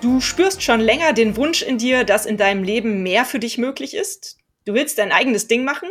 Du 0.00 0.20
spürst 0.20 0.62
schon 0.62 0.78
länger 0.78 1.12
den 1.12 1.34
Wunsch 1.36 1.60
in 1.60 1.76
dir, 1.76 2.04
dass 2.04 2.24
in 2.24 2.36
deinem 2.36 2.62
Leben 2.62 3.02
mehr 3.02 3.24
für 3.24 3.40
dich 3.40 3.58
möglich 3.58 3.94
ist. 3.94 4.38
Du 4.64 4.74
willst 4.74 4.96
dein 4.98 5.10
eigenes 5.10 5.48
Ding 5.48 5.64
machen. 5.64 5.88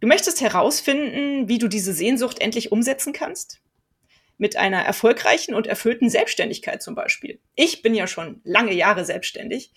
Du 0.00 0.06
möchtest 0.06 0.40
herausfinden, 0.40 1.46
wie 1.46 1.58
du 1.58 1.68
diese 1.68 1.92
Sehnsucht 1.92 2.40
endlich 2.40 2.72
umsetzen 2.72 3.12
kannst. 3.12 3.60
Mit 4.38 4.56
einer 4.56 4.80
erfolgreichen 4.80 5.54
und 5.54 5.66
erfüllten 5.66 6.08
Selbstständigkeit 6.08 6.82
zum 6.82 6.94
Beispiel. 6.94 7.38
Ich 7.54 7.82
bin 7.82 7.94
ja 7.94 8.06
schon 8.06 8.40
lange 8.44 8.72
Jahre 8.72 9.04
selbstständig. 9.04 9.72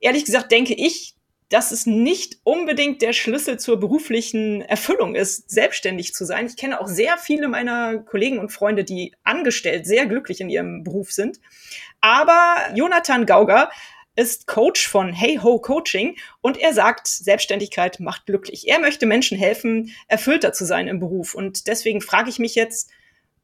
Ehrlich 0.00 0.24
gesagt 0.24 0.50
denke 0.50 0.72
ich, 0.72 1.16
dass 1.50 1.70
es 1.70 1.86
nicht 1.86 2.38
unbedingt 2.42 3.02
der 3.02 3.12
Schlüssel 3.12 3.58
zur 3.58 3.78
beruflichen 3.78 4.62
Erfüllung 4.62 5.14
ist, 5.14 5.50
selbstständig 5.50 6.14
zu 6.14 6.24
sein. 6.24 6.46
Ich 6.46 6.56
kenne 6.56 6.80
auch 6.80 6.88
sehr 6.88 7.18
viele 7.18 7.48
meiner 7.48 7.98
Kollegen 7.98 8.38
und 8.38 8.50
Freunde, 8.50 8.84
die 8.84 9.14
angestellt 9.22 9.86
sehr 9.86 10.06
glücklich 10.06 10.40
in 10.40 10.48
ihrem 10.48 10.82
Beruf 10.82 11.12
sind. 11.12 11.38
Aber 12.04 12.56
Jonathan 12.74 13.24
Gauger 13.24 13.70
ist 14.14 14.46
Coach 14.46 14.86
von 14.86 15.14
Hey 15.14 15.40
Ho 15.42 15.58
Coaching 15.58 16.16
und 16.42 16.58
er 16.58 16.74
sagt, 16.74 17.06
Selbstständigkeit 17.06 17.98
macht 17.98 18.26
glücklich. 18.26 18.68
Er 18.68 18.78
möchte 18.78 19.06
Menschen 19.06 19.38
helfen, 19.38 19.90
erfüllter 20.06 20.52
zu 20.52 20.66
sein 20.66 20.86
im 20.86 21.00
Beruf. 21.00 21.34
Und 21.34 21.66
deswegen 21.66 22.02
frage 22.02 22.28
ich 22.28 22.38
mich 22.38 22.54
jetzt, 22.54 22.90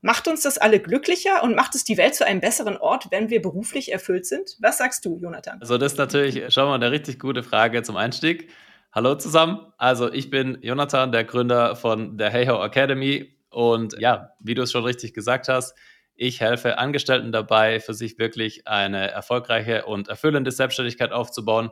Macht 0.03 0.29
uns 0.29 0.43
das 0.43 0.57
alle 0.57 0.81
glücklicher 0.81 1.43
und 1.43 1.55
macht 1.55 1.75
es 1.75 1.85
die 1.85 1.99
Welt 1.99 2.15
zu 2.15 2.27
einem 2.27 2.41
besseren 2.41 2.79
Ort, 2.79 3.09
wenn 3.11 3.29
wir 3.29 3.43
beruflich 3.43 3.93
erfüllt 3.93 4.25
sind? 4.25 4.57
Was 4.59 4.79
sagst 4.79 5.05
du, 5.05 5.19
Jonathan? 5.19 5.61
Also 5.61 5.77
das 5.77 5.93
ist 5.93 5.99
natürlich 5.99 6.55
schon 6.55 6.65
mal 6.65 6.77
eine 6.77 6.91
richtig 6.91 7.19
gute 7.19 7.43
Frage 7.43 7.83
zum 7.83 7.97
Einstieg. 7.97 8.49
Hallo 8.93 9.15
zusammen. 9.17 9.61
Also 9.77 10.11
ich 10.11 10.31
bin 10.31 10.57
Jonathan, 10.63 11.13
der 11.13 11.25
Gründer 11.25 11.77
von 11.77 12.17
der 12.17 12.31
HeyHo 12.31 12.65
Academy 12.65 13.37
und 13.51 13.95
ja, 13.99 14.31
wie 14.41 14.55
du 14.55 14.63
es 14.63 14.73
schon 14.73 14.85
richtig 14.85 15.13
gesagt 15.13 15.49
hast, 15.49 15.75
ich 16.23 16.43
helfe 16.43 16.77
Angestellten 16.77 17.33
dabei, 17.33 17.81
für 17.81 17.95
sich 17.95 18.19
wirklich 18.19 18.69
eine 18.69 19.11
erfolgreiche 19.11 19.87
und 19.87 20.09
erfüllende 20.09 20.51
Selbstständigkeit 20.51 21.13
aufzubauen. 21.13 21.71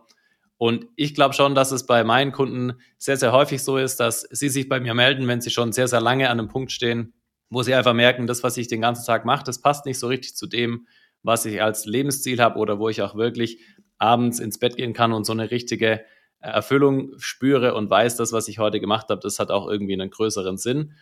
Und 0.56 0.86
ich 0.96 1.14
glaube 1.14 1.34
schon, 1.34 1.54
dass 1.54 1.70
es 1.70 1.84
bei 1.84 2.02
meinen 2.02 2.32
Kunden 2.32 2.80
sehr, 2.96 3.19
sehr 3.19 3.32
häufig 3.32 3.62
so 3.62 3.76
ist, 3.76 4.00
dass 4.00 4.22
sie 4.22 4.48
sich 4.48 4.66
bei 4.66 4.80
mir 4.80 4.94
melden, 4.94 5.28
wenn 5.28 5.42
sie 5.42 5.50
schon 5.50 5.72
sehr, 5.72 5.86
sehr 5.86 6.00
lange 6.00 6.30
an 6.30 6.41
einem 6.41 6.48
Punkt 6.48 6.72
stehen, 6.72 7.12
wo 7.50 7.62
sie 7.62 7.74
einfach 7.74 7.92
merken, 7.92 8.26
das, 8.26 8.42
was 8.42 8.56
ich 8.56 8.69
den 8.69 8.80
ganzen 8.80 9.04
Tag 9.04 9.26
mache, 9.26 9.44
das 9.44 9.60
passt 9.60 9.84
nicht 9.84 9.98
so 9.98 10.06
richtig 10.06 10.34
zu 10.34 10.46
dem, 10.46 10.86
was 11.22 11.44
ich 11.44 11.60
als 11.62 11.84
Lebensziel 11.84 12.41
habe 12.41 12.58
oder 12.58 12.78
wo 12.78 12.88
ich 12.88 13.02
auch 13.02 13.16
wirklich 13.16 13.60
abends 13.98 14.38
ins 14.38 14.58
Bett 14.58 14.78
gehen 14.78 14.94
kann 14.94 15.12
und 15.12 15.24
so 15.24 15.34
eine 15.34 15.50
richtige 15.50 16.06
Erfüllung 16.41 17.12
spüre 17.19 17.74
und 17.74 17.91
weiß, 17.91 18.16
das, 18.16 18.32
was 18.32 18.48
ich 18.48 18.58
heute 18.58 18.80
gemacht 18.80 19.10
habe, 19.10 19.20
das 19.20 19.38
hat 19.38 19.50
auch 19.50 19.69
irgendwie 19.69 19.92
einen 19.92 20.08
größeren 20.08 20.56
Sinn. 20.56 20.94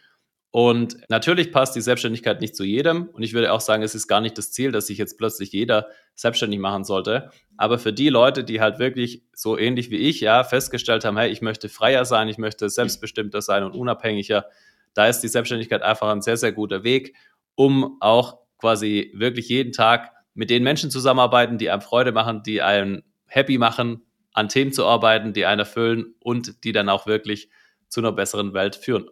Und 0.56 0.96
natürlich 1.10 1.52
passt 1.52 1.76
die 1.76 1.82
Selbstständigkeit 1.82 2.40
nicht 2.40 2.56
zu 2.56 2.64
jedem. 2.64 3.10
Und 3.12 3.22
ich 3.22 3.34
würde 3.34 3.52
auch 3.52 3.60
sagen, 3.60 3.82
es 3.82 3.94
ist 3.94 4.08
gar 4.08 4.22
nicht 4.22 4.38
das 4.38 4.52
Ziel, 4.52 4.72
dass 4.72 4.86
sich 4.86 4.96
jetzt 4.96 5.18
plötzlich 5.18 5.52
jeder 5.52 5.88
selbstständig 6.14 6.58
machen 6.58 6.82
sollte. 6.82 7.30
Aber 7.58 7.78
für 7.78 7.92
die 7.92 8.08
Leute, 8.08 8.42
die 8.42 8.58
halt 8.58 8.78
wirklich 8.78 9.22
so 9.34 9.58
ähnlich 9.58 9.90
wie 9.90 9.98
ich, 9.98 10.22
ja, 10.22 10.44
festgestellt 10.44 11.04
haben, 11.04 11.18
hey, 11.18 11.30
ich 11.30 11.42
möchte 11.42 11.68
freier 11.68 12.06
sein, 12.06 12.28
ich 12.28 12.38
möchte 12.38 12.70
selbstbestimmter 12.70 13.42
sein 13.42 13.64
und 13.64 13.72
unabhängiger, 13.72 14.46
da 14.94 15.06
ist 15.06 15.20
die 15.20 15.28
Selbstständigkeit 15.28 15.82
einfach 15.82 16.08
ein 16.08 16.22
sehr, 16.22 16.38
sehr 16.38 16.52
guter 16.52 16.84
Weg, 16.84 17.14
um 17.54 17.98
auch 18.00 18.38
quasi 18.58 19.12
wirklich 19.14 19.50
jeden 19.50 19.72
Tag 19.72 20.10
mit 20.32 20.48
den 20.48 20.62
Menschen 20.62 20.90
zusammenarbeiten, 20.90 21.58
die 21.58 21.68
einem 21.68 21.82
Freude 21.82 22.12
machen, 22.12 22.42
die 22.42 22.62
einen 22.62 23.02
happy 23.26 23.58
machen, 23.58 24.06
an 24.32 24.48
Themen 24.48 24.72
zu 24.72 24.86
arbeiten, 24.86 25.34
die 25.34 25.44
einen 25.44 25.58
erfüllen 25.58 26.14
und 26.18 26.64
die 26.64 26.72
dann 26.72 26.88
auch 26.88 27.06
wirklich 27.06 27.50
zu 27.88 28.00
einer 28.00 28.12
besseren 28.12 28.54
Welt 28.54 28.74
führen. 28.74 29.10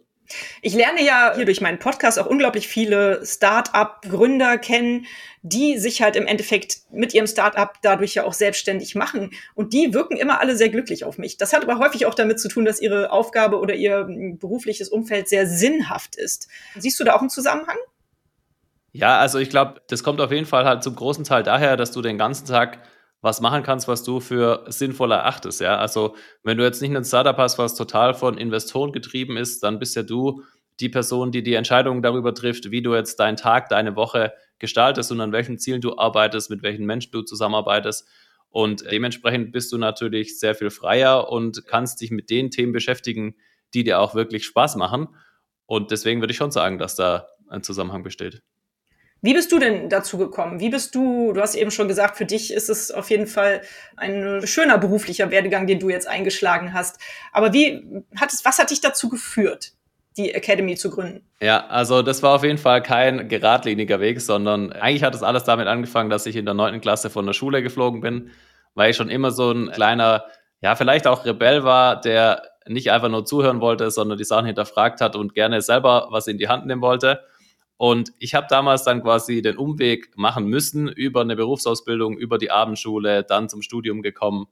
Ich 0.63 0.75
lerne 0.75 1.05
ja 1.05 1.33
hier 1.35 1.45
durch 1.45 1.61
meinen 1.61 1.79
Podcast 1.79 2.19
auch 2.19 2.27
unglaublich 2.27 2.67
viele 2.67 3.25
Start-up-Gründer 3.25 4.59
kennen, 4.59 5.07
die 5.43 5.79
sich 5.79 6.01
halt 6.01 6.17
im 6.17 6.27
Endeffekt 6.27 6.79
mit 6.91 7.13
ihrem 7.13 7.27
Start-up 7.27 7.79
dadurch 7.83 8.15
ja 8.15 8.25
auch 8.25 8.33
selbstständig 8.33 8.95
machen. 8.95 9.33
Und 9.55 9.73
die 9.75 9.93
wirken 9.93 10.17
immer 10.17 10.41
alle 10.41 10.57
sehr 10.57 10.71
glücklich 10.71 11.05
auf 11.05 11.19
mich. 11.19 11.37
Das 11.37 11.53
hat 11.53 11.63
aber 11.63 11.79
häufig 11.79 12.07
auch 12.07 12.15
damit 12.15 12.41
zu 12.41 12.49
tun, 12.49 12.65
dass 12.65 12.81
ihre 12.81 13.13
Aufgabe 13.13 13.59
oder 13.59 13.75
ihr 13.75 14.07
berufliches 14.39 14.89
Umfeld 14.89 15.29
sehr 15.29 15.47
sinnhaft 15.47 16.17
ist. 16.17 16.49
Siehst 16.77 16.99
du 16.99 17.05
da 17.05 17.15
auch 17.15 17.21
einen 17.21 17.31
Zusammenhang? 17.31 17.77
Ja, 18.93 19.19
also 19.19 19.39
ich 19.39 19.51
glaube, 19.51 19.83
das 19.89 20.05
kommt 20.05 20.21
auf 20.21 20.31
jeden 20.31 20.47
Fall 20.47 20.65
halt 20.65 20.83
zum 20.83 20.95
großen 20.95 21.25
Teil 21.25 21.43
daher, 21.43 21.77
dass 21.77 21.91
du 21.91 22.01
den 22.01 22.17
ganzen 22.17 22.47
Tag 22.47 22.79
was 23.25 23.41
machen 23.41 23.63
kannst, 23.63 23.89
was 23.89 24.05
du 24.05 24.21
für 24.21 24.67
sinnvoll 24.69 25.11
erachtest. 25.11 25.63
Ja, 25.63 25.79
also 25.79 26.15
wenn 26.43 26.59
du 26.59 26.65
jetzt 26.65 26.83
nicht 26.83 26.95
ein 26.95 27.05
Startup 27.05 27.37
hast, 27.39 27.59
was 27.59 27.75
total 27.75 28.13
von 28.13 28.37
Investoren 28.37 28.93
getrieben 28.93 29.39
ist, 29.39 29.63
dann 29.63 29.79
bist 29.79 29.97
ja 29.97 30.03
du 30.03 30.43
die 30.79 30.91
Person, 30.91 31.33
die 31.33 31.43
die 31.43 31.55
Entscheidung 31.55 32.03
darüber 32.03 32.35
trifft, 32.35 32.71
wie 32.71 32.83
du 32.83 32.95
jetzt 32.95 33.19
deinen 33.19 33.37
Tag, 33.37 33.71
deine 33.71 33.97
Woche 33.97 34.35
gestaltest 34.59 35.11
und 35.11 35.23
an 35.23 35.33
welchen 35.33 35.59
Zielen 35.59 35.81
du 35.81 35.97
arbeitest, 35.97 36.51
mit 36.51 36.63
welchen 36.63 36.85
Menschen 36.85 37.13
du 37.13 37.23
zusammenarbeitest. 37.23 38.07
Und 38.51 38.85
dementsprechend 38.91 39.53
bist 39.53 39.73
du 39.73 39.79
natürlich 39.79 40.39
sehr 40.39 40.55
viel 40.55 40.71
freier 40.71 41.31
und 41.31 41.67
kannst 41.67 42.03
dich 42.03 42.11
mit 42.11 42.29
den 42.29 42.51
Themen 42.51 42.73
beschäftigen, 42.73 43.37
die 43.73 43.85
dir 43.85 44.01
auch 44.01 44.15
wirklich 44.15 44.45
Spaß 44.45 44.77
machen. 44.77 45.09
Und 45.65 45.91
deswegen 45.91 46.21
würde 46.21 46.33
ich 46.33 46.37
schon 46.37 46.51
sagen, 46.51 46.79
dass 46.79 46.95
da 46.95 47.27
ein 47.49 47.63
Zusammenhang 47.63 48.03
besteht. 48.03 48.43
Wie 49.25 49.33
bist 49.33 49.51
du 49.53 49.59
denn 49.59 49.89
dazu 49.89 50.19
gekommen? 50.19 50.61
Wie 50.61 50.69
bist 50.69 50.95
du, 50.95 51.33
du 51.33 51.41
hast 51.41 51.55
eben 51.55 51.71
schon 51.71 51.89
gesagt, 51.89 52.19
für 52.19 52.27
dich 52.27 52.53
ist 52.53 52.69
es 52.69 52.91
auf 52.91 53.09
jeden 53.09 53.27
Fall 53.27 53.63
ein 53.97 54.47
schöner 54.47 54.77
beruflicher 54.77 55.31
Werdegang, 55.31 55.67
den 55.67 55.81
du 55.81 55.89
jetzt 55.89 56.07
eingeschlagen 56.07 56.75
hast. 56.75 57.01
Aber 57.33 57.55
wie 57.55 58.03
hat 58.21 58.35
es, 58.35 58.45
was 58.45 58.59
hat 58.59 58.71
dich 58.71 58.83
dazu 58.83 59.09
geführt, 59.09 59.73
die 60.19 60.35
Academy 60.35 60.75
zu 60.77 60.91
gründen? 60.91 61.27
Ja, 61.41 61.67
also 61.69 62.03
das 62.03 62.23
war 62.23 62.35
auf 62.35 62.45
jeden 62.45 62.59
Fall 62.59 62.83
kein 62.83 63.31
geradliniger 63.31 63.99
Weg, 63.99 64.21
sondern 64.21 64.75
eigentlich 64.75 65.05
hat 65.05 65.15
es 65.15 65.23
alles 65.23 65.45
damit 65.45 65.69
angefangen, 65.69 66.11
dass 66.11 66.27
ich 66.27 66.37
in 66.37 66.45
der 66.45 66.53
neunten 66.53 66.83
Klasse 66.83 67.09
von 67.09 67.25
der 67.25 67.33
Schule 67.33 67.63
geflogen 67.63 68.03
bin, 68.03 68.31
weil 68.75 68.91
ich 68.91 68.97
schon 68.99 69.09
immer 69.09 69.31
so 69.31 69.53
ein 69.53 69.71
kleiner, 69.71 70.27
ja, 70.61 70.77
vielleicht 70.77 71.07
auch 71.07 71.25
Rebell 71.25 71.65
war, 71.65 71.99
der 71.99 72.43
nicht 72.67 72.91
einfach 72.91 73.09
nur 73.09 73.25
zuhören 73.25 73.63
wollte, 73.63 73.91
sondern 73.91 74.19
die 74.19 74.25
Sachen 74.25 74.45
hinterfragt 74.45 75.01
hat 75.01 75.17
und 75.17 75.35
gerne 75.35 75.63
selber 75.63 76.09
was 76.11 76.27
in 76.27 76.37
die 76.37 76.49
Hand 76.49 76.67
nehmen 76.67 76.83
wollte. 76.83 77.21
Und 77.85 78.15
ich 78.19 78.35
habe 78.35 78.47
damals 78.49 78.83
dann 78.85 79.03
quasi 79.03 79.43
den 79.43 79.59
Umweg 79.59 80.17
machen 80.17 80.47
müssen 80.47 80.89
über 80.89 81.21
eine 81.21 81.37
Berufsausbildung, 81.37 82.17
über 82.17 82.39
die 82.39 82.51
Abendschule, 82.51 83.25
dann 83.25 83.51
zum 83.51 83.61
Studium 83.61 84.01
gekommen 84.01 84.47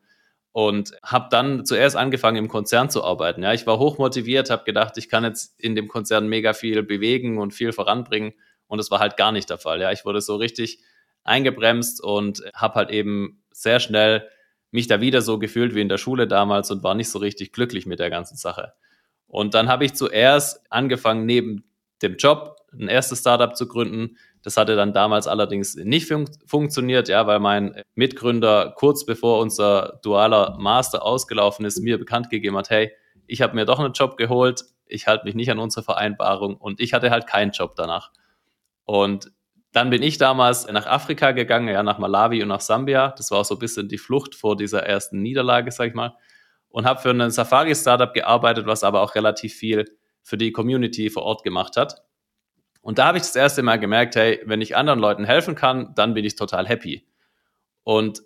und 0.53 0.93
habe 1.03 1.29
dann 1.31 1.65
zuerst 1.65 1.97
angefangen 1.97 2.37
im 2.37 2.49
Konzern 2.49 2.91
zu 2.91 3.03
arbeiten. 3.03 3.43
Ja, 3.43 3.55
ich 3.55 3.67
war 3.67 3.79
hoch 3.79 3.97
motiviert, 3.97 4.51
habe 4.51 4.65
gedacht, 4.65 4.99
ich 4.99 5.09
kann 5.09 5.25
jetzt 5.25 5.59
in 5.59 5.75
dem 5.75 5.89
Konzern 5.89 6.29
mega 6.29 6.53
viel 6.53 6.83
bewegen 6.83 7.39
und 7.39 7.55
viel 7.55 7.73
voranbringen 7.73 8.35
und 8.67 8.77
das 8.77 8.91
war 8.91 8.99
halt 8.99 9.17
gar 9.17 9.33
nicht 9.33 9.49
der 9.49 9.57
Fall. 9.57 9.81
Ja, 9.81 9.91
ich 9.93 10.05
wurde 10.05 10.21
so 10.21 10.37
richtig 10.37 10.81
eingebremst 11.25 12.05
und 12.05 12.43
habe 12.55 12.75
halt 12.75 12.91
eben 12.91 13.43
sehr 13.51 13.81
schnell 13.81 14.29
mich 14.73 14.89
da 14.89 15.01
wieder 15.01 15.23
so 15.23 15.39
gefühlt 15.39 15.75
wie 15.75 15.81
in 15.81 15.89
der 15.89 15.97
Schule 15.97 16.29
damals 16.29 16.71
und 16.71 16.83
war 16.83 16.95
nicht 16.95 17.09
so 17.09 17.19
richtig 17.19 17.55
glücklich 17.55 17.87
mit 17.87 17.99
der 17.99 18.11
ganzen 18.11 18.37
Sache. 18.37 18.75
Und 19.27 19.55
dann 19.55 19.71
habe 19.71 19.87
ich 19.87 19.95
zuerst 19.95 20.71
angefangen, 20.71 21.25
neben 21.25 21.65
dem 22.03 22.17
Job 22.17 22.59
ein 22.73 22.89
erstes 22.89 23.21
Startup 23.21 23.57
zu 23.57 23.69
gründen. 23.69 24.17
Das 24.43 24.57
hatte 24.57 24.77
dann 24.77 24.93
damals 24.93 25.27
allerdings 25.27 25.77
nicht 25.77 26.09
fun 26.09 26.29
funktioniert, 26.47 27.09
ja, 27.09 27.27
weil 27.27 27.39
mein 27.39 27.83
Mitgründer 27.95 28.75
kurz 28.77 29.07
bevor 29.07 29.41
unser 29.41 30.01
dualer 30.03 30.57
Master 30.59 31.05
ausgelaufen 31.05 31.65
ist, 31.65 31.81
mir 31.81 31.99
bekannt 31.99 32.31
gegeben 32.31 32.57
hat, 32.57 32.71
hey, 32.71 32.93
ich 33.27 33.41
habe 33.41 33.55
mir 33.55 33.65
doch 33.65 33.79
einen 33.79 33.93
Job 33.93 34.17
geholt, 34.17 34.65
ich 34.87 35.07
halte 35.07 35.25
mich 35.25 35.35
nicht 35.35 35.51
an 35.51 35.59
unsere 35.59 35.85
Vereinbarung 35.85 36.57
und 36.57 36.81
ich 36.81 36.93
hatte 36.93 37.11
halt 37.11 37.27
keinen 37.27 37.53
Job 37.53 37.75
danach. 37.77 38.11
Und 38.85 39.33
dann 39.73 39.89
bin 39.91 40.03
ich 40.03 40.19
damals 40.19 40.67
nach 40.71 40.87
Afrika 40.87 41.33
gegangen, 41.33 41.69
ja, 41.69 41.83
nach 41.83 41.99
Malawi 41.99 42.43
und 42.43 42.49
nach 42.49 42.61
Sambia. 42.61 43.15
Das 43.17 43.31
war 43.31 43.39
auch 43.41 43.45
so 43.45 43.55
ein 43.55 43.59
bisschen 43.59 43.89
die 43.89 43.99
Flucht 43.99 44.35
vor 44.35 44.57
dieser 44.57 44.83
ersten 44.83 45.23
Niederlage, 45.23 45.71
sag 45.71 45.89
ich 45.89 45.95
mal. 45.95 46.15
Und 46.69 46.85
habe 46.85 47.01
für 47.01 47.11
ein 47.11 47.31
Safari-Startup 47.31 48.13
gearbeitet, 48.13 48.67
was 48.67 48.85
aber 48.85 49.01
auch 49.01 49.15
relativ 49.15 49.55
viel 49.55 49.87
für 50.23 50.37
die 50.37 50.53
Community 50.53 51.11
vor 51.11 51.23
Ort 51.23 51.43
gemacht 51.43 51.77
hat. 51.77 52.03
Und 52.83 52.99
da 52.99 53.07
habe 53.07 53.19
ich 53.19 53.23
das 53.23 53.37
erste 53.37 53.63
Mal 53.63 53.79
gemerkt, 53.79 54.17
hey, 54.17 54.41
wenn 54.45 54.61
ich 54.61 54.77
anderen 54.77 54.99
Leuten 54.99 55.25
helfen 55.25 55.55
kann, 55.55 55.95
dann 55.95 56.15
bin 56.15 56.25
ich 56.25 56.37
total 56.37 56.67
happy. 56.67 57.07
Und 57.85 58.23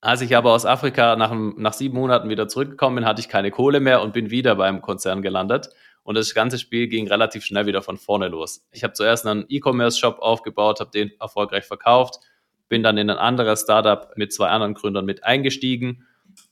als 0.00 0.20
ich 0.20 0.36
aber 0.36 0.52
aus 0.52 0.64
Afrika 0.64 1.16
nach, 1.16 1.32
nach 1.34 1.72
sieben 1.72 1.96
Monaten 1.96 2.30
wieder 2.30 2.46
zurückgekommen 2.46 2.96
bin, 2.96 3.04
hatte 3.04 3.20
ich 3.20 3.28
keine 3.28 3.50
Kohle 3.50 3.80
mehr 3.80 4.00
und 4.00 4.12
bin 4.12 4.30
wieder 4.30 4.54
beim 4.54 4.80
Konzern 4.80 5.20
gelandet. 5.20 5.70
Und 6.04 6.14
das 6.14 6.32
ganze 6.32 6.58
Spiel 6.58 6.86
ging 6.86 7.08
relativ 7.08 7.44
schnell 7.44 7.66
wieder 7.66 7.82
von 7.82 7.98
vorne 7.98 8.28
los. 8.28 8.66
Ich 8.70 8.84
habe 8.84 8.94
zuerst 8.94 9.26
einen 9.26 9.44
E-Commerce-Shop 9.48 10.20
aufgebaut, 10.20 10.80
habe 10.80 10.90
den 10.90 11.10
erfolgreich 11.20 11.64
verkauft, 11.64 12.20
bin 12.68 12.82
dann 12.82 12.96
in 12.96 13.10
ein 13.10 13.18
anderes 13.18 13.62
Startup 13.62 14.16
mit 14.16 14.32
zwei 14.32 14.48
anderen 14.48 14.74
Gründern 14.74 15.04
mit 15.04 15.24
eingestiegen 15.24 16.06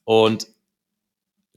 Und 0.04 0.48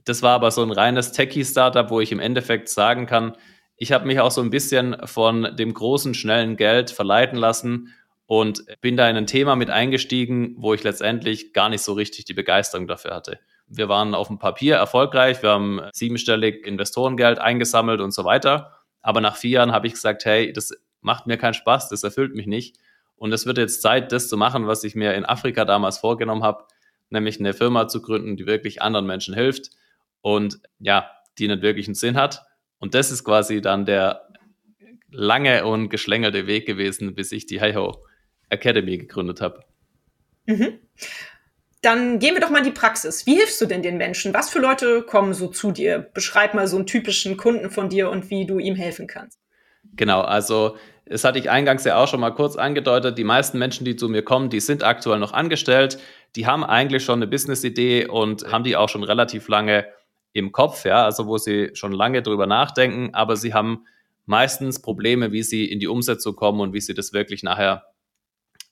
das 0.04 0.22
war 0.22 0.34
aber 0.34 0.50
so 0.50 0.62
ein 0.62 0.70
reines 0.70 1.12
Techie-Startup, 1.12 1.90
wo 1.90 2.00
ich 2.00 2.12
im 2.12 2.20
Endeffekt 2.20 2.68
sagen 2.68 3.06
kann, 3.06 3.36
ich 3.82 3.92
habe 3.92 4.06
mich 4.06 4.20
auch 4.20 4.30
so 4.30 4.42
ein 4.42 4.50
bisschen 4.50 4.94
von 5.06 5.56
dem 5.56 5.72
großen, 5.72 6.12
schnellen 6.12 6.56
Geld 6.56 6.90
verleiten 6.90 7.38
lassen 7.38 7.94
und 8.26 8.62
bin 8.82 8.98
da 8.98 9.08
in 9.08 9.16
ein 9.16 9.26
Thema 9.26 9.56
mit 9.56 9.70
eingestiegen, 9.70 10.54
wo 10.58 10.74
ich 10.74 10.84
letztendlich 10.84 11.54
gar 11.54 11.70
nicht 11.70 11.80
so 11.80 11.94
richtig 11.94 12.26
die 12.26 12.34
Begeisterung 12.34 12.86
dafür 12.86 13.14
hatte. 13.14 13.40
Wir 13.68 13.88
waren 13.88 14.14
auf 14.14 14.28
dem 14.28 14.38
Papier 14.38 14.76
erfolgreich, 14.76 15.42
wir 15.42 15.50
haben 15.50 15.80
siebenstellig 15.94 16.66
Investorengeld 16.66 17.38
eingesammelt 17.38 18.02
und 18.02 18.12
so 18.12 18.26
weiter. 18.26 18.76
Aber 19.00 19.22
nach 19.22 19.36
vier 19.36 19.52
Jahren 19.52 19.72
habe 19.72 19.86
ich 19.86 19.94
gesagt, 19.94 20.26
hey, 20.26 20.52
das 20.52 20.74
macht 21.00 21.26
mir 21.26 21.38
keinen 21.38 21.54
Spaß, 21.54 21.88
das 21.88 22.04
erfüllt 22.04 22.34
mich 22.34 22.46
nicht. 22.46 22.76
Und 23.16 23.32
es 23.32 23.46
wird 23.46 23.56
jetzt 23.56 23.80
Zeit, 23.80 24.12
das 24.12 24.28
zu 24.28 24.36
machen, 24.36 24.66
was 24.66 24.84
ich 24.84 24.94
mir 24.94 25.14
in 25.14 25.24
Afrika 25.24 25.64
damals 25.64 25.96
vorgenommen 25.96 26.42
habe, 26.42 26.64
nämlich 27.08 27.40
eine 27.40 27.54
Firma 27.54 27.88
zu 27.88 28.02
gründen, 28.02 28.36
die 28.36 28.46
wirklich 28.46 28.82
anderen 28.82 29.06
Menschen 29.06 29.32
hilft 29.32 29.70
und 30.20 30.60
ja, 30.80 31.10
die 31.38 31.50
einen 31.50 31.62
wirklichen 31.62 31.94
Sinn 31.94 32.18
hat. 32.18 32.44
Und 32.80 32.94
das 32.94 33.12
ist 33.12 33.22
quasi 33.24 33.60
dann 33.60 33.84
der 33.84 34.28
lange 35.10 35.64
und 35.64 35.88
geschlängelte 35.88 36.46
Weg 36.46 36.66
gewesen, 36.66 37.14
bis 37.14 37.30
ich 37.32 37.46
die 37.46 37.60
HeyHo 37.60 38.04
Academy 38.48 38.98
gegründet 38.98 39.40
habe. 39.40 39.64
Mhm. 40.46 40.78
Dann 41.82 42.18
gehen 42.18 42.34
wir 42.34 42.40
doch 42.40 42.50
mal 42.50 42.58
in 42.58 42.64
die 42.64 42.70
Praxis. 42.72 43.24
Wie 43.26 43.36
hilfst 43.36 43.60
du 43.60 43.66
denn 43.66 43.82
den 43.82 43.96
Menschen? 43.96 44.34
Was 44.34 44.50
für 44.50 44.58
Leute 44.58 45.02
kommen 45.02 45.32
so 45.32 45.46
zu 45.46 45.72
dir? 45.72 45.98
Beschreib 45.98 46.52
mal 46.52 46.66
so 46.66 46.76
einen 46.76 46.86
typischen 46.86 47.36
Kunden 47.36 47.70
von 47.70 47.88
dir 47.88 48.10
und 48.10 48.28
wie 48.28 48.44
du 48.46 48.58
ihm 48.58 48.74
helfen 48.74 49.06
kannst. 49.06 49.38
Genau, 49.96 50.20
also 50.20 50.76
das 51.06 51.24
hatte 51.24 51.38
ich 51.38 51.50
eingangs 51.50 51.84
ja 51.84 51.96
auch 51.96 52.06
schon 52.06 52.20
mal 52.20 52.30
kurz 52.30 52.56
angedeutet. 52.56 53.16
Die 53.16 53.24
meisten 53.24 53.58
Menschen, 53.58 53.84
die 53.84 53.96
zu 53.96 54.08
mir 54.08 54.22
kommen, 54.22 54.50
die 54.50 54.60
sind 54.60 54.84
aktuell 54.84 55.18
noch 55.18 55.32
angestellt. 55.32 55.98
Die 56.36 56.46
haben 56.46 56.64
eigentlich 56.64 57.02
schon 57.02 57.18
eine 57.18 57.26
Business-Idee 57.26 58.06
und 58.06 58.52
haben 58.52 58.62
die 58.62 58.76
auch 58.76 58.88
schon 58.88 59.02
relativ 59.02 59.48
lange 59.48 59.86
im 60.32 60.52
Kopf, 60.52 60.84
ja, 60.84 61.04
also 61.04 61.26
wo 61.26 61.38
sie 61.38 61.70
schon 61.74 61.92
lange 61.92 62.22
drüber 62.22 62.46
nachdenken, 62.46 63.14
aber 63.14 63.36
sie 63.36 63.54
haben 63.54 63.84
meistens 64.26 64.80
Probleme, 64.80 65.32
wie 65.32 65.42
sie 65.42 65.64
in 65.64 65.80
die 65.80 65.88
Umsetzung 65.88 66.36
kommen 66.36 66.60
und 66.60 66.72
wie 66.72 66.80
sie 66.80 66.94
das 66.94 67.12
wirklich 67.12 67.42
nachher 67.42 67.84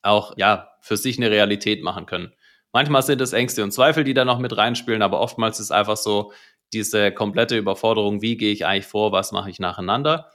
auch 0.03 0.35
ja 0.37 0.71
für 0.81 0.97
sich 0.97 1.19
eine 1.19 1.31
Realität 1.31 1.83
machen 1.83 2.07
können. 2.07 2.33
Manchmal 2.73 3.03
sind 3.03 3.21
es 3.21 3.33
Ängste 3.33 3.65
und 3.65 3.73
Zweifel, 3.73 4.05
die 4.05 4.15
da 4.15 4.25
noch 4.25 4.39
mit 4.39 4.57
reinspielen, 4.57 5.03
aber 5.03 5.21
oftmals 5.21 5.59
ist 5.59 5.71
einfach 5.71 5.97
so 5.97 6.33
diese 6.73 7.13
komplette 7.13 7.57
Überforderung, 7.57 8.23
wie 8.23 8.37
gehe 8.37 8.53
ich 8.53 8.67
eigentlich 8.67 8.87
vor, 8.87 9.11
was 9.11 9.33
mache 9.33 9.51
ich 9.51 9.59
nacheinander. 9.59 10.31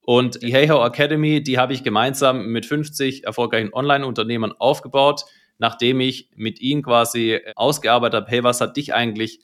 Und 0.00 0.42
die 0.42 0.52
HeyHo 0.52 0.84
Academy, 0.84 1.42
die 1.42 1.58
habe 1.58 1.72
ich 1.72 1.84
gemeinsam 1.84 2.46
mit 2.46 2.66
50 2.66 3.24
erfolgreichen 3.24 3.72
Online-Unternehmern 3.72 4.52
aufgebaut, 4.52 5.24
nachdem 5.58 6.00
ich 6.00 6.30
mit 6.34 6.60
ihnen 6.60 6.82
quasi 6.82 7.40
ausgearbeitet 7.54 8.22
habe, 8.22 8.30
hey, 8.30 8.44
was 8.44 8.60
hat 8.60 8.76
dich 8.76 8.94
eigentlich 8.94 9.40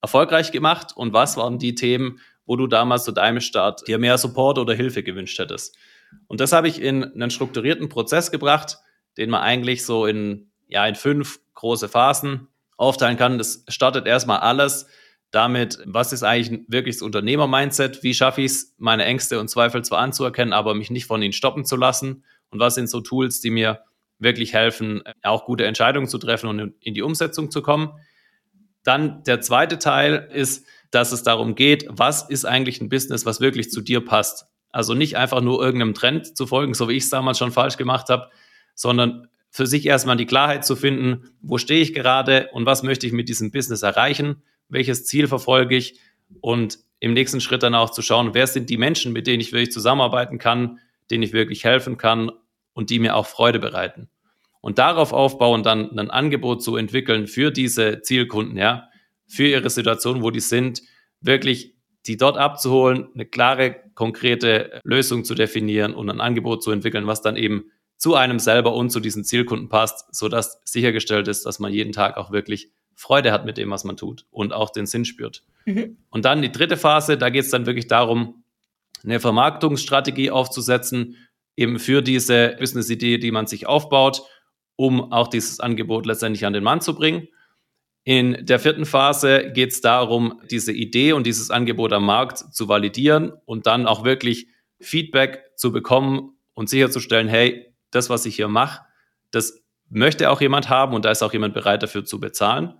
erfolgreich 0.00 0.52
gemacht 0.52 0.96
und 0.96 1.12
was 1.12 1.36
waren 1.36 1.58
die 1.58 1.74
Themen, 1.74 2.20
wo 2.46 2.56
du 2.56 2.66
damals 2.66 3.04
zu 3.04 3.12
deinem 3.12 3.40
Start 3.40 3.86
dir 3.86 3.98
mehr 3.98 4.18
Support 4.18 4.58
oder 4.58 4.74
Hilfe 4.74 5.02
gewünscht 5.02 5.38
hättest. 5.38 5.76
Und 6.26 6.40
das 6.40 6.52
habe 6.52 6.68
ich 6.68 6.80
in 6.80 7.04
einen 7.04 7.30
strukturierten 7.30 7.88
Prozess 7.88 8.30
gebracht, 8.30 8.78
den 9.16 9.30
man 9.30 9.42
eigentlich 9.42 9.84
so 9.84 10.06
in, 10.06 10.50
ja, 10.66 10.86
in 10.86 10.94
fünf 10.94 11.40
große 11.54 11.88
Phasen 11.88 12.48
aufteilen 12.76 13.16
kann. 13.16 13.36
Das 13.38 13.64
startet 13.68 14.06
erstmal 14.06 14.38
alles 14.38 14.86
damit, 15.30 15.78
was 15.84 16.12
ist 16.12 16.22
eigentlich 16.22 16.62
wirklich 16.68 16.96
das 16.96 17.02
Unternehmer-Mindset? 17.02 18.02
Wie 18.02 18.14
schaffe 18.14 18.40
ich 18.40 18.52
es, 18.52 18.74
meine 18.78 19.04
Ängste 19.04 19.38
und 19.40 19.48
Zweifel 19.48 19.84
zwar 19.84 19.98
anzuerkennen, 19.98 20.54
aber 20.54 20.74
mich 20.74 20.90
nicht 20.90 21.06
von 21.06 21.20
ihnen 21.20 21.32
stoppen 21.32 21.64
zu 21.64 21.76
lassen? 21.76 22.24
Und 22.50 22.60
was 22.60 22.76
sind 22.76 22.88
so 22.88 23.00
Tools, 23.00 23.40
die 23.40 23.50
mir 23.50 23.82
wirklich 24.18 24.54
helfen, 24.54 25.02
auch 25.22 25.44
gute 25.44 25.66
Entscheidungen 25.66 26.08
zu 26.08 26.18
treffen 26.18 26.48
und 26.48 26.74
in 26.80 26.94
die 26.94 27.02
Umsetzung 27.02 27.50
zu 27.50 27.60
kommen? 27.60 27.92
Dann 28.88 29.22
der 29.24 29.42
zweite 29.42 29.78
Teil 29.78 30.30
ist, 30.32 30.66
dass 30.90 31.12
es 31.12 31.22
darum 31.22 31.54
geht, 31.54 31.84
was 31.90 32.22
ist 32.22 32.46
eigentlich 32.46 32.80
ein 32.80 32.88
Business, 32.88 33.26
was 33.26 33.38
wirklich 33.38 33.70
zu 33.70 33.82
dir 33.82 34.02
passt? 34.02 34.46
Also 34.70 34.94
nicht 34.94 35.18
einfach 35.18 35.42
nur 35.42 35.62
irgendeinem 35.62 35.92
Trend 35.92 36.34
zu 36.34 36.46
folgen, 36.46 36.72
so 36.72 36.88
wie 36.88 36.94
ich 36.94 37.02
es 37.02 37.10
damals 37.10 37.36
schon 37.36 37.52
falsch 37.52 37.76
gemacht 37.76 38.08
habe, 38.08 38.30
sondern 38.74 39.28
für 39.50 39.66
sich 39.66 39.84
erstmal 39.84 40.16
die 40.16 40.24
Klarheit 40.24 40.64
zu 40.64 40.74
finden, 40.74 41.28
wo 41.42 41.58
stehe 41.58 41.82
ich 41.82 41.92
gerade 41.92 42.48
und 42.54 42.64
was 42.64 42.82
möchte 42.82 43.06
ich 43.06 43.12
mit 43.12 43.28
diesem 43.28 43.50
Business 43.50 43.82
erreichen, 43.82 44.42
welches 44.70 45.04
Ziel 45.04 45.28
verfolge 45.28 45.76
ich 45.76 46.00
und 46.40 46.78
im 46.98 47.12
nächsten 47.12 47.42
Schritt 47.42 47.62
dann 47.62 47.74
auch 47.74 47.90
zu 47.90 48.00
schauen, 48.00 48.32
wer 48.32 48.46
sind 48.46 48.70
die 48.70 48.78
Menschen, 48.78 49.12
mit 49.12 49.26
denen 49.26 49.42
ich 49.42 49.52
wirklich 49.52 49.70
zusammenarbeiten 49.70 50.38
kann, 50.38 50.78
denen 51.10 51.24
ich 51.24 51.34
wirklich 51.34 51.62
helfen 51.62 51.98
kann 51.98 52.32
und 52.72 52.88
die 52.88 53.00
mir 53.00 53.16
auch 53.16 53.26
Freude 53.26 53.58
bereiten. 53.58 54.08
Und 54.68 54.78
darauf 54.78 55.14
aufbauen, 55.14 55.62
dann 55.62 55.98
ein 55.98 56.10
Angebot 56.10 56.62
zu 56.62 56.76
entwickeln 56.76 57.26
für 57.26 57.50
diese 57.50 58.02
Zielkunden, 58.02 58.58
ja, 58.58 58.90
für 59.26 59.46
ihre 59.46 59.70
Situation, 59.70 60.22
wo 60.22 60.30
die 60.30 60.40
sind, 60.40 60.82
wirklich 61.22 61.74
die 62.04 62.18
dort 62.18 62.36
abzuholen, 62.36 63.08
eine 63.14 63.24
klare, 63.24 63.76
konkrete 63.94 64.82
Lösung 64.84 65.24
zu 65.24 65.34
definieren 65.34 65.94
und 65.94 66.10
ein 66.10 66.20
Angebot 66.20 66.62
zu 66.62 66.70
entwickeln, 66.70 67.06
was 67.06 67.22
dann 67.22 67.36
eben 67.36 67.70
zu 67.96 68.14
einem 68.14 68.38
selber 68.38 68.74
und 68.74 68.90
zu 68.90 69.00
diesen 69.00 69.24
Zielkunden 69.24 69.70
passt, 69.70 70.14
sodass 70.14 70.60
sichergestellt 70.66 71.28
ist, 71.28 71.46
dass 71.46 71.58
man 71.60 71.72
jeden 71.72 71.92
Tag 71.92 72.18
auch 72.18 72.30
wirklich 72.30 72.70
Freude 72.94 73.32
hat 73.32 73.46
mit 73.46 73.56
dem, 73.56 73.70
was 73.70 73.84
man 73.84 73.96
tut 73.96 74.26
und 74.30 74.52
auch 74.52 74.68
den 74.68 74.84
Sinn 74.84 75.06
spürt. 75.06 75.44
Mhm. 75.64 75.96
Und 76.10 76.26
dann 76.26 76.42
die 76.42 76.52
dritte 76.52 76.76
Phase, 76.76 77.16
da 77.16 77.30
geht 77.30 77.44
es 77.44 77.50
dann 77.50 77.64
wirklich 77.64 77.86
darum, 77.86 78.44
eine 79.02 79.18
Vermarktungsstrategie 79.18 80.30
aufzusetzen, 80.30 81.16
eben 81.56 81.78
für 81.78 82.02
diese 82.02 82.54
Business-Idee, 82.58 83.16
die 83.16 83.30
man 83.30 83.46
sich 83.46 83.66
aufbaut, 83.66 84.24
um 84.78 85.12
auch 85.12 85.26
dieses 85.26 85.58
Angebot 85.58 86.06
letztendlich 86.06 86.46
an 86.46 86.52
den 86.52 86.62
Mann 86.62 86.80
zu 86.80 86.94
bringen. 86.94 87.26
In 88.04 88.46
der 88.46 88.60
vierten 88.60 88.86
Phase 88.86 89.50
geht 89.52 89.72
es 89.72 89.80
darum, 89.80 90.40
diese 90.50 90.72
Idee 90.72 91.12
und 91.12 91.26
dieses 91.26 91.50
Angebot 91.50 91.92
am 91.92 92.06
Markt 92.06 92.38
zu 92.38 92.68
validieren 92.68 93.32
und 93.44 93.66
dann 93.66 93.88
auch 93.88 94.04
wirklich 94.04 94.46
Feedback 94.80 95.42
zu 95.56 95.72
bekommen 95.72 96.38
und 96.54 96.70
sicherzustellen, 96.70 97.26
hey, 97.26 97.74
das, 97.90 98.08
was 98.08 98.24
ich 98.24 98.36
hier 98.36 98.46
mache, 98.46 98.82
das 99.32 99.64
möchte 99.90 100.30
auch 100.30 100.40
jemand 100.40 100.68
haben 100.68 100.94
und 100.94 101.04
da 101.04 101.10
ist 101.10 101.22
auch 101.22 101.32
jemand 101.32 101.54
bereit 101.54 101.82
dafür 101.82 102.04
zu 102.04 102.20
bezahlen. 102.20 102.74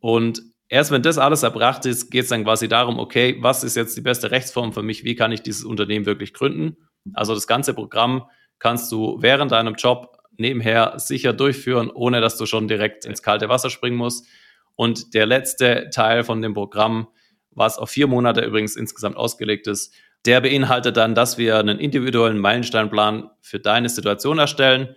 Und 0.00 0.42
erst 0.68 0.90
wenn 0.90 1.02
das 1.02 1.18
alles 1.18 1.42
erbracht 1.42 1.84
ist, 1.84 2.10
geht 2.10 2.24
es 2.24 2.30
dann 2.30 2.44
quasi 2.44 2.66
darum, 2.66 2.98
okay, 2.98 3.36
was 3.40 3.62
ist 3.62 3.76
jetzt 3.76 3.94
die 3.94 4.00
beste 4.00 4.30
Rechtsform 4.30 4.72
für 4.72 4.82
mich? 4.82 5.04
Wie 5.04 5.16
kann 5.16 5.32
ich 5.32 5.42
dieses 5.42 5.64
Unternehmen 5.64 6.06
wirklich 6.06 6.32
gründen? 6.32 6.78
Also 7.12 7.34
das 7.34 7.46
ganze 7.46 7.74
Programm 7.74 8.24
kannst 8.58 8.90
du 8.90 9.18
während 9.20 9.52
deinem 9.52 9.74
Job 9.74 10.15
nebenher 10.38 10.94
sicher 10.98 11.32
durchführen, 11.32 11.90
ohne 11.90 12.20
dass 12.20 12.36
du 12.36 12.46
schon 12.46 12.68
direkt 12.68 13.04
ins 13.04 13.22
kalte 13.22 13.48
Wasser 13.48 13.70
springen 13.70 13.96
musst. 13.96 14.26
Und 14.74 15.14
der 15.14 15.26
letzte 15.26 15.90
Teil 15.90 16.24
von 16.24 16.42
dem 16.42 16.54
Programm, 16.54 17.08
was 17.50 17.78
auf 17.78 17.90
vier 17.90 18.06
Monate 18.06 18.42
übrigens 18.42 18.76
insgesamt 18.76 19.16
ausgelegt 19.16 19.66
ist, 19.66 19.94
der 20.26 20.40
beinhaltet 20.40 20.96
dann, 20.96 21.14
dass 21.14 21.38
wir 21.38 21.58
einen 21.58 21.78
individuellen 21.78 22.38
Meilensteinplan 22.38 23.30
für 23.40 23.60
deine 23.60 23.88
Situation 23.88 24.38
erstellen, 24.38 24.94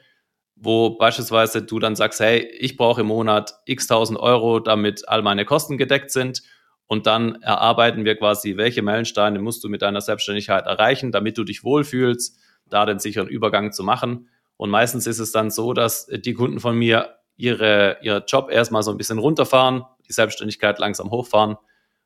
wo 0.55 0.97
beispielsweise 0.97 1.61
du 1.61 1.79
dann 1.79 1.95
sagst, 1.95 2.19
hey, 2.19 2.39
ich 2.59 2.75
brauche 2.75 3.01
im 3.01 3.07
Monat 3.07 3.53
x 3.65 3.87
tausend 3.87 4.19
Euro, 4.19 4.59
damit 4.59 5.07
all 5.07 5.21
meine 5.21 5.45
Kosten 5.45 5.77
gedeckt 5.77 6.11
sind. 6.11 6.41
Und 6.87 7.05
dann 7.05 7.41
erarbeiten 7.43 8.03
wir 8.03 8.15
quasi, 8.15 8.57
welche 8.57 8.81
Meilensteine 8.81 9.39
musst 9.39 9.63
du 9.63 9.69
mit 9.69 9.83
deiner 9.83 10.01
Selbstständigkeit 10.01 10.65
erreichen, 10.65 11.11
damit 11.11 11.37
du 11.37 11.43
dich 11.43 11.63
wohlfühlst, 11.63 12.39
da 12.67 12.85
den 12.85 12.99
sicheren 12.99 13.27
Übergang 13.27 13.71
zu 13.71 13.83
machen. 13.83 14.29
Und 14.59 14.71
meistens 14.71 15.07
ist 15.07 15.19
es 15.19 15.31
dann 15.31 15.51
so, 15.51 15.71
dass 15.71 16.07
die 16.07 16.33
Kunden 16.33 16.59
von 16.59 16.77
mir 16.77 17.15
ihre, 17.37 17.97
ihr 18.01 18.25
Job 18.27 18.51
erstmal 18.51 18.83
so 18.83 18.91
ein 18.91 18.97
bisschen 18.97 19.17
runterfahren, 19.17 19.85
die 20.05 20.11
Selbstständigkeit 20.11 20.79
langsam 20.79 21.11
hochfahren 21.11 21.55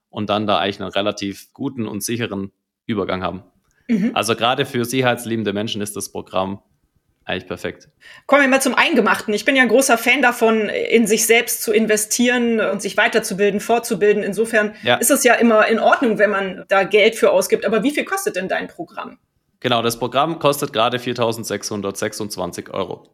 und 0.10 0.30
dann 0.30 0.46
da 0.46 0.60
eigentlich 0.60 0.80
einen 0.80 0.92
relativ 0.92 1.52
guten 1.54 1.88
und 1.88 2.04
sicheren 2.04 2.52
Übergang 2.86 3.24
haben. 3.24 3.44
Mhm. 3.88 4.12
Also 4.14 4.36
gerade 4.36 4.68
für 4.68 4.86
sicherheitsliebende 4.86 5.52
Menschen 5.52 5.82
ist 5.82 5.96
das 5.96 6.12
Programm 6.12 6.62
eigentlich 7.26 7.48
perfekt. 7.48 7.90
Kommen 8.28 8.44
wir 8.44 8.50
mal 8.50 8.62
zum 8.62 8.76
Eingemachten. 8.76 9.34
Ich 9.34 9.46
bin 9.46 9.56
ja 9.56 9.64
ein 9.64 9.70
großer 9.70 9.98
Fan 9.98 10.22
davon, 10.22 10.70
in 10.70 11.08
sich 11.08 11.26
selbst 11.26 11.64
zu 11.64 11.74
investieren 11.74 12.60
und 12.60 12.84
sich 12.84 12.98
weiterzubilden, 12.98 13.62
fortzubilden. 13.62 14.22
Insofern 14.22 14.76
ja. 14.84 14.98
ist 14.98 15.10
es 15.10 15.24
ja 15.24 15.34
immer 15.34 15.66
in 15.66 15.80
Ordnung, 15.80 16.20
wenn 16.20 16.30
man 16.30 16.66
da 16.68 16.84
Geld 16.84 17.16
für 17.16 17.32
ausgibt. 17.32 17.66
Aber 17.66 17.82
wie 17.82 17.90
viel 17.90 18.06
kostet 18.06 18.36
denn 18.36 18.48
dein 18.48 18.68
Programm? 18.68 19.18
Genau, 19.64 19.82
das 19.82 19.98
Programm 19.98 20.38
kostet 20.40 20.74
gerade 20.74 20.98
4.626 20.98 22.70
Euro. 22.72 23.08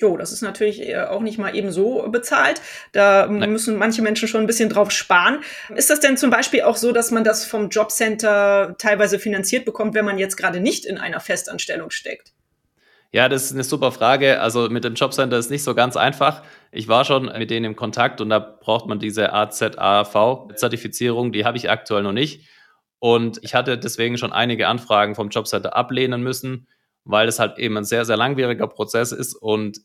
Jo, 0.00 0.16
das 0.16 0.32
ist 0.32 0.40
natürlich 0.40 0.80
äh, 0.80 0.96
auch 0.96 1.20
nicht 1.20 1.36
mal 1.38 1.54
eben 1.54 1.70
so 1.70 2.08
bezahlt. 2.08 2.62
Da 2.92 3.26
Nein. 3.26 3.52
müssen 3.52 3.76
manche 3.76 4.00
Menschen 4.00 4.26
schon 4.26 4.40
ein 4.40 4.46
bisschen 4.46 4.70
drauf 4.70 4.90
sparen. 4.92 5.40
Ist 5.74 5.90
das 5.90 6.00
denn 6.00 6.16
zum 6.16 6.30
Beispiel 6.30 6.62
auch 6.62 6.76
so, 6.76 6.92
dass 6.92 7.10
man 7.10 7.22
das 7.22 7.44
vom 7.44 7.68
Jobcenter 7.68 8.76
teilweise 8.78 9.18
finanziert 9.18 9.66
bekommt, 9.66 9.94
wenn 9.94 10.06
man 10.06 10.16
jetzt 10.16 10.38
gerade 10.38 10.58
nicht 10.60 10.86
in 10.86 10.96
einer 10.96 11.20
Festanstellung 11.20 11.90
steckt? 11.90 12.32
Ja, 13.12 13.28
das 13.28 13.44
ist 13.44 13.52
eine 13.52 13.64
super 13.64 13.92
Frage. 13.92 14.40
Also 14.40 14.70
mit 14.70 14.84
dem 14.84 14.94
Jobcenter 14.94 15.36
ist 15.36 15.50
nicht 15.50 15.64
so 15.64 15.74
ganz 15.74 15.98
einfach. 15.98 16.44
Ich 16.72 16.88
war 16.88 17.04
schon 17.04 17.26
mit 17.26 17.50
denen 17.50 17.66
im 17.66 17.76
Kontakt 17.76 18.22
und 18.22 18.30
da 18.30 18.38
braucht 18.38 18.86
man 18.86 19.00
diese 19.00 19.34
AZAV-Zertifizierung. 19.34 21.30
Die 21.32 21.44
habe 21.44 21.58
ich 21.58 21.68
aktuell 21.68 22.04
noch 22.04 22.12
nicht. 22.12 22.48
Und 23.00 23.40
ich 23.42 23.54
hatte 23.54 23.76
deswegen 23.76 24.16
schon 24.18 24.32
einige 24.32 24.68
Anfragen 24.68 25.14
vom 25.14 25.30
Jobcenter 25.30 25.74
ablehnen 25.74 26.22
müssen, 26.22 26.68
weil 27.04 27.26
es 27.26 27.38
halt 27.38 27.58
eben 27.58 27.76
ein 27.76 27.84
sehr, 27.84 28.04
sehr 28.04 28.16
langwieriger 28.16 28.68
Prozess 28.68 29.10
ist 29.10 29.34
und 29.34 29.80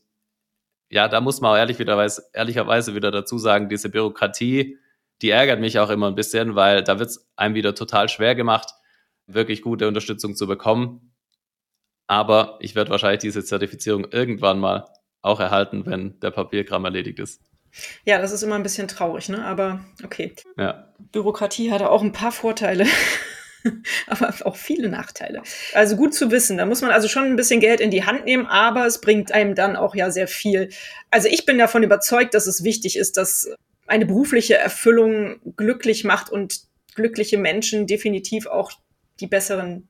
ja, 0.90 1.08
da 1.08 1.22
muss 1.22 1.42
man 1.42 1.52
auch 1.52 1.58
ehrlich 1.58 1.80
wieder, 1.80 2.08
ehrlicherweise 2.34 2.96
wieder 2.96 3.12
dazu 3.12 3.38
sagen, 3.38 3.70
diese 3.70 3.90
Bürokratie, 3.90 4.78
die 5.22 5.30
ärgert 5.30 5.60
mich 5.60 5.80
auch 5.80 5.90
immer 5.90 6.08
ein 6.08 6.16
bisschen, 6.16 6.56
weil 6.56 6.84
da 6.84 7.00
wird 7.00 7.10
es 7.10 7.28
einem 7.36 7.56
wieder 7.56 7.74
total 7.74 8.10
schwer 8.10 8.36
gemacht, 8.36 8.70
wirklich 9.28 9.62
gute 9.62 9.88
Unterstützung 9.88 10.36
zu 10.36 10.48
bekommen. 10.48 11.14
Aber 12.08 12.58
ich 12.62 12.76
werde 12.76 12.92
wahrscheinlich 12.92 13.22
diese 13.22 13.44
Zertifizierung 13.44 14.06
irgendwann 14.12 14.60
mal 14.60 14.86
auch 15.22 15.40
erhalten, 15.40 15.86
wenn 15.88 16.20
der 16.20 16.32
Papierkram 16.32 16.86
erledigt 16.86 17.20
ist. 17.20 17.42
Ja, 18.06 18.20
das 18.20 18.32
ist 18.32 18.44
immer 18.44 18.56
ein 18.56 18.64
bisschen 18.64 18.88
traurig, 18.88 19.30
ne? 19.30 19.46
Aber 19.46 19.84
okay. 20.04 20.34
Ja. 20.58 20.94
Bürokratie 21.12 21.72
hat 21.72 21.82
auch 21.82 22.02
ein 22.02 22.12
paar 22.12 22.32
Vorteile. 22.32 22.86
aber 24.08 24.34
auch 24.44 24.56
viele 24.56 24.90
Nachteile. 24.90 25.42
Also 25.74 25.96
gut 25.96 26.14
zu 26.14 26.32
wissen. 26.32 26.58
Da 26.58 26.66
muss 26.66 26.82
man 26.82 26.92
also 26.92 27.08
schon 27.08 27.24
ein 27.24 27.36
bisschen 27.36 27.60
Geld 27.60 27.82
in 27.82 27.92
die 27.92 28.06
Hand 28.06 28.26
nehmen, 28.26 28.46
aber 28.46 28.86
es 28.86 29.02
bringt 29.02 29.32
einem 29.32 29.56
dann 29.56 29.76
auch 29.76 29.96
ja 29.96 30.12
sehr 30.12 30.28
viel. 30.28 30.70
Also 31.12 31.28
ich 31.28 31.46
bin 31.46 31.58
davon 31.58 31.84
überzeugt, 31.84 32.34
dass 32.34 32.48
es 32.48 32.64
wichtig 32.64 32.98
ist, 32.98 33.18
dass 33.18 33.50
eine 33.88 34.06
berufliche 34.06 34.56
Erfüllung 34.56 35.40
glücklich 35.58 36.04
macht 36.04 36.30
und 36.30 36.62
glückliche 36.96 37.38
Menschen 37.38 37.88
definitiv 37.88 38.48
auch 38.48 38.72
die 39.20 39.28
besseren 39.28 39.88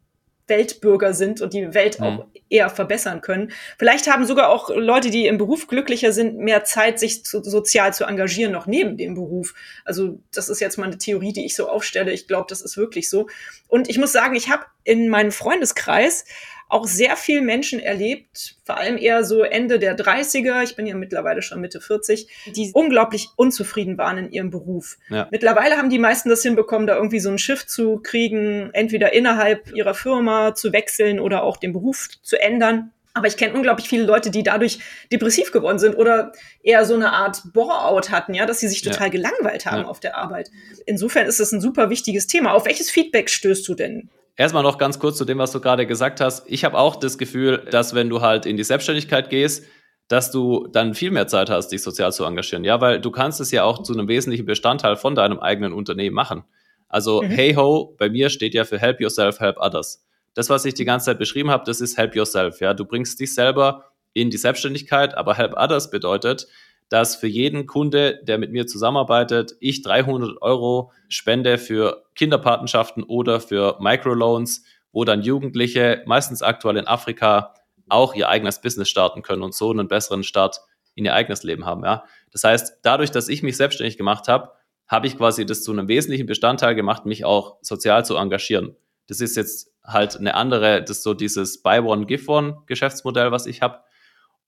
Weltbürger 0.48 1.14
sind 1.14 1.42
und 1.42 1.54
die 1.54 1.74
Welt 1.74 2.00
mhm. 2.00 2.06
auch 2.06 2.26
eher 2.50 2.70
verbessern 2.70 3.22
können. 3.22 3.52
Vielleicht 3.78 4.08
haben 4.08 4.26
sogar 4.26 4.50
auch 4.50 4.70
Leute, 4.70 5.10
die 5.10 5.26
im 5.26 5.38
Beruf 5.38 5.68
glücklicher 5.68 6.12
sind, 6.12 6.38
mehr 6.38 6.64
Zeit, 6.64 7.00
sich 7.00 7.26
zu, 7.26 7.44
sozial 7.44 7.94
zu 7.94 8.06
engagieren, 8.06 8.52
noch 8.52 8.68
neben 8.68 8.98
dem 8.98 9.16
Beruf. 9.16 9.56
Also 9.84 10.20
das 10.34 10.50
ist 10.50 10.60
jetzt 10.60 10.78
mal 10.78 10.86
eine 10.86 10.98
Theorie, 10.98 11.34
die 11.34 11.46
ich 11.46 11.56
so 11.56 11.68
aufstelle. 11.68 12.12
Ich 12.12 12.28
glaube, 12.28 12.46
das 12.50 12.62
ist 12.62 12.78
wirklich 12.78 13.10
so. 13.10 13.28
Und 13.68 13.90
ich 13.90 13.98
muss 13.98 14.12
sagen, 14.12 14.36
ich 14.36 14.50
habe 14.50 14.66
in 14.84 15.10
meinem 15.10 15.32
Freundeskreis 15.32 16.26
auch 16.68 16.88
sehr 16.88 17.16
viel 17.16 17.42
Menschen 17.42 17.80
erlebt, 17.80 18.58
vor 18.64 18.78
allem 18.78 18.98
eher 18.98 19.24
so 19.24 19.44
Ende 19.44 19.80
der 19.80 19.98
30er, 19.98 20.64
ich 20.64 20.76
bin 20.76 20.88
ja 20.88 20.96
mittlerweile 20.96 21.42
schon 21.42 21.62
Mitte 21.62 21.80
40, 21.80 22.28
die 22.56 22.72
unglaublich 22.74 23.30
unzufrieden 23.36 23.98
waren 23.98 24.18
in 24.18 24.32
ihrem 24.32 24.50
Beruf. 24.50 24.98
Ja. 25.10 25.28
Mittlerweile 25.32 25.78
haben 25.78 25.90
die 25.90 26.00
meisten 26.00 26.30
das 26.30 26.42
hinbekommen, 26.42 26.88
da 26.88 26.96
irgendwie 26.96 27.20
so 27.20 27.30
ein 27.30 27.38
Schiff 27.38 27.68
zu 27.68 28.00
kriegen, 28.02 28.72
entweder 28.74 29.14
innerhalb 29.14 29.72
ihrer 29.74 29.94
Firma 29.94 30.56
zu 30.56 30.74
wechseln 30.74 31.20
oder 31.20 31.44
auch 31.44 31.58
den 31.58 31.72
Beruf 31.72 32.10
zu 32.24 32.42
ändern. 32.42 32.92
Aber 33.14 33.28
ich 33.28 33.38
kenne 33.38 33.54
unglaublich 33.54 33.88
viele 33.88 34.04
Leute, 34.04 34.30
die 34.30 34.44
dadurch 34.44 34.80
depressiv 35.10 35.54
geworden 35.54 35.80
sind 35.80 35.96
oder 35.96 36.34
eher 36.62 36.84
so 36.84 36.96
eine 36.96 37.14
Art 37.14 37.44
Bore-out 37.54 38.10
hatten, 38.10 38.34
ja, 38.34 38.46
dass 38.46 38.60
sie 38.60 38.68
sich 38.68 38.82
total 38.82 39.08
ja. 39.08 39.12
gelangweilt 39.12 39.66
haben 39.66 39.84
ja. 39.84 39.88
auf 39.88 40.02
der 40.02 40.18
Arbeit. 40.18 40.52
Insofern 40.86 41.26
ist 41.26 41.40
es 41.40 41.54
ein 41.54 41.62
super 41.62 41.90
wichtiges 41.90 42.28
Thema. 42.28 42.52
Auf 42.52 42.66
welches 42.66 42.92
Feedback 42.92 43.30
stößt 43.30 43.66
du 43.70 43.76
denn? 43.76 44.10
Erstmal 44.38 44.64
noch 44.64 44.78
ganz 44.78 45.00
kurz 45.00 45.18
zu 45.18 45.26
dem, 45.26 45.38
was 45.38 45.52
du 45.52 45.62
gerade 45.62 45.86
gesagt 45.86 46.20
hast. 46.20 46.44
Ich 46.48 46.66
habe 46.66 46.78
auch 46.78 46.98
das 46.98 47.18
Gefühl, 47.18 47.66
dass 47.72 47.96
wenn 47.96 48.10
du 48.10 48.22
halt 48.22 48.46
in 48.46 48.58
die 48.58 48.64
Selbstständigkeit 48.64 49.30
gehst, 49.30 49.66
dass 50.08 50.30
du 50.30 50.68
dann 50.72 50.94
viel 50.94 51.12
mehr 51.12 51.28
Zeit 51.28 51.50
hast, 51.50 51.70
dich 51.70 51.82
sozial 51.82 52.12
zu 52.12 52.26
engagieren. 52.26 52.64
Ja, 52.64 52.80
weil 52.82 53.00
du 53.00 53.12
kannst 53.12 53.40
es 53.40 53.52
ja 53.52 53.64
auch 53.64 53.82
zu 53.82 53.94
einem 53.94 54.08
wesentlichen 54.08 54.46
Bestandteil 54.46 54.98
von 54.98 55.16
deinem 55.16 55.40
eigenen 55.40 55.74
Unternehmen 55.74 56.16
machen. 56.16 56.44
Also, 56.90 57.22
mhm. 57.22 57.28
hey 57.28 57.54
ho, 57.56 57.96
bei 57.98 58.10
mir 58.10 58.30
steht 58.30 58.54
ja 58.54 58.66
für 58.66 58.78
Help 58.78 59.00
Yourself, 59.02 59.40
Help 59.40 59.58
Others. 59.58 60.06
Das, 60.34 60.50
was 60.50 60.66
ich 60.66 60.74
die 60.74 60.86
ganze 60.86 61.08
Zeit 61.08 61.18
beschrieben 61.18 61.50
habe, 61.50 61.64
das 61.66 61.82
ist 61.82 61.98
Help 61.98 62.16
Yourself. 62.16 62.60
Ja, 62.60 62.74
du 62.74 62.86
bringst 62.86 63.20
dich 63.20 63.34
selber 63.34 63.86
in 64.14 64.30
die 64.30 64.38
Selbstständigkeit, 64.38 65.18
aber 65.18 65.36
Help 65.36 65.54
Others 65.58 65.90
bedeutet, 65.90 66.48
dass 66.90 67.16
für 67.16 67.28
jeden 67.28 67.66
Kunde, 67.66 68.20
der 68.24 68.38
mit 68.38 68.52
mir 68.52 68.68
zusammenarbeitet, 68.68 69.56
ich 69.60 69.82
300 69.82 70.42
Euro 70.42 70.92
spende 71.10 71.58
für 71.58 72.04
Kinderpatenschaften 72.16 73.04
oder 73.04 73.40
für 73.40 73.78
Microloans, 73.80 74.64
wo 74.92 75.04
dann 75.04 75.22
Jugendliche, 75.22 76.04
meistens 76.06 76.42
aktuell 76.42 76.78
in 76.78 76.88
Afrika, 76.88 77.54
auch 77.90 78.16
ihr 78.16 78.30
eigenes 78.30 78.62
Business 78.62 78.90
starten 78.90 79.22
können 79.22 79.44
und 79.44 79.54
so 79.54 79.72
einen 79.72 79.88
besseren 79.88 80.24
Start 80.24 80.62
in 80.96 81.06
ihr 81.06 81.14
eigenes 81.14 81.44
Leben 81.44 81.66
haben. 81.66 81.84
Ja? 81.84 82.06
Das 82.32 82.44
heißt, 82.44 82.80
dadurch, 82.84 83.12
dass 83.12 83.28
ich 83.28 83.44
mich 83.44 83.58
selbstständig 83.58 83.98
gemacht 83.98 84.28
habe, 84.28 84.52
habe 84.88 85.08
ich 85.08 85.18
quasi 85.18 85.46
das 85.46 85.64
zu 85.64 85.72
einem 85.72 85.88
wesentlichen 85.88 86.26
Bestandteil 86.26 86.76
gemacht, 86.76 87.06
mich 87.06 87.26
auch 87.26 87.58
sozial 87.62 88.06
zu 88.06 88.16
engagieren. 88.16 88.76
Das 89.08 89.20
ist 89.20 89.36
jetzt 89.36 89.72
halt 89.84 90.18
eine 90.18 90.36
andere, 90.36 90.82
das 90.82 90.98
ist 90.98 91.04
so 91.04 91.14
dieses 91.14 91.62
Buy 91.62 91.80
One, 91.80 92.06
Give 92.06 92.32
One 92.32 92.64
Geschäftsmodell, 92.66 93.32
was 93.32 93.46
ich 93.46 93.62
habe. 93.62 93.80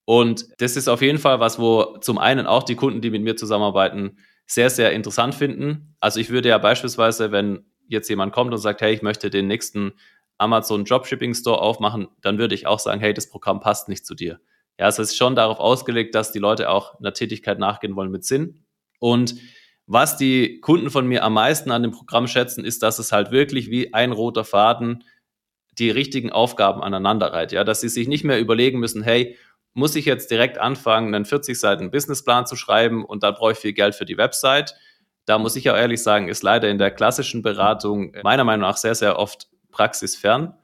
Und 0.08 0.46
das 0.56 0.78
ist 0.78 0.88
auf 0.88 1.02
jeden 1.02 1.18
Fall 1.18 1.38
was, 1.38 1.58
wo 1.58 1.98
zum 1.98 2.16
einen 2.16 2.46
auch 2.46 2.62
die 2.62 2.76
Kunden, 2.76 3.02
die 3.02 3.10
mit 3.10 3.22
mir 3.22 3.36
zusammenarbeiten, 3.36 4.16
sehr, 4.46 4.70
sehr 4.70 4.92
interessant 4.92 5.34
finden. 5.34 5.96
Also 6.00 6.18
ich 6.18 6.30
würde 6.30 6.48
ja 6.48 6.56
beispielsweise, 6.56 7.30
wenn 7.30 7.66
jetzt 7.88 8.08
jemand 8.08 8.32
kommt 8.32 8.50
und 8.54 8.58
sagt, 8.58 8.80
hey, 8.80 8.94
ich 8.94 9.02
möchte 9.02 9.28
den 9.28 9.48
nächsten 9.48 9.92
Amazon 10.38 10.86
Dropshipping 10.86 11.34
Store 11.34 11.60
aufmachen, 11.60 12.08
dann 12.22 12.38
würde 12.38 12.54
ich 12.54 12.66
auch 12.66 12.78
sagen, 12.78 13.02
hey, 13.02 13.12
das 13.12 13.28
Programm 13.28 13.60
passt 13.60 13.90
nicht 13.90 14.06
zu 14.06 14.14
dir. 14.14 14.40
Ja, 14.78 14.88
es 14.88 14.98
ist 14.98 15.14
schon 15.14 15.36
darauf 15.36 15.58
ausgelegt, 15.60 16.14
dass 16.14 16.32
die 16.32 16.38
Leute 16.38 16.70
auch 16.70 16.98
einer 16.98 17.12
Tätigkeit 17.12 17.58
nachgehen 17.58 17.94
wollen 17.94 18.10
mit 18.10 18.24
Sinn. 18.24 18.64
Und 19.00 19.34
was 19.84 20.16
die 20.16 20.60
Kunden 20.60 20.88
von 20.88 21.06
mir 21.06 21.22
am 21.22 21.34
meisten 21.34 21.70
an 21.70 21.82
dem 21.82 21.92
Programm 21.92 22.28
schätzen, 22.28 22.64
ist, 22.64 22.82
dass 22.82 22.98
es 22.98 23.12
halt 23.12 23.30
wirklich 23.30 23.70
wie 23.70 23.92
ein 23.92 24.12
roter 24.12 24.46
Faden 24.46 25.04
die 25.78 25.90
richtigen 25.90 26.32
Aufgaben 26.32 26.82
aneinander 26.82 27.26
reiht. 27.34 27.52
Ja, 27.52 27.62
dass 27.62 27.82
sie 27.82 27.90
sich 27.90 28.08
nicht 28.08 28.24
mehr 28.24 28.40
überlegen 28.40 28.80
müssen, 28.80 29.02
hey, 29.02 29.36
muss 29.78 29.94
ich 29.94 30.06
jetzt 30.06 30.32
direkt 30.32 30.58
anfangen, 30.58 31.14
einen 31.14 31.24
40 31.24 31.58
Seiten 31.58 31.92
Businessplan 31.92 32.46
zu 32.46 32.56
schreiben 32.56 33.04
und 33.04 33.22
da 33.22 33.30
brauche 33.30 33.52
ich 33.52 33.58
viel 33.58 33.72
Geld 33.72 33.94
für 33.94 34.04
die 34.04 34.18
Website. 34.18 34.74
Da 35.24 35.38
muss 35.38 35.54
ich 35.54 35.70
auch 35.70 35.76
ehrlich 35.76 36.02
sagen, 36.02 36.28
ist 36.28 36.42
leider 36.42 36.68
in 36.68 36.78
der 36.78 36.90
klassischen 36.90 37.42
Beratung 37.42 38.12
meiner 38.24 38.42
Meinung 38.42 38.68
nach 38.68 38.76
sehr, 38.76 38.96
sehr 38.96 39.18
oft 39.20 39.46
praxisfern, 39.70 40.54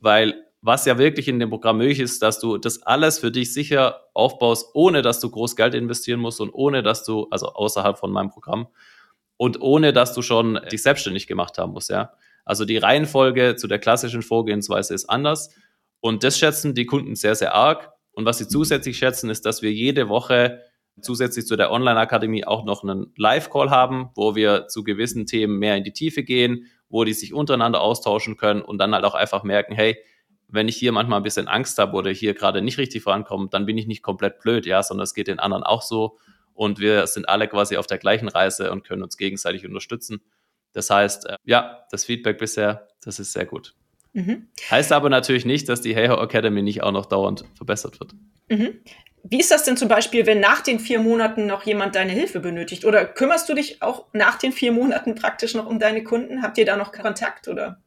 weil 0.00 0.42
was 0.62 0.86
ja 0.86 0.96
wirklich 0.96 1.28
in 1.28 1.38
dem 1.38 1.50
Programm 1.50 1.76
möglich 1.76 2.00
ist, 2.00 2.22
dass 2.22 2.40
du 2.40 2.56
das 2.56 2.82
alles 2.82 3.18
für 3.18 3.30
dich 3.30 3.52
sicher 3.52 4.06
aufbaust, 4.14 4.70
ohne 4.72 5.02
dass 5.02 5.20
du 5.20 5.30
groß 5.30 5.54
Geld 5.54 5.74
investieren 5.74 6.18
musst 6.18 6.40
und 6.40 6.50
ohne 6.50 6.82
dass 6.82 7.04
du, 7.04 7.28
also 7.30 7.52
außerhalb 7.52 7.98
von 7.98 8.10
meinem 8.10 8.30
Programm, 8.30 8.68
und 9.36 9.60
ohne 9.60 9.92
dass 9.92 10.14
du 10.14 10.22
schon 10.22 10.58
dich 10.72 10.82
selbstständig 10.82 11.26
gemacht 11.26 11.58
haben 11.58 11.72
musst, 11.72 11.90
ja. 11.90 12.14
Also 12.46 12.64
die 12.64 12.78
Reihenfolge 12.78 13.56
zu 13.56 13.68
der 13.68 13.80
klassischen 13.80 14.22
Vorgehensweise 14.22 14.94
ist 14.94 15.10
anders 15.10 15.50
und 16.00 16.24
das 16.24 16.38
schätzen 16.38 16.74
die 16.74 16.86
Kunden 16.86 17.16
sehr, 17.16 17.34
sehr 17.34 17.54
arg. 17.54 17.92
Und 18.16 18.24
was 18.24 18.38
sie 18.38 18.48
zusätzlich 18.48 18.96
schätzen, 18.96 19.28
ist, 19.28 19.44
dass 19.44 19.60
wir 19.60 19.70
jede 19.70 20.08
Woche 20.08 20.62
zusätzlich 21.02 21.46
zu 21.46 21.54
der 21.54 21.70
Online-Akademie 21.70 22.46
auch 22.46 22.64
noch 22.64 22.82
einen 22.82 23.12
Live-Call 23.18 23.68
haben, 23.68 24.08
wo 24.14 24.34
wir 24.34 24.68
zu 24.68 24.84
gewissen 24.84 25.26
Themen 25.26 25.58
mehr 25.58 25.76
in 25.76 25.84
die 25.84 25.92
Tiefe 25.92 26.22
gehen, 26.22 26.66
wo 26.88 27.04
die 27.04 27.12
sich 27.12 27.34
untereinander 27.34 27.82
austauschen 27.82 28.38
können 28.38 28.62
und 28.62 28.78
dann 28.78 28.94
halt 28.94 29.04
auch 29.04 29.14
einfach 29.14 29.42
merken, 29.42 29.74
hey, 29.74 29.98
wenn 30.48 30.66
ich 30.66 30.76
hier 30.76 30.92
manchmal 30.92 31.20
ein 31.20 31.24
bisschen 31.24 31.46
Angst 31.46 31.76
habe 31.76 31.94
oder 31.94 32.10
hier 32.10 32.32
gerade 32.32 32.62
nicht 32.62 32.78
richtig 32.78 33.02
vorankomme, 33.02 33.48
dann 33.50 33.66
bin 33.66 33.76
ich 33.76 33.86
nicht 33.86 34.02
komplett 34.02 34.40
blöd, 34.40 34.64
ja, 34.64 34.82
sondern 34.82 35.04
es 35.04 35.12
geht 35.12 35.28
den 35.28 35.38
anderen 35.38 35.62
auch 35.62 35.82
so 35.82 36.16
und 36.54 36.78
wir 36.78 37.06
sind 37.08 37.28
alle 37.28 37.48
quasi 37.48 37.76
auf 37.76 37.86
der 37.86 37.98
gleichen 37.98 38.28
Reise 38.28 38.72
und 38.72 38.82
können 38.82 39.02
uns 39.02 39.18
gegenseitig 39.18 39.66
unterstützen. 39.66 40.22
Das 40.72 40.88
heißt, 40.88 41.26
äh, 41.26 41.36
ja, 41.44 41.84
das 41.90 42.06
Feedback 42.06 42.38
bisher, 42.38 42.88
das 43.02 43.18
ist 43.18 43.32
sehr 43.32 43.44
gut. 43.44 43.74
Mhm. 44.16 44.48
Heißt 44.70 44.92
aber 44.92 45.10
natürlich 45.10 45.44
nicht, 45.44 45.68
dass 45.68 45.82
die 45.82 45.94
Heyho 45.94 46.18
Academy 46.22 46.62
nicht 46.62 46.82
auch 46.82 46.90
noch 46.90 47.04
dauernd 47.04 47.44
verbessert 47.54 48.00
wird. 48.00 48.14
Mhm. 48.48 48.80
Wie 49.24 49.38
ist 49.38 49.50
das 49.50 49.64
denn 49.64 49.76
zum 49.76 49.88
Beispiel, 49.88 50.24
wenn 50.24 50.40
nach 50.40 50.62
den 50.62 50.80
vier 50.80 51.00
Monaten 51.00 51.46
noch 51.46 51.64
jemand 51.64 51.94
deine 51.96 52.12
Hilfe 52.12 52.40
benötigt? 52.40 52.86
Oder 52.86 53.04
kümmerst 53.04 53.46
du 53.46 53.54
dich 53.54 53.82
auch 53.82 54.06
nach 54.14 54.38
den 54.38 54.52
vier 54.52 54.72
Monaten 54.72 55.16
praktisch 55.16 55.54
noch 55.54 55.66
um 55.66 55.78
deine 55.78 56.02
Kunden? 56.02 56.42
Habt 56.42 56.56
ihr 56.56 56.64
da 56.64 56.76
noch 56.76 56.92
Kontakt 56.92 57.46
oder? 57.46 57.82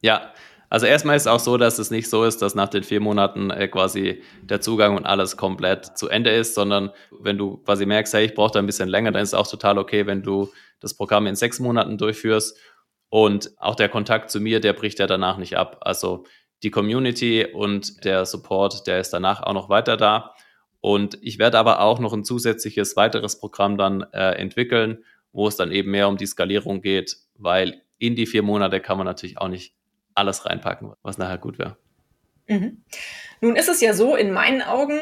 Ja, 0.00 0.32
also 0.70 0.86
erstmal 0.86 1.16
ist 1.16 1.22
es 1.22 1.26
auch 1.26 1.40
so, 1.40 1.56
dass 1.56 1.80
es 1.80 1.90
nicht 1.90 2.08
so 2.08 2.22
ist, 2.22 2.40
dass 2.40 2.54
nach 2.54 2.68
den 2.68 2.84
vier 2.84 3.00
Monaten 3.00 3.50
äh, 3.50 3.66
quasi 3.66 4.22
der 4.42 4.60
Zugang 4.60 4.96
und 4.96 5.06
alles 5.06 5.36
komplett 5.36 5.98
zu 5.98 6.08
Ende 6.08 6.30
ist, 6.30 6.54
sondern 6.54 6.90
wenn 7.18 7.36
du 7.36 7.56
quasi 7.56 7.84
merkst, 7.84 8.14
hey, 8.14 8.26
ich 8.26 8.34
brauche 8.34 8.52
da 8.52 8.60
ein 8.60 8.66
bisschen 8.66 8.88
länger, 8.88 9.10
dann 9.10 9.22
ist 9.22 9.30
es 9.30 9.34
auch 9.34 9.48
total 9.48 9.78
okay, 9.78 10.06
wenn 10.06 10.22
du 10.22 10.52
das 10.78 10.94
Programm 10.94 11.26
in 11.26 11.34
sechs 11.34 11.58
Monaten 11.58 11.98
durchführst 11.98 12.56
und 13.14 13.52
auch 13.58 13.76
der 13.76 13.88
Kontakt 13.88 14.28
zu 14.28 14.40
mir, 14.40 14.58
der 14.58 14.72
bricht 14.72 14.98
ja 14.98 15.06
danach 15.06 15.36
nicht 15.36 15.56
ab. 15.56 15.76
Also 15.82 16.24
die 16.64 16.72
Community 16.72 17.46
und 17.46 18.04
der 18.04 18.26
Support, 18.26 18.88
der 18.88 18.98
ist 18.98 19.10
danach 19.10 19.40
auch 19.40 19.52
noch 19.52 19.68
weiter 19.68 19.96
da. 19.96 20.34
Und 20.80 21.18
ich 21.22 21.38
werde 21.38 21.60
aber 21.60 21.78
auch 21.78 22.00
noch 22.00 22.12
ein 22.12 22.24
zusätzliches 22.24 22.96
weiteres 22.96 23.38
Programm 23.38 23.78
dann 23.78 24.04
äh, 24.12 24.32
entwickeln, 24.32 25.04
wo 25.30 25.46
es 25.46 25.54
dann 25.54 25.70
eben 25.70 25.92
mehr 25.92 26.08
um 26.08 26.16
die 26.16 26.26
Skalierung 26.26 26.82
geht, 26.82 27.18
weil 27.36 27.82
in 27.98 28.16
die 28.16 28.26
vier 28.26 28.42
Monate 28.42 28.80
kann 28.80 28.98
man 28.98 29.06
natürlich 29.06 29.38
auch 29.38 29.46
nicht 29.46 29.76
alles 30.16 30.44
reinpacken, 30.44 30.94
was 31.02 31.16
nachher 31.16 31.38
gut 31.38 31.56
wäre. 31.60 31.76
Mhm. 32.48 32.82
Nun 33.40 33.54
ist 33.54 33.68
es 33.68 33.80
ja 33.80 33.94
so, 33.94 34.16
in 34.16 34.32
meinen 34.32 34.60
Augen, 34.60 34.98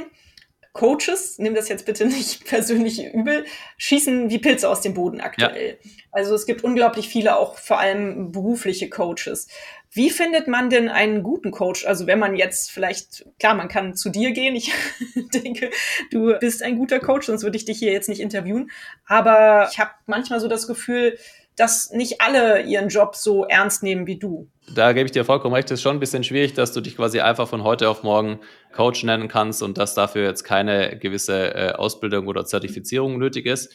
Coaches, 0.72 1.38
nimm 1.38 1.54
das 1.54 1.68
jetzt 1.68 1.84
bitte 1.84 2.06
nicht 2.06 2.46
persönlich 2.46 3.04
übel, 3.12 3.44
schießen 3.76 4.30
wie 4.30 4.38
Pilze 4.38 4.68
aus 4.68 4.80
dem 4.80 4.94
Boden 4.94 5.20
aktuell. 5.20 5.78
Ja. 5.82 5.90
Also 6.10 6.34
es 6.34 6.46
gibt 6.46 6.64
unglaublich 6.64 7.08
viele, 7.08 7.36
auch 7.36 7.58
vor 7.58 7.78
allem 7.78 8.32
berufliche 8.32 8.88
Coaches. 8.88 9.48
Wie 9.90 10.08
findet 10.08 10.48
man 10.48 10.70
denn 10.70 10.88
einen 10.88 11.22
guten 11.22 11.50
Coach? 11.50 11.86
Also 11.86 12.06
wenn 12.06 12.18
man 12.18 12.34
jetzt 12.34 12.70
vielleicht, 12.70 13.26
klar, 13.38 13.54
man 13.54 13.68
kann 13.68 13.94
zu 13.94 14.08
dir 14.08 14.32
gehen. 14.32 14.56
Ich 14.56 14.72
denke, 15.34 15.70
du 16.10 16.38
bist 16.38 16.62
ein 16.62 16.78
guter 16.78 16.98
Coach, 16.98 17.26
sonst 17.26 17.42
würde 17.42 17.58
ich 17.58 17.66
dich 17.66 17.78
hier 17.78 17.92
jetzt 17.92 18.08
nicht 18.08 18.20
interviewen. 18.20 18.70
Aber 19.06 19.68
ich 19.70 19.78
habe 19.78 19.90
manchmal 20.06 20.40
so 20.40 20.48
das 20.48 20.66
Gefühl, 20.66 21.18
dass 21.56 21.90
nicht 21.90 22.20
alle 22.20 22.62
ihren 22.62 22.88
Job 22.88 23.14
so 23.14 23.44
ernst 23.44 23.82
nehmen 23.82 24.06
wie 24.06 24.18
du. 24.18 24.48
Da 24.74 24.92
gebe 24.92 25.06
ich 25.06 25.12
dir 25.12 25.24
vollkommen 25.24 25.54
recht. 25.54 25.70
Es 25.70 25.80
ist 25.80 25.82
schon 25.82 25.96
ein 25.96 26.00
bisschen 26.00 26.24
schwierig, 26.24 26.54
dass 26.54 26.72
du 26.72 26.80
dich 26.80 26.96
quasi 26.96 27.20
einfach 27.20 27.48
von 27.48 27.62
heute 27.62 27.88
auf 27.88 28.02
morgen 28.02 28.40
Coach 28.72 29.04
nennen 29.04 29.28
kannst 29.28 29.62
und 29.62 29.76
dass 29.76 29.94
dafür 29.94 30.24
jetzt 30.24 30.44
keine 30.44 30.98
gewisse 30.98 31.54
äh, 31.54 31.72
Ausbildung 31.72 32.26
oder 32.26 32.46
Zertifizierung 32.46 33.18
nötig 33.18 33.46
ist. 33.46 33.74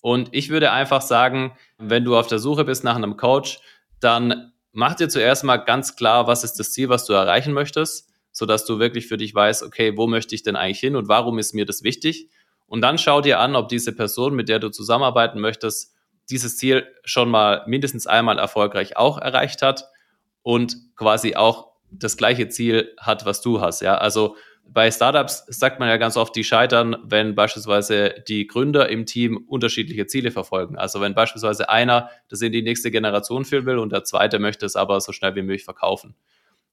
Und 0.00 0.28
ich 0.32 0.50
würde 0.50 0.70
einfach 0.70 1.02
sagen, 1.02 1.56
wenn 1.78 2.04
du 2.04 2.16
auf 2.16 2.28
der 2.28 2.38
Suche 2.38 2.64
bist 2.64 2.84
nach 2.84 2.96
einem 2.96 3.16
Coach, 3.16 3.58
dann 3.98 4.52
mach 4.72 4.94
dir 4.94 5.08
zuerst 5.08 5.42
mal 5.42 5.56
ganz 5.56 5.96
klar, 5.96 6.28
was 6.28 6.44
ist 6.44 6.54
das 6.60 6.72
Ziel, 6.72 6.88
was 6.88 7.06
du 7.06 7.12
erreichen 7.12 7.52
möchtest, 7.52 8.08
sodass 8.30 8.64
du 8.64 8.78
wirklich 8.78 9.08
für 9.08 9.16
dich 9.16 9.34
weißt, 9.34 9.64
okay, 9.64 9.96
wo 9.96 10.06
möchte 10.06 10.34
ich 10.34 10.44
denn 10.44 10.54
eigentlich 10.54 10.78
hin 10.78 10.94
und 10.94 11.08
warum 11.08 11.38
ist 11.38 11.54
mir 11.54 11.66
das 11.66 11.82
wichtig? 11.82 12.28
Und 12.66 12.82
dann 12.82 12.98
schau 12.98 13.20
dir 13.20 13.40
an, 13.40 13.56
ob 13.56 13.68
diese 13.68 13.92
Person, 13.92 14.34
mit 14.34 14.48
der 14.48 14.58
du 14.58 14.68
zusammenarbeiten 14.68 15.40
möchtest, 15.40 15.95
dieses 16.30 16.56
Ziel 16.56 16.86
schon 17.04 17.30
mal 17.30 17.62
mindestens 17.66 18.06
einmal 18.06 18.38
erfolgreich 18.38 18.96
auch 18.96 19.18
erreicht 19.18 19.62
hat 19.62 19.88
und 20.42 20.76
quasi 20.96 21.36
auch 21.36 21.72
das 21.90 22.16
gleiche 22.16 22.48
Ziel 22.48 22.94
hat, 22.98 23.24
was 23.26 23.40
du 23.40 23.60
hast. 23.60 23.80
Ja, 23.80 23.96
also 23.98 24.36
bei 24.68 24.90
Startups 24.90 25.44
sagt 25.48 25.78
man 25.78 25.88
ja 25.88 25.96
ganz 25.96 26.16
oft, 26.16 26.34
die 26.34 26.44
scheitern, 26.44 26.96
wenn 27.04 27.34
beispielsweise 27.34 28.14
die 28.26 28.46
Gründer 28.46 28.88
im 28.88 29.06
Team 29.06 29.44
unterschiedliche 29.48 30.06
Ziele 30.06 30.30
verfolgen. 30.30 30.76
Also 30.76 31.00
wenn 31.00 31.14
beispielsweise 31.14 31.68
einer 31.68 32.10
das 32.28 32.42
in 32.42 32.52
die 32.52 32.62
nächste 32.62 32.90
Generation 32.90 33.44
führen 33.44 33.66
will 33.66 33.78
und 33.78 33.92
der 33.92 34.04
zweite 34.04 34.38
möchte 34.38 34.66
es 34.66 34.74
aber 34.74 35.00
so 35.00 35.12
schnell 35.12 35.34
wie 35.36 35.42
möglich 35.42 35.64
verkaufen. 35.64 36.16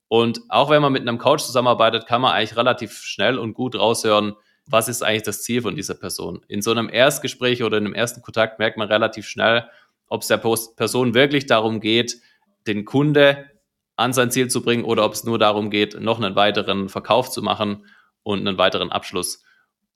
Und 0.08 0.42
auch 0.50 0.70
wenn 0.70 0.82
man 0.82 0.94
mit 0.94 1.02
einem 1.04 1.18
Coach 1.18 1.44
zusammenarbeitet, 1.44 2.08
kann 2.08 2.22
man 2.22 2.34
eigentlich 2.34 2.58
relativ 2.58 2.98
schnell 3.04 3.38
und 3.38 3.54
gut 3.54 3.76
raushören, 3.76 4.36
was 4.66 4.88
ist 4.88 5.04
eigentlich 5.04 5.24
das 5.24 5.44
Ziel 5.44 5.62
von 5.62 5.76
dieser 5.76 5.96
Person. 5.96 6.42
In 6.48 6.62
so 6.62 6.72
einem 6.72 6.90
Erstgespräch 6.90 7.64
oder 7.64 7.78
in 7.78 7.86
einem 7.86 7.94
ersten 7.94 8.22
Kontakt 8.22 8.60
merkt 8.60 8.78
man 8.78 8.88
relativ 8.88 9.28
schnell, 9.28 9.68
ob 10.08 10.22
es 10.22 10.28
der 10.28 10.38
Person 10.38 11.14
wirklich 11.14 11.46
darum 11.46 11.80
geht, 11.80 12.22
den 12.68 12.86
Kunde 12.86 13.50
an 13.96 14.14
sein 14.14 14.32
Ziel 14.32 14.48
zu 14.48 14.62
bringen 14.62 14.86
oder 14.86 15.06
ob 15.06 15.14
es 15.14 15.24
nur 15.24 15.38
darum 15.38 15.70
geht, 15.70 16.00
noch 16.00 16.20
einen 16.20 16.36
weiteren 16.36 16.90
Verkauf 16.90 17.30
zu 17.30 17.42
machen 17.42 17.86
und 18.24 18.40
einen 18.40 18.58
weiteren 18.58 18.92
Abschluss. 18.92 19.44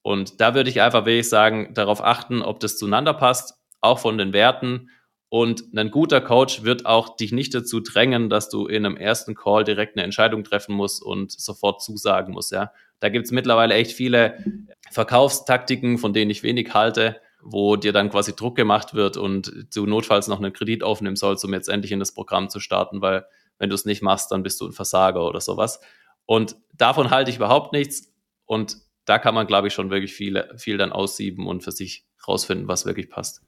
Und 0.02 0.40
da 0.40 0.54
würde 0.54 0.70
ich 0.70 0.82
einfach 0.82 1.06
wirklich 1.06 1.30
sagen, 1.30 1.74
darauf 1.74 2.04
achten, 2.04 2.42
ob 2.42 2.60
das 2.60 2.78
zueinander 2.78 3.14
passt, 3.14 3.56
auch 3.82 4.00
von 4.00 4.18
den 4.18 4.34
Werten. 4.34 4.90
Und 5.30 5.64
ein 5.76 5.92
guter 5.92 6.22
Coach 6.22 6.64
wird 6.64 6.86
auch 6.86 7.18
dich 7.18 7.32
nicht 7.32 7.54
dazu 7.54 7.82
drängen, 7.82 8.30
dass 8.30 8.50
du 8.50 8.68
in 8.68 8.86
einem 8.86 8.96
ersten 8.96 9.36
Call 9.36 9.64
direkt 9.64 9.98
eine 9.98 10.04
Entscheidung 10.04 10.44
treffen 10.44 10.74
musst 10.74 11.04
und 11.04 11.32
sofort 11.32 11.82
zusagen 11.82 12.34
musst. 12.34 12.52
Ja, 12.52 12.72
da 13.00 13.10
gibt 13.10 13.26
es 13.26 13.32
mittlerweile 13.32 13.76
echt 13.76 13.92
viele 13.92 14.44
Verkaufstaktiken, 14.92 15.98
von 15.98 16.14
denen 16.14 16.32
ich 16.32 16.44
wenig 16.44 16.74
halte, 16.74 17.22
wo 17.42 17.76
dir 17.76 17.94
dann 17.94 18.10
quasi 18.10 18.36
Druck 18.36 18.56
gemacht 18.56 18.94
wird 18.94 19.18
und 19.18 19.68
du 19.74 19.86
notfalls 19.86 20.28
noch 20.28 20.38
einen 20.40 20.54
Kredit 20.54 20.84
aufnehmen 20.84 21.16
sollst, 21.16 21.46
um 21.46 21.54
jetzt 21.54 21.70
endlich 21.70 21.92
in 21.92 22.00
das 22.00 22.14
Programm 22.14 22.50
zu 22.50 22.60
starten, 22.60 23.02
weil 23.02 23.26
wenn 23.60 23.70
du 23.70 23.76
es 23.76 23.86
nicht 23.86 24.02
machst, 24.02 24.32
dann 24.32 24.44
bist 24.44 24.62
du 24.62 24.68
ein 24.68 24.74
Versager 24.74 25.26
oder 25.26 25.42
sowas. 25.42 25.80
Und 26.26 26.56
davon 26.74 27.10
halte 27.10 27.32
ich 27.32 27.38
überhaupt 27.38 27.74
nichts. 27.74 28.14
Und 28.46 28.78
da 29.06 29.20
kann 29.20 29.34
man, 29.34 29.48
glaube 29.48 29.68
ich, 29.68 29.74
schon 29.74 29.90
wirklich 29.90 30.14
viel, 30.14 30.48
viel 30.58 30.78
dann 30.78 30.92
aussieben 30.92 31.48
und 31.48 31.64
für 31.64 31.72
sich 31.72 32.06
rausfinden, 32.28 32.68
was 32.68 32.86
wirklich 32.86 33.10
passt. 33.10 33.42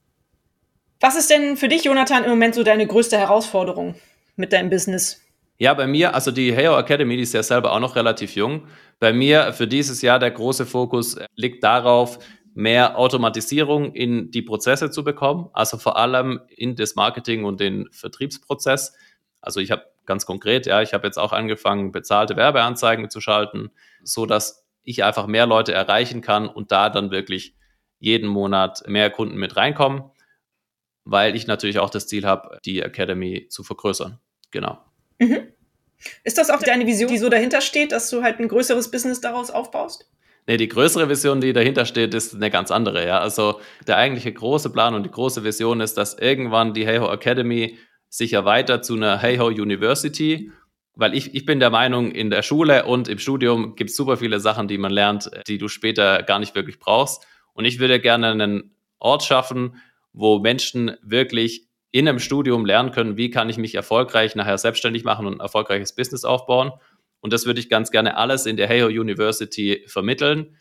Was 1.00 1.16
ist 1.16 1.30
denn 1.30 1.56
für 1.56 1.68
dich, 1.68 1.84
Jonathan, 1.84 2.24
im 2.24 2.30
Moment 2.30 2.54
so 2.54 2.62
deine 2.62 2.86
größte 2.86 3.18
Herausforderung 3.18 3.94
mit 4.36 4.52
deinem 4.52 4.70
Business? 4.70 5.19
Ja, 5.60 5.74
bei 5.74 5.86
mir, 5.86 6.14
also 6.14 6.30
die 6.30 6.56
Heyo 6.56 6.78
Academy, 6.78 7.18
die 7.18 7.22
ist 7.22 7.34
ja 7.34 7.42
selber 7.42 7.72
auch 7.72 7.80
noch 7.80 7.94
relativ 7.94 8.34
jung. 8.34 8.66
Bei 8.98 9.12
mir 9.12 9.52
für 9.52 9.68
dieses 9.68 10.00
Jahr 10.00 10.18
der 10.18 10.30
große 10.30 10.64
Fokus 10.64 11.18
liegt 11.36 11.62
darauf, 11.62 12.18
mehr 12.54 12.98
Automatisierung 12.98 13.92
in 13.92 14.30
die 14.30 14.40
Prozesse 14.40 14.90
zu 14.90 15.04
bekommen, 15.04 15.50
also 15.52 15.76
vor 15.76 15.98
allem 15.98 16.40
in 16.48 16.76
das 16.76 16.94
Marketing 16.94 17.44
und 17.44 17.60
den 17.60 17.88
Vertriebsprozess. 17.92 18.94
Also 19.42 19.60
ich 19.60 19.70
habe 19.70 19.84
ganz 20.06 20.24
konkret, 20.24 20.64
ja, 20.64 20.80
ich 20.80 20.94
habe 20.94 21.06
jetzt 21.06 21.18
auch 21.18 21.34
angefangen, 21.34 21.92
bezahlte 21.92 22.36
Werbeanzeigen 22.36 23.10
zu 23.10 23.20
schalten, 23.20 23.70
so 24.02 24.24
dass 24.24 24.66
ich 24.82 25.04
einfach 25.04 25.26
mehr 25.26 25.44
Leute 25.44 25.74
erreichen 25.74 26.22
kann 26.22 26.48
und 26.48 26.72
da 26.72 26.88
dann 26.88 27.10
wirklich 27.10 27.54
jeden 27.98 28.30
Monat 28.30 28.82
mehr 28.86 29.10
Kunden 29.10 29.36
mit 29.36 29.58
reinkommen, 29.58 30.04
weil 31.04 31.36
ich 31.36 31.46
natürlich 31.46 31.78
auch 31.78 31.90
das 31.90 32.06
Ziel 32.06 32.24
habe, 32.24 32.58
die 32.64 32.80
Academy 32.80 33.46
zu 33.50 33.62
vergrößern. 33.62 34.18
Genau. 34.50 34.78
Mhm. 35.20 35.48
Ist 36.24 36.38
das 36.38 36.50
auch 36.50 36.62
deine 36.62 36.86
Vision, 36.86 37.10
die 37.10 37.18
so 37.18 37.28
dahinter 37.28 37.60
steht, 37.60 37.92
dass 37.92 38.10
du 38.10 38.22
halt 38.22 38.40
ein 38.40 38.48
größeres 38.48 38.90
Business 38.90 39.20
daraus 39.20 39.50
aufbaust? 39.50 40.10
Nee, 40.46 40.56
die 40.56 40.68
größere 40.68 41.08
Vision, 41.08 41.40
die 41.40 41.52
dahinter 41.52 41.84
steht, 41.84 42.14
ist 42.14 42.34
eine 42.34 42.50
ganz 42.50 42.70
andere. 42.70 43.06
Ja, 43.06 43.20
also 43.20 43.60
der 43.86 43.98
eigentliche 43.98 44.32
große 44.32 44.70
Plan 44.70 44.94
und 44.94 45.04
die 45.04 45.10
große 45.10 45.44
Vision 45.44 45.80
ist, 45.80 45.96
dass 45.98 46.14
irgendwann 46.14 46.74
die 46.74 46.86
Heyho 46.86 47.12
Academy 47.12 47.78
sich 48.08 48.32
erweitert 48.32 48.84
zu 48.84 48.94
einer 48.94 49.20
Heyho 49.22 49.46
University, 49.46 50.50
weil 50.94 51.14
ich, 51.14 51.34
ich 51.34 51.44
bin 51.44 51.60
der 51.60 51.70
Meinung, 51.70 52.10
in 52.10 52.30
der 52.30 52.42
Schule 52.42 52.86
und 52.86 53.08
im 53.08 53.18
Studium 53.18 53.76
gibt 53.76 53.90
es 53.90 53.96
super 53.96 54.16
viele 54.16 54.40
Sachen, 54.40 54.66
die 54.66 54.78
man 54.78 54.90
lernt, 54.90 55.30
die 55.46 55.58
du 55.58 55.68
später 55.68 56.22
gar 56.22 56.38
nicht 56.38 56.54
wirklich 56.54 56.78
brauchst. 56.78 57.26
Und 57.52 57.64
ich 57.66 57.78
würde 57.78 58.00
gerne 58.00 58.30
einen 58.30 58.74
Ort 58.98 59.22
schaffen, 59.22 59.76
wo 60.12 60.38
Menschen 60.40 60.96
wirklich 61.02 61.68
in 61.92 62.08
einem 62.08 62.18
Studium 62.18 62.64
lernen 62.64 62.92
können, 62.92 63.16
wie 63.16 63.30
kann 63.30 63.50
ich 63.50 63.58
mich 63.58 63.74
erfolgreich 63.74 64.36
nachher 64.36 64.58
selbstständig 64.58 65.04
machen 65.04 65.26
und 65.26 65.34
ein 65.34 65.40
erfolgreiches 65.40 65.94
Business 65.94 66.24
aufbauen. 66.24 66.72
Und 67.20 67.32
das 67.32 67.46
würde 67.46 67.60
ich 67.60 67.68
ganz 67.68 67.90
gerne 67.90 68.16
alles 68.16 68.46
in 68.46 68.56
der 68.56 68.68
Heyho 68.68 68.86
University 68.86 69.84
vermitteln. 69.86 70.56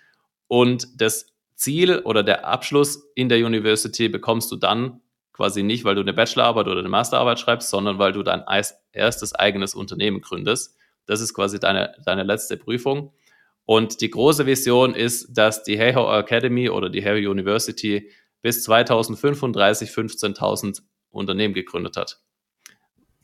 Und 0.48 0.88
das 1.00 1.28
Ziel 1.56 2.00
oder 2.00 2.24
der 2.24 2.48
Abschluss 2.48 3.12
in 3.16 3.30
der 3.30 3.46
University 3.46 4.10
bekommst 4.10 4.52
du 4.52 4.56
dann 4.56 5.02
quasi 5.34 5.64
nicht, 5.64 5.86
weil 5.86 5.96
du 5.96 6.02
eine 6.02 6.14
Bachelorarbeit 6.14 6.68
oder 6.68 6.80
eine 6.80 6.90
Masterarbeit 6.90 7.40
schreibst, 7.40 7.70
sondern 7.70 8.00
weil 8.00 8.12
du 8.12 8.24
dein 8.24 8.44
erstes 8.92 9.34
eigenes 9.36 9.76
Unternehmen 9.76 10.22
gründest. 10.22 10.76
Das 11.06 11.22
ist 11.22 11.34
quasi 11.34 11.60
deine, 11.60 11.96
deine 12.06 12.24
letzte 12.24 12.58
Prüfung. 12.58 13.14
Und 13.66 14.02
die 14.02 14.10
große 14.10 14.46
Vision 14.46 14.96
ist, 14.96 15.30
dass 15.38 15.64
die 15.64 15.78
Heyho 15.78 16.12
Academy 16.18 16.70
oder 16.70 16.90
die 16.90 17.04
Heyho 17.04 17.30
University 17.30 18.10
bis 18.42 18.64
2035 18.64 19.92
15.000 19.92 20.82
Unternehmen 21.12 21.54
gegründet 21.54 21.98
hat. 21.98 22.20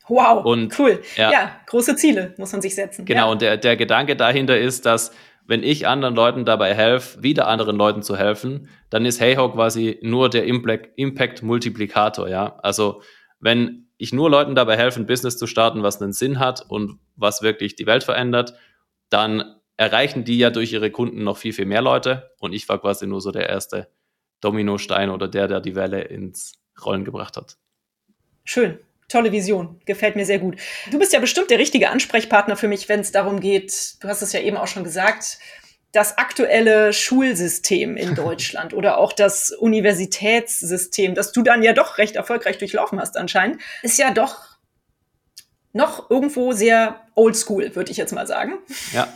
Wow, 0.07 0.45
und, 0.45 0.77
cool. 0.77 1.01
Ja, 1.15 1.31
ja, 1.31 1.59
große 1.65 1.95
Ziele 1.95 2.35
muss 2.37 2.51
man 2.51 2.61
sich 2.61 2.75
setzen. 2.75 3.05
Genau, 3.05 3.25
ja. 3.25 3.31
und 3.31 3.41
der, 3.41 3.57
der 3.57 3.75
Gedanke 3.75 4.15
dahinter 4.15 4.57
ist, 4.57 4.85
dass 4.85 5.11
wenn 5.47 5.63
ich 5.63 5.87
anderen 5.87 6.15
Leuten 6.15 6.45
dabei 6.45 6.73
helfe, 6.73 7.21
wieder 7.21 7.47
anderen 7.47 7.75
Leuten 7.75 8.01
zu 8.01 8.17
helfen, 8.17 8.69
dann 8.89 9.05
ist 9.05 9.19
Heyho 9.21 9.51
quasi 9.51 9.99
nur 10.01 10.29
der 10.29 10.45
Impact-Multiplikator, 10.45 12.27
ja. 12.27 12.57
Also 12.61 13.01
wenn 13.39 13.87
ich 13.97 14.13
nur 14.13 14.29
Leuten 14.29 14.55
dabei 14.55 14.77
helfe, 14.77 14.99
ein 14.99 15.05
Business 15.05 15.37
zu 15.37 15.47
starten, 15.47 15.83
was 15.83 16.01
einen 16.01 16.13
Sinn 16.13 16.39
hat 16.39 16.65
und 16.67 16.99
was 17.15 17.41
wirklich 17.41 17.75
die 17.75 17.85
Welt 17.85 18.03
verändert, 18.03 18.55
dann 19.09 19.55
erreichen 19.77 20.23
die 20.23 20.37
ja 20.37 20.49
durch 20.49 20.73
ihre 20.73 20.91
Kunden 20.91 21.23
noch 21.23 21.37
viel, 21.37 21.53
viel 21.53 21.65
mehr 21.65 21.81
Leute. 21.81 22.31
Und 22.39 22.53
ich 22.53 22.67
war 22.67 22.79
quasi 22.79 23.07
nur 23.07 23.21
so 23.21 23.31
der 23.31 23.49
erste 23.49 23.87
Dominostein 24.41 25.09
oder 25.09 25.27
der, 25.27 25.47
der 25.47 25.61
die 25.61 25.75
Welle 25.75 26.01
ins 26.01 26.53
Rollen 26.83 27.05
gebracht 27.05 27.37
hat. 27.37 27.57
Schön. 28.45 28.79
Tolle 29.07 29.31
Vision, 29.31 29.79
gefällt 29.85 30.15
mir 30.15 30.25
sehr 30.25 30.39
gut. 30.39 30.55
Du 30.89 30.97
bist 30.97 31.13
ja 31.13 31.19
bestimmt 31.19 31.51
der 31.51 31.59
richtige 31.59 31.89
Ansprechpartner 31.89 32.55
für 32.55 32.67
mich, 32.67 32.89
wenn 32.89 33.01
es 33.01 33.11
darum 33.11 33.39
geht, 33.39 33.95
du 33.99 34.07
hast 34.07 34.23
es 34.23 34.33
ja 34.33 34.39
eben 34.39 34.57
auch 34.57 34.67
schon 34.67 34.83
gesagt, 34.83 35.37
das 35.91 36.17
aktuelle 36.17 36.91
Schulsystem 36.91 37.97
in 37.97 38.15
Deutschland 38.15 38.73
oder 38.73 38.97
auch 38.97 39.13
das 39.13 39.51
Universitätssystem, 39.51 41.13
das 41.13 41.31
du 41.31 41.43
dann 41.43 41.61
ja 41.61 41.73
doch 41.73 41.97
recht 41.97 42.15
erfolgreich 42.15 42.57
durchlaufen 42.57 42.99
hast 42.99 43.17
anscheinend, 43.17 43.61
ist 43.83 43.99
ja 43.99 44.11
doch 44.11 44.55
noch 45.71 46.09
irgendwo 46.09 46.53
sehr 46.53 47.01
oldschool, 47.15 47.75
würde 47.75 47.91
ich 47.91 47.97
jetzt 47.97 48.13
mal 48.13 48.25
sagen. 48.25 48.53
Ja. 48.93 49.07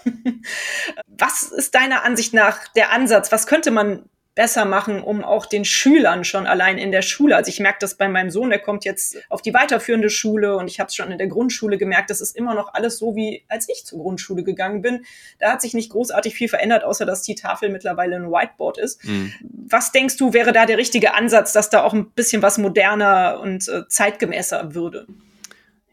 Was 1.08 1.44
ist 1.44 1.74
deiner 1.74 2.04
Ansicht 2.04 2.34
nach 2.34 2.68
der 2.70 2.92
Ansatz? 2.92 3.32
Was 3.32 3.48
könnte 3.48 3.72
man 3.72 4.10
besser 4.40 4.64
machen, 4.64 5.02
um 5.02 5.22
auch 5.22 5.46
den 5.46 5.66
Schülern 5.66 6.24
schon 6.24 6.48
allein 6.48 6.78
in 6.78 6.94
der 6.94 7.02
Schule, 7.02 7.36
also 7.36 7.50
ich 7.50 7.60
merke 7.60 7.80
das 7.82 7.96
bei 7.96 8.08
meinem 8.08 8.30
Sohn, 8.30 8.50
der 8.50 8.60
kommt 8.60 8.86
jetzt 8.86 9.18
auf 9.28 9.42
die 9.42 9.54
weiterführende 9.54 10.10
Schule 10.10 10.56
und 10.56 10.70
ich 10.70 10.80
habe 10.80 10.88
es 10.88 10.96
schon 10.96 11.12
in 11.12 11.18
der 11.18 11.28
Grundschule 11.28 11.78
gemerkt, 11.78 12.10
das 12.10 12.22
ist 12.22 12.38
immer 12.38 12.54
noch 12.54 12.74
alles 12.74 13.00
so, 13.00 13.18
wie 13.18 13.44
als 13.50 13.68
ich 13.68 13.86
zur 13.86 14.00
Grundschule 14.00 14.44
gegangen 14.44 14.82
bin. 14.82 15.04
Da 15.40 15.52
hat 15.52 15.62
sich 15.62 15.74
nicht 15.74 15.92
großartig 15.92 16.36
viel 16.36 16.48
verändert, 16.48 16.86
außer 16.86 17.06
dass 17.06 17.22
die 17.22 17.36
Tafel 17.36 17.68
mittlerweile 17.68 18.16
ein 18.16 18.32
Whiteboard 18.32 18.78
ist. 18.78 19.04
Mhm. 19.04 19.34
Was 19.42 19.92
denkst 19.92 20.16
du, 20.16 20.32
wäre 20.32 20.54
da 20.54 20.66
der 20.66 20.78
richtige 20.78 21.16
Ansatz, 21.16 21.52
dass 21.52 21.70
da 21.70 21.84
auch 21.84 21.92
ein 21.92 22.10
bisschen 22.12 22.42
was 22.42 22.58
moderner 22.58 23.42
und 23.42 23.68
äh, 23.68 23.90
zeitgemäßer 23.90 24.74
würde? 24.74 25.06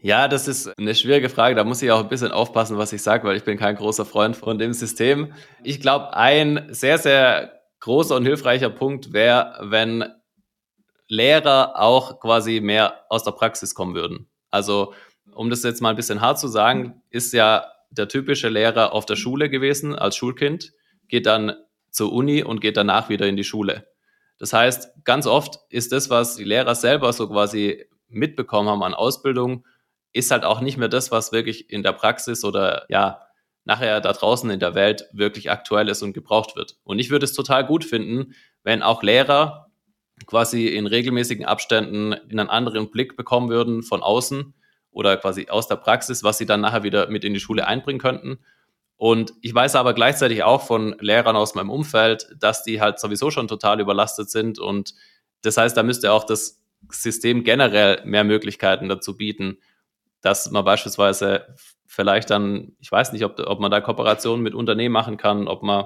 Ja, 0.01 0.29
das 0.29 0.47
ist 0.47 0.71
eine 0.79 0.95
schwierige 0.95 1.27
Frage. 1.27 1.55
Da 1.55 1.65
muss 1.65 1.81
ich 1.81 1.91
auch 1.91 2.01
ein 2.01 2.07
bisschen 2.07 2.31
aufpassen, 2.31 2.77
was 2.77 2.93
ich 2.93 3.01
sage, 3.01 3.27
weil 3.27 3.35
ich 3.35 3.43
bin 3.43 3.57
kein 3.57 3.75
großer 3.75 4.05
Freund 4.05 4.37
von 4.37 4.57
dem 4.57 4.71
System. 4.71 5.33
Ich 5.63 5.81
glaube, 5.81 6.15
ein 6.15 6.67
sehr, 6.69 6.97
sehr 6.97 7.56
großer 7.79 8.15
und 8.15 8.25
hilfreicher 8.25 8.69
Punkt 8.69 9.13
wäre, 9.13 9.57
wenn 9.61 10.05
Lehrer 11.07 11.79
auch 11.79 12.19
quasi 12.19 12.59
mehr 12.59 13.05
aus 13.09 13.23
der 13.23 13.31
Praxis 13.31 13.75
kommen 13.75 13.95
würden. 13.95 14.27
Also 14.51 14.93
um 15.33 15.49
das 15.49 15.63
jetzt 15.63 15.81
mal 15.81 15.91
ein 15.91 15.95
bisschen 15.95 16.21
hart 16.21 16.39
zu 16.39 16.47
sagen, 16.47 17.01
ist 17.09 17.33
ja 17.33 17.65
der 17.91 18.07
typische 18.07 18.49
Lehrer 18.49 18.93
auf 18.93 19.05
der 19.05 19.15
Schule 19.15 19.49
gewesen 19.49 19.95
als 19.95 20.15
Schulkind, 20.15 20.73
geht 21.07 21.25
dann 21.25 21.55
zur 21.91 22.11
Uni 22.11 22.43
und 22.43 22.59
geht 22.59 22.77
danach 22.77 23.09
wieder 23.09 23.27
in 23.27 23.37
die 23.37 23.43
Schule. 23.43 23.87
Das 24.39 24.53
heißt, 24.53 25.03
ganz 25.03 25.25
oft 25.25 25.59
ist 25.69 25.91
das, 25.91 26.09
was 26.09 26.35
die 26.35 26.43
Lehrer 26.43 26.75
selber 26.75 27.11
so 27.13 27.27
quasi 27.27 27.85
mitbekommen 28.09 28.69
haben 28.69 28.83
an 28.83 28.93
Ausbildung, 28.93 29.65
ist 30.13 30.31
halt 30.31 30.43
auch 30.43 30.61
nicht 30.61 30.77
mehr 30.77 30.89
das, 30.89 31.11
was 31.11 31.31
wirklich 31.31 31.69
in 31.69 31.83
der 31.83 31.93
Praxis 31.93 32.43
oder 32.43 32.85
ja, 32.89 33.26
nachher 33.67 33.99
da 33.99 34.13
draußen 34.13 34.49
in 34.49 34.59
der 34.59 34.73
Welt 34.75 35.07
wirklich 35.11 35.51
aktuell 35.51 35.89
ist 35.89 36.01
und 36.01 36.13
gebraucht 36.13 36.55
wird. 36.55 36.77
Und 36.85 36.99
ich 36.99 37.09
würde 37.09 37.25
es 37.25 37.33
total 37.33 37.65
gut 37.65 37.83
finden, 37.83 38.33
wenn 38.63 38.81
auch 38.81 39.03
Lehrer 39.03 39.67
quasi 40.25 40.67
in 40.67 40.87
regelmäßigen 40.87 41.45
Abständen 41.45 42.13
einen 42.13 42.49
anderen 42.49 42.89
Blick 42.89 43.17
bekommen 43.17 43.49
würden 43.49 43.83
von 43.83 44.01
außen 44.01 44.53
oder 44.89 45.17
quasi 45.17 45.49
aus 45.49 45.67
der 45.67 45.75
Praxis, 45.75 46.23
was 46.23 46.37
sie 46.37 46.45
dann 46.45 46.61
nachher 46.61 46.83
wieder 46.83 47.09
mit 47.09 47.25
in 47.25 47.33
die 47.33 47.39
Schule 47.41 47.67
einbringen 47.67 47.99
könnten. 47.99 48.39
Und 48.95 49.33
ich 49.41 49.53
weiß 49.53 49.75
aber 49.75 49.93
gleichzeitig 49.93 50.43
auch 50.43 50.61
von 50.65 50.95
Lehrern 50.99 51.35
aus 51.35 51.53
meinem 51.53 51.69
Umfeld, 51.69 52.29
dass 52.39 52.63
die 52.63 52.81
halt 52.81 52.99
sowieso 52.99 53.29
schon 53.29 53.47
total 53.47 53.79
überlastet 53.79 54.31
sind. 54.31 54.59
Und 54.59 54.95
das 55.43 55.57
heißt, 55.57 55.77
da 55.77 55.83
müsste 55.83 56.13
auch 56.13 56.23
das 56.23 56.63
System 56.89 57.43
generell 57.43 58.01
mehr 58.05 58.23
Möglichkeiten 58.23 58.87
dazu 58.87 59.17
bieten, 59.17 59.57
dass 60.21 60.49
man 60.49 60.65
beispielsweise 60.65 61.53
vielleicht 61.97 62.29
dann, 62.29 62.73
ich 62.79 62.91
weiß 62.91 63.11
nicht, 63.11 63.25
ob, 63.25 63.39
ob 63.39 63.59
man 63.59 63.71
da 63.71 63.81
Kooperationen 63.81 64.43
mit 64.43 64.53
Unternehmen 64.53 64.93
machen 64.93 65.17
kann, 65.17 65.47
ob 65.47 65.63
man 65.63 65.85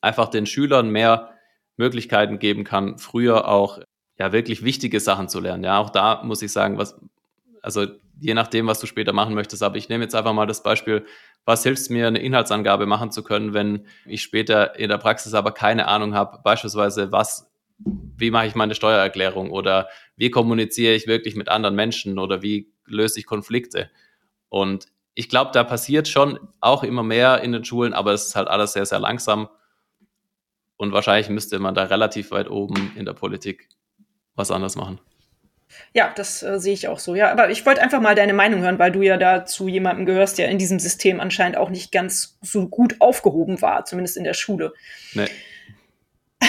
einfach 0.00 0.28
den 0.28 0.46
Schülern 0.46 0.88
mehr 0.88 1.34
Möglichkeiten 1.76 2.38
geben 2.38 2.64
kann, 2.64 2.96
früher 2.96 3.46
auch 3.46 3.78
ja 4.18 4.32
wirklich 4.32 4.64
wichtige 4.64 5.00
Sachen 5.00 5.28
zu 5.28 5.38
lernen. 5.38 5.64
Ja, 5.64 5.76
auch 5.76 5.90
da 5.90 6.22
muss 6.24 6.40
ich 6.40 6.50
sagen, 6.50 6.78
was, 6.78 6.98
also 7.60 7.86
je 8.20 8.32
nachdem, 8.32 8.66
was 8.66 8.80
du 8.80 8.86
später 8.86 9.12
machen 9.12 9.34
möchtest, 9.34 9.62
aber 9.62 9.76
ich 9.76 9.90
nehme 9.90 10.02
jetzt 10.02 10.14
einfach 10.14 10.32
mal 10.32 10.46
das 10.46 10.62
Beispiel, 10.62 11.04
was 11.44 11.62
hilft 11.62 11.90
mir, 11.90 12.06
eine 12.06 12.20
Inhaltsangabe 12.20 12.86
machen 12.86 13.10
zu 13.10 13.22
können, 13.22 13.52
wenn 13.52 13.86
ich 14.06 14.22
später 14.22 14.78
in 14.78 14.88
der 14.88 14.98
Praxis 14.98 15.34
aber 15.34 15.52
keine 15.52 15.88
Ahnung 15.88 16.14
habe, 16.14 16.40
beispielsweise 16.42 17.12
was, 17.12 17.52
wie 17.76 18.30
mache 18.30 18.46
ich 18.46 18.54
meine 18.54 18.74
Steuererklärung 18.74 19.50
oder 19.50 19.90
wie 20.16 20.30
kommuniziere 20.30 20.94
ich 20.94 21.06
wirklich 21.06 21.36
mit 21.36 21.50
anderen 21.50 21.74
Menschen 21.74 22.18
oder 22.18 22.40
wie 22.40 22.72
löse 22.86 23.20
ich 23.20 23.26
Konflikte. 23.26 23.90
Und 24.48 24.86
ich 25.14 25.28
glaube, 25.28 25.50
da 25.52 25.64
passiert 25.64 26.08
schon 26.08 26.38
auch 26.60 26.82
immer 26.82 27.02
mehr 27.02 27.42
in 27.42 27.52
den 27.52 27.64
Schulen, 27.64 27.92
aber 27.92 28.12
es 28.12 28.28
ist 28.28 28.36
halt 28.36 28.48
alles 28.48 28.72
sehr, 28.72 28.86
sehr 28.86 28.98
langsam. 28.98 29.48
Und 30.76 30.92
wahrscheinlich 30.92 31.28
müsste 31.28 31.58
man 31.58 31.74
da 31.74 31.84
relativ 31.84 32.30
weit 32.30 32.50
oben 32.50 32.92
in 32.96 33.04
der 33.04 33.12
Politik 33.12 33.68
was 34.34 34.50
anders 34.50 34.76
machen. 34.76 34.98
Ja, 35.94 36.12
das 36.14 36.42
äh, 36.42 36.58
sehe 36.58 36.74
ich 36.74 36.88
auch 36.88 36.98
so. 36.98 37.14
Ja, 37.14 37.30
aber 37.30 37.50
ich 37.50 37.64
wollte 37.64 37.82
einfach 37.82 38.00
mal 38.00 38.14
deine 38.14 38.32
Meinung 38.32 38.62
hören, 38.62 38.78
weil 38.78 38.92
du 38.92 39.02
ja 39.02 39.16
da 39.16 39.44
zu 39.44 39.68
jemandem 39.68 40.06
gehörst, 40.06 40.38
der 40.38 40.48
in 40.48 40.58
diesem 40.58 40.78
System 40.78 41.20
anscheinend 41.20 41.56
auch 41.56 41.70
nicht 41.70 41.92
ganz 41.92 42.38
so 42.42 42.68
gut 42.68 42.96
aufgehoben 43.00 43.62
war, 43.62 43.84
zumindest 43.84 44.16
in 44.16 44.24
der 44.24 44.34
Schule. 44.34 44.72
Nee. 45.14 45.28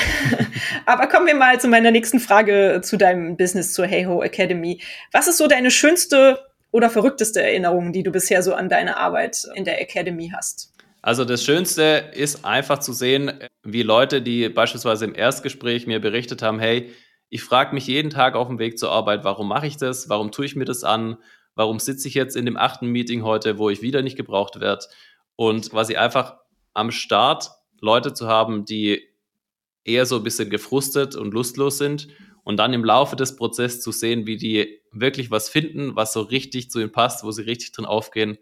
aber 0.85 1.07
kommen 1.07 1.27
wir 1.27 1.35
mal 1.35 1.59
zu 1.59 1.67
meiner 1.67 1.91
nächsten 1.91 2.19
Frage 2.19 2.81
zu 2.83 2.97
deinem 2.97 3.37
Business, 3.37 3.73
zur 3.73 3.85
Heyho 3.85 4.23
Academy. 4.23 4.81
Was 5.11 5.27
ist 5.27 5.37
so 5.37 5.47
deine 5.47 5.71
schönste 5.71 6.39
oder 6.73 6.89
verrückteste 6.89 7.41
Erinnerung, 7.41 7.93
die 7.93 8.03
du 8.03 8.11
bisher 8.11 8.41
so 8.41 8.53
an 8.53 8.67
deine 8.67 8.97
Arbeit 8.97 9.47
in 9.55 9.63
der 9.63 9.79
Academy 9.79 10.31
hast? 10.35 10.73
Also 11.03 11.23
das 11.23 11.43
Schönste 11.43 12.11
ist 12.13 12.43
einfach 12.43 12.79
zu 12.79 12.93
sehen, 12.93 13.31
wie 13.61 13.83
Leute, 13.83 14.21
die 14.21 14.49
beispielsweise 14.49 15.05
im 15.05 15.13
Erstgespräch 15.13 15.85
mir 15.85 16.01
berichtet 16.01 16.41
haben, 16.41 16.59
hey, 16.59 16.91
ich 17.29 17.43
frage 17.43 17.75
mich 17.75 17.85
jeden 17.87 18.09
Tag 18.09 18.35
auf 18.35 18.47
dem 18.47 18.57
Weg 18.57 18.79
zur 18.79 18.91
Arbeit, 18.91 19.23
warum 19.23 19.47
mache 19.47 19.67
ich 19.67 19.77
das? 19.77 20.09
Warum 20.09 20.31
tue 20.31 20.45
ich 20.45 20.55
mir 20.55 20.65
das 20.65 20.83
an? 20.83 21.17
Warum 21.55 21.77
sitze 21.77 22.07
ich 22.07 22.15
jetzt 22.15 22.35
in 22.35 22.45
dem 22.45 22.57
achten 22.57 22.87
Meeting 22.87 23.23
heute, 23.23 23.59
wo 23.59 23.69
ich 23.69 23.83
wieder 23.83 24.01
nicht 24.01 24.17
gebraucht 24.17 24.59
werde? 24.59 24.85
Und 25.35 25.69
quasi 25.69 25.95
einfach 25.95 26.37
am 26.73 26.89
Start 26.89 27.51
Leute 27.81 28.13
zu 28.13 28.27
haben, 28.27 28.65
die 28.65 29.03
eher 29.83 30.07
so 30.07 30.15
ein 30.17 30.23
bisschen 30.23 30.49
gefrustet 30.49 31.15
und 31.15 31.33
lustlos 31.33 31.77
sind 31.77 32.07
und 32.43 32.57
dann 32.57 32.73
im 32.73 32.83
Laufe 32.83 33.15
des 33.15 33.35
Prozesses 33.35 33.81
zu 33.81 33.91
sehen, 33.91 34.25
wie 34.27 34.37
die 34.37 34.81
wirklich 34.91 35.31
was 35.31 35.49
finden, 35.49 35.95
was 35.95 36.13
so 36.13 36.21
richtig 36.21 36.69
zu 36.69 36.79
ihnen 36.79 36.91
passt, 36.91 37.23
wo 37.23 37.31
sie 37.31 37.43
richtig 37.43 37.71
drin 37.71 37.85
aufgehen 37.85 38.37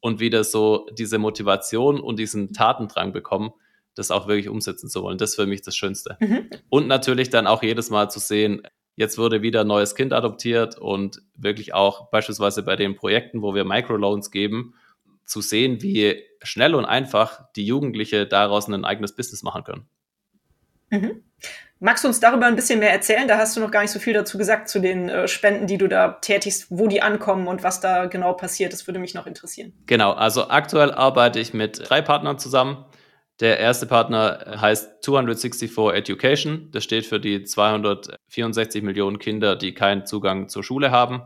und 0.00 0.20
wieder 0.20 0.44
so 0.44 0.88
diese 0.98 1.18
Motivation 1.18 2.00
und 2.00 2.18
diesen 2.18 2.52
Tatendrang 2.52 3.12
bekommen, 3.12 3.52
das 3.94 4.10
auch 4.10 4.26
wirklich 4.26 4.48
umsetzen 4.48 4.88
zu 4.88 5.02
wollen. 5.02 5.18
Das 5.18 5.30
ist 5.30 5.36
für 5.36 5.46
mich 5.46 5.62
das 5.62 5.76
Schönste. 5.76 6.16
Mhm. 6.20 6.50
Und 6.70 6.88
natürlich 6.88 7.30
dann 7.30 7.46
auch 7.46 7.62
jedes 7.62 7.90
Mal 7.90 8.10
zu 8.10 8.18
sehen, 8.18 8.62
jetzt 8.96 9.18
wurde 9.18 9.42
wieder 9.42 9.62
ein 9.62 9.66
neues 9.66 9.94
Kind 9.94 10.12
adoptiert 10.12 10.78
und 10.78 11.22
wirklich 11.36 11.74
auch 11.74 12.10
beispielsweise 12.10 12.62
bei 12.62 12.76
den 12.76 12.96
Projekten, 12.96 13.42
wo 13.42 13.54
wir 13.54 13.64
Microloans 13.64 14.30
geben, 14.30 14.74
zu 15.24 15.40
sehen, 15.40 15.82
wie 15.82 16.22
schnell 16.42 16.74
und 16.74 16.84
einfach 16.84 17.52
die 17.54 17.64
Jugendliche 17.64 18.26
daraus 18.26 18.68
ein 18.68 18.84
eigenes 18.84 19.14
Business 19.14 19.42
machen 19.42 19.64
können. 19.64 19.86
Mhm. 20.90 21.22
Magst 21.84 22.04
du 22.04 22.08
uns 22.08 22.20
darüber 22.20 22.46
ein 22.46 22.54
bisschen 22.54 22.78
mehr 22.78 22.92
erzählen? 22.92 23.26
Da 23.26 23.38
hast 23.38 23.56
du 23.56 23.60
noch 23.60 23.72
gar 23.72 23.82
nicht 23.82 23.90
so 23.90 23.98
viel 23.98 24.12
dazu 24.12 24.38
gesagt, 24.38 24.68
zu 24.68 24.78
den 24.78 25.08
äh, 25.08 25.26
Spenden, 25.26 25.66
die 25.66 25.78
du 25.78 25.88
da 25.88 26.12
tätigst, 26.20 26.68
wo 26.70 26.86
die 26.86 27.02
ankommen 27.02 27.48
und 27.48 27.64
was 27.64 27.80
da 27.80 28.06
genau 28.06 28.34
passiert. 28.34 28.72
Das 28.72 28.86
würde 28.86 29.00
mich 29.00 29.14
noch 29.14 29.26
interessieren. 29.26 29.72
Genau, 29.86 30.12
also 30.12 30.48
aktuell 30.48 30.92
arbeite 30.92 31.40
ich 31.40 31.54
mit 31.54 31.90
drei 31.90 32.00
Partnern 32.00 32.38
zusammen. 32.38 32.84
Der 33.40 33.58
erste 33.58 33.86
Partner 33.86 34.60
heißt 34.60 35.02
264 35.02 35.76
Education. 35.92 36.68
Das 36.70 36.84
steht 36.84 37.04
für 37.04 37.18
die 37.18 37.42
264 37.42 38.80
Millionen 38.84 39.18
Kinder, 39.18 39.56
die 39.56 39.74
keinen 39.74 40.06
Zugang 40.06 40.48
zur 40.48 40.62
Schule 40.62 40.92
haben. 40.92 41.22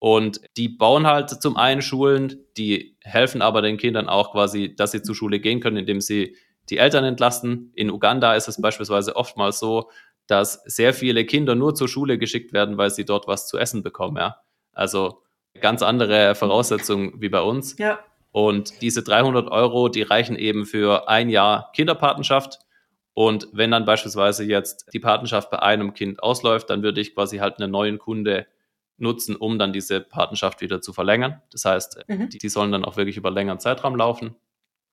Und 0.00 0.42
die 0.58 0.68
bauen 0.68 1.06
halt 1.06 1.30
zum 1.30 1.56
einen 1.56 1.80
Schulen, 1.80 2.44
die 2.58 2.98
helfen 3.02 3.40
aber 3.40 3.62
den 3.62 3.78
Kindern 3.78 4.06
auch 4.06 4.32
quasi, 4.32 4.76
dass 4.76 4.90
sie 4.90 5.00
zur 5.00 5.14
Schule 5.14 5.40
gehen 5.40 5.60
können, 5.60 5.78
indem 5.78 6.02
sie 6.02 6.36
die 6.70 6.78
Eltern 6.78 7.04
entlasten. 7.04 7.72
In 7.74 7.90
Uganda 7.90 8.34
ist 8.34 8.48
es 8.48 8.60
beispielsweise 8.60 9.16
oftmals 9.16 9.58
so, 9.58 9.90
dass 10.26 10.62
sehr 10.64 10.94
viele 10.94 11.24
Kinder 11.24 11.54
nur 11.54 11.74
zur 11.74 11.88
Schule 11.88 12.18
geschickt 12.18 12.52
werden, 12.52 12.76
weil 12.76 12.90
sie 12.90 13.04
dort 13.04 13.26
was 13.26 13.48
zu 13.48 13.58
essen 13.58 13.82
bekommen. 13.82 14.16
Ja? 14.16 14.36
Also 14.72 15.22
ganz 15.60 15.82
andere 15.82 16.34
Voraussetzungen 16.34 17.20
wie 17.20 17.28
bei 17.28 17.40
uns. 17.40 17.76
Ja. 17.78 17.98
Und 18.30 18.82
diese 18.82 19.02
300 19.02 19.50
Euro, 19.50 19.88
die 19.88 20.02
reichen 20.02 20.36
eben 20.36 20.66
für 20.66 21.08
ein 21.08 21.30
Jahr 21.30 21.72
Kinderpatenschaft. 21.74 22.58
Und 23.14 23.48
wenn 23.52 23.70
dann 23.70 23.84
beispielsweise 23.84 24.44
jetzt 24.44 24.86
die 24.92 25.00
Patenschaft 25.00 25.50
bei 25.50 25.60
einem 25.60 25.94
Kind 25.94 26.22
ausläuft, 26.22 26.70
dann 26.70 26.82
würde 26.82 27.00
ich 27.00 27.14
quasi 27.14 27.38
halt 27.38 27.58
einen 27.58 27.72
neuen 27.72 27.98
Kunde 27.98 28.46
nutzen, 28.98 29.34
um 29.34 29.58
dann 29.58 29.72
diese 29.72 30.00
Patenschaft 30.00 30.60
wieder 30.60 30.80
zu 30.80 30.92
verlängern. 30.92 31.40
Das 31.50 31.64
heißt, 31.64 32.04
mhm. 32.06 32.28
die, 32.28 32.38
die 32.38 32.48
sollen 32.48 32.70
dann 32.70 32.84
auch 32.84 32.96
wirklich 32.96 33.16
über 33.16 33.30
längeren 33.30 33.60
Zeitraum 33.60 33.96
laufen. 33.96 34.36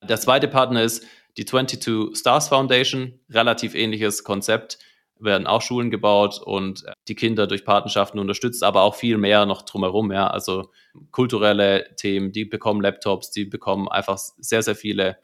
Der 0.01 0.19
zweite 0.19 0.47
Partner 0.47 0.83
ist 0.83 1.05
die 1.37 1.45
22 1.45 2.17
Stars 2.17 2.49
Foundation, 2.49 3.19
relativ 3.29 3.75
ähnliches 3.75 4.23
Konzept, 4.23 4.79
werden 5.17 5.47
auch 5.47 5.61
Schulen 5.61 5.91
gebaut 5.91 6.41
und 6.43 6.83
die 7.07 7.15
Kinder 7.15 7.47
durch 7.47 7.63
Patenschaften 7.63 8.19
unterstützt, 8.19 8.63
aber 8.63 8.81
auch 8.81 8.95
viel 8.95 9.17
mehr 9.17 9.45
noch 9.45 9.61
drumherum, 9.61 10.11
ja, 10.11 10.27
also 10.27 10.71
kulturelle 11.11 11.95
Themen, 11.95 12.31
die 12.31 12.45
bekommen 12.45 12.81
Laptops, 12.81 13.31
die 13.31 13.45
bekommen 13.45 13.87
einfach 13.87 14.17
sehr, 14.17 14.61
sehr 14.61 14.75
viele 14.75 15.17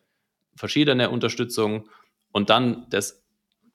verschiedene 0.56 1.10
Unterstützungen 1.10 1.89
und 2.32 2.50
dann 2.50 2.88
das, 2.89 3.21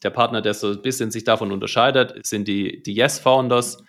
der 0.03 0.11
Partner, 0.11 0.41
der 0.41 0.55
so 0.55 0.71
ein 0.71 0.83
bisschen 0.83 1.11
sich 1.11 1.25
davon 1.25 1.53
unterscheidet, 1.53 2.27
sind 2.27 2.49
die, 2.49 2.83
die 2.83 2.95
Yes 2.95 3.19
Founders, 3.19 3.83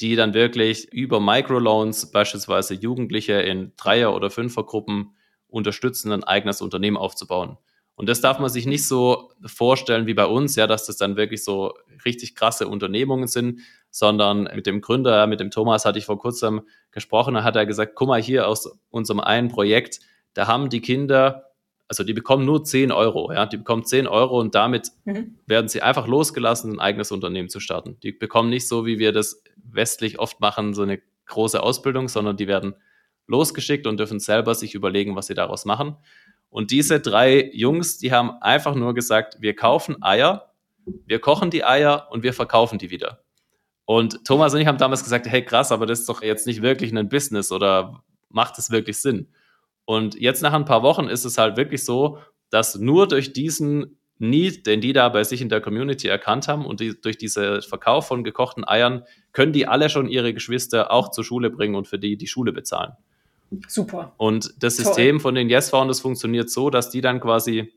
die 0.00 0.16
dann 0.16 0.34
wirklich 0.34 0.92
über 0.92 1.20
Microloans 1.20 2.10
beispielsweise 2.10 2.74
Jugendliche 2.74 3.34
in 3.34 3.72
Dreier- 3.76 4.14
oder 4.14 4.30
Fünfergruppen 4.30 5.14
unterstützen, 5.48 6.12
ein 6.12 6.24
eigenes 6.24 6.60
Unternehmen 6.60 6.96
aufzubauen. 6.96 7.58
Und 7.94 8.08
das 8.08 8.20
darf 8.20 8.38
man 8.38 8.48
sich 8.48 8.66
nicht 8.66 8.86
so 8.86 9.30
vorstellen 9.44 10.06
wie 10.06 10.14
bei 10.14 10.26
uns, 10.26 10.56
ja, 10.56 10.66
dass 10.66 10.86
das 10.86 10.96
dann 10.96 11.16
wirklich 11.16 11.44
so 11.44 11.74
richtig 12.04 12.34
krasse 12.34 12.66
Unternehmungen 12.66 13.28
sind, 13.28 13.60
sondern 13.90 14.44
mit 14.54 14.66
dem 14.66 14.80
Gründer, 14.80 15.26
mit 15.26 15.40
dem 15.40 15.50
Thomas 15.50 15.84
hatte 15.84 15.98
ich 15.98 16.06
vor 16.06 16.18
kurzem 16.18 16.62
gesprochen, 16.90 17.34
da 17.34 17.44
hat 17.44 17.56
er 17.56 17.66
gesagt, 17.66 17.92
guck 17.94 18.08
mal 18.08 18.22
hier 18.22 18.48
aus 18.48 18.78
unserem 18.90 19.20
einen 19.20 19.48
Projekt, 19.48 20.00
da 20.34 20.46
haben 20.46 20.70
die 20.70 20.80
Kinder, 20.80 21.50
also 21.88 22.04
die 22.04 22.14
bekommen 22.14 22.46
nur 22.46 22.64
10 22.64 22.90
Euro, 22.90 23.30
ja, 23.32 23.44
die 23.44 23.58
bekommen 23.58 23.84
10 23.84 24.06
Euro 24.06 24.40
und 24.40 24.54
damit 24.54 24.88
mhm. 25.04 25.38
werden 25.46 25.68
sie 25.68 25.82
einfach 25.82 26.06
losgelassen, 26.06 26.72
ein 26.72 26.80
eigenes 26.80 27.12
Unternehmen 27.12 27.50
zu 27.50 27.60
starten. 27.60 27.98
Die 28.02 28.12
bekommen 28.12 28.48
nicht 28.48 28.66
so, 28.66 28.86
wie 28.86 28.98
wir 28.98 29.12
das 29.12 29.42
westlich 29.56 30.18
oft 30.18 30.40
machen, 30.40 30.72
so 30.72 30.82
eine 30.82 31.02
große 31.26 31.62
Ausbildung, 31.62 32.08
sondern 32.08 32.38
die 32.38 32.48
werden 32.48 32.74
losgeschickt 33.26 33.86
und 33.86 33.98
dürfen 33.98 34.20
selber 34.20 34.54
sich 34.54 34.74
überlegen, 34.74 35.16
was 35.16 35.26
sie 35.26 35.34
daraus 35.34 35.64
machen. 35.64 35.96
Und 36.52 36.70
diese 36.70 37.00
drei 37.00 37.50
Jungs, 37.54 37.96
die 37.96 38.12
haben 38.12 38.32
einfach 38.42 38.74
nur 38.74 38.92
gesagt, 38.92 39.38
wir 39.40 39.56
kaufen 39.56 40.02
Eier, 40.02 40.52
wir 41.06 41.18
kochen 41.18 41.48
die 41.48 41.64
Eier 41.64 42.08
und 42.10 42.22
wir 42.22 42.34
verkaufen 42.34 42.78
die 42.78 42.90
wieder. 42.90 43.24
Und 43.86 44.26
Thomas 44.26 44.52
und 44.52 44.60
ich 44.60 44.66
haben 44.66 44.76
damals 44.76 45.02
gesagt, 45.02 45.26
hey 45.26 45.42
krass, 45.42 45.72
aber 45.72 45.86
das 45.86 46.00
ist 46.00 46.10
doch 46.10 46.22
jetzt 46.22 46.46
nicht 46.46 46.60
wirklich 46.60 46.92
ein 46.94 47.08
Business 47.08 47.52
oder 47.52 48.04
macht 48.28 48.58
es 48.58 48.70
wirklich 48.70 48.98
Sinn? 48.98 49.28
Und 49.86 50.14
jetzt 50.14 50.42
nach 50.42 50.52
ein 50.52 50.66
paar 50.66 50.82
Wochen 50.82 51.08
ist 51.08 51.24
es 51.24 51.38
halt 51.38 51.56
wirklich 51.56 51.86
so, 51.86 52.18
dass 52.50 52.76
nur 52.76 53.08
durch 53.08 53.32
diesen 53.32 53.98
Need, 54.18 54.66
den 54.66 54.82
die 54.82 54.92
da 54.92 55.08
bei 55.08 55.24
sich 55.24 55.40
in 55.40 55.48
der 55.48 55.62
Community 55.62 56.06
erkannt 56.06 56.48
haben 56.48 56.66
und 56.66 56.80
die, 56.80 57.00
durch 57.00 57.16
diesen 57.16 57.62
Verkauf 57.62 58.08
von 58.08 58.24
gekochten 58.24 58.68
Eiern 58.68 59.04
können 59.32 59.54
die 59.54 59.66
alle 59.66 59.88
schon 59.88 60.06
ihre 60.06 60.34
Geschwister 60.34 60.92
auch 60.92 61.10
zur 61.12 61.24
Schule 61.24 61.48
bringen 61.48 61.76
und 61.76 61.88
für 61.88 61.98
die 61.98 62.18
die 62.18 62.26
Schule 62.26 62.52
bezahlen. 62.52 62.92
Super. 63.68 64.14
Und 64.16 64.54
das 64.58 64.76
Toll. 64.76 64.86
System 64.86 65.20
von 65.20 65.34
den 65.34 65.48
Yes 65.48 65.70
Founders 65.70 66.00
funktioniert 66.00 66.50
so, 66.50 66.70
dass 66.70 66.90
die 66.90 67.00
dann 67.00 67.20
quasi, 67.20 67.72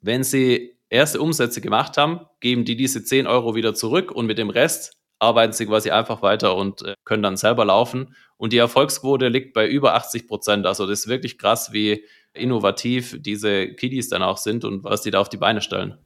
wenn 0.00 0.24
sie 0.24 0.76
erste 0.88 1.20
Umsätze 1.20 1.60
gemacht 1.60 1.96
haben, 1.96 2.20
geben 2.40 2.64
die 2.64 2.76
diese 2.76 3.04
10 3.04 3.26
Euro 3.26 3.54
wieder 3.54 3.74
zurück 3.74 4.12
und 4.12 4.26
mit 4.26 4.38
dem 4.38 4.50
Rest 4.50 4.96
arbeiten 5.18 5.52
sie 5.52 5.66
quasi 5.66 5.90
einfach 5.90 6.22
weiter 6.22 6.56
und 6.56 6.82
äh, 6.82 6.94
können 7.04 7.22
dann 7.22 7.36
selber 7.36 7.64
laufen. 7.64 8.14
Und 8.36 8.52
die 8.52 8.58
Erfolgsquote 8.58 9.28
liegt 9.28 9.54
bei 9.54 9.66
über 9.66 9.94
80 9.94 10.28
Prozent. 10.28 10.66
Also 10.66 10.86
das 10.86 11.00
ist 11.00 11.08
wirklich 11.08 11.38
krass, 11.38 11.72
wie 11.72 12.04
innovativ 12.34 13.16
diese 13.20 13.68
Kiddies 13.68 14.10
dann 14.10 14.22
auch 14.22 14.36
sind 14.36 14.64
und 14.64 14.84
was 14.84 15.02
die 15.02 15.10
da 15.10 15.20
auf 15.20 15.30
die 15.30 15.38
Beine 15.38 15.62
stellen. 15.62 15.98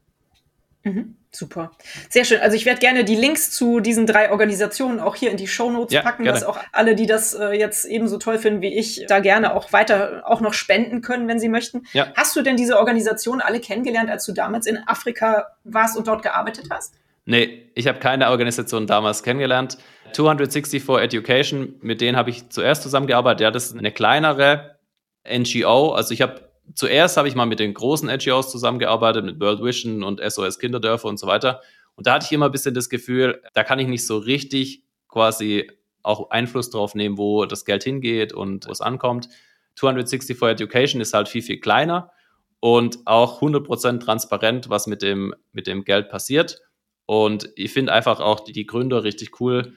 Mhm, 0.83 1.17
super. 1.31 1.73
Sehr 2.09 2.25
schön. 2.25 2.41
Also 2.41 2.57
ich 2.57 2.65
werde 2.65 2.81
gerne 2.81 3.05
die 3.05 3.15
Links 3.15 3.51
zu 3.51 3.81
diesen 3.81 4.07
drei 4.07 4.31
Organisationen 4.31 4.99
auch 4.99 5.15
hier 5.15 5.31
in 5.31 5.37
die 5.37 5.47
Show 5.47 5.71
Notes 5.71 5.93
ja, 5.93 6.01
packen, 6.01 6.25
gerne. 6.25 6.39
dass 6.39 6.49
auch 6.49 6.59
alle, 6.73 6.95
die 6.95 7.07
das 7.07 7.35
äh, 7.35 7.51
jetzt 7.51 7.85
ebenso 7.85 8.17
toll 8.17 8.39
finden 8.39 8.63
wie 8.63 8.75
ich, 8.79 9.05
da 9.07 9.21
gerne 9.21 9.55
auch 9.55 9.73
weiter 9.73 10.23
auch 10.25 10.41
noch 10.41 10.55
spenden 10.55 11.03
können, 11.03 11.29
wenn 11.29 11.39
sie 11.39 11.51
möchten. 11.51 11.83
Ja. 11.93 12.13
Hast 12.17 12.35
du 12.35 12.43
denn 12.43 12.57
diese 12.57 12.79
Organisationen 12.79 13.43
alle 13.43 13.61
kennengelernt, 13.61 14.09
als 14.09 14.25
du 14.25 14.33
damals 14.33 14.67
in 14.67 14.79
Afrika 14.87 15.49
warst 15.65 15.99
und 15.99 16.09
dort 16.09 16.23
gearbeitet 16.23 16.67
hast? 16.71 16.95
Nee, 17.27 17.71
ich 17.75 17.87
habe 17.87 17.99
keine 17.99 18.31
Organisation 18.31 18.87
damals 18.87 19.23
kennengelernt. 19.23 19.77
264 20.13 20.89
Education, 20.89 21.75
mit 21.83 22.01
denen 22.01 22.17
habe 22.17 22.31
ich 22.31 22.49
zuerst 22.49 22.83
zusammengearbeitet. 22.83 23.43
Ja, 23.43 23.51
das 23.51 23.67
ist 23.67 23.79
eine 23.79 23.93
kleinere 23.93 24.79
NGO. 25.29 25.93
Also 25.93 26.15
ich 26.15 26.23
habe 26.23 26.50
zuerst 26.75 27.17
habe 27.17 27.29
ich 27.29 27.35
mal 27.35 27.47
mit 27.47 27.61
den 27.61 27.75
großen 27.75 28.09
NGOs 28.09 28.51
zusammengearbeitet, 28.51 29.25
mit 29.25 29.41
World 29.41 29.63
Vision 29.63 30.03
und 30.03 30.21
SOS 30.21 30.59
Kinderdörfer 30.59 31.09
und 31.09 31.19
so 31.19 31.27
weiter. 31.27 31.61
Und 31.95 32.07
da 32.07 32.15
hatte 32.15 32.27
ich 32.27 32.33
immer 32.33 32.47
ein 32.47 32.53
bisschen 32.53 32.75
das 32.75 32.89
Gefühl, 32.89 33.43
da 33.53 33.65
kann 33.65 33.79
ich 33.79 33.89
nicht 33.89 34.07
so 34.07 34.19
richtig 34.19 34.83
quasi 35.09 35.71
auch 36.03 36.31
Einfluss 36.31 36.71
drauf 36.71 36.95
nehmen, 36.95 37.19
wo 37.19 37.45
das 37.45 37.65
Geld 37.65 37.85
hingeht 37.85 38.33
und 38.33 38.67
wo 38.67 38.73
es 38.73 38.81
ankommt. 38.81 39.29
264 39.77 40.41
Education 40.43 41.01
ist 41.01 41.15
halt 41.15 41.29
viel, 41.29 41.43
viel 41.43 41.61
kleiner 41.61 42.11
und 42.61 42.99
auch 43.07 43.41
100% 43.41 44.01
transparent, 44.01 44.71
was 44.71 44.87
mit 44.87 45.03
dem, 45.03 45.35
mit 45.53 45.67
dem 45.67 45.85
Geld 45.85 46.09
passiert. 46.09 46.61
Und 47.07 47.51
ich 47.57 47.73
finde 47.73 47.93
einfach 47.93 48.21
auch 48.21 48.41
die, 48.41 48.53
die 48.53 48.67
Gründer 48.67 49.05
richtig 49.05 49.41
cool, 49.41 49.75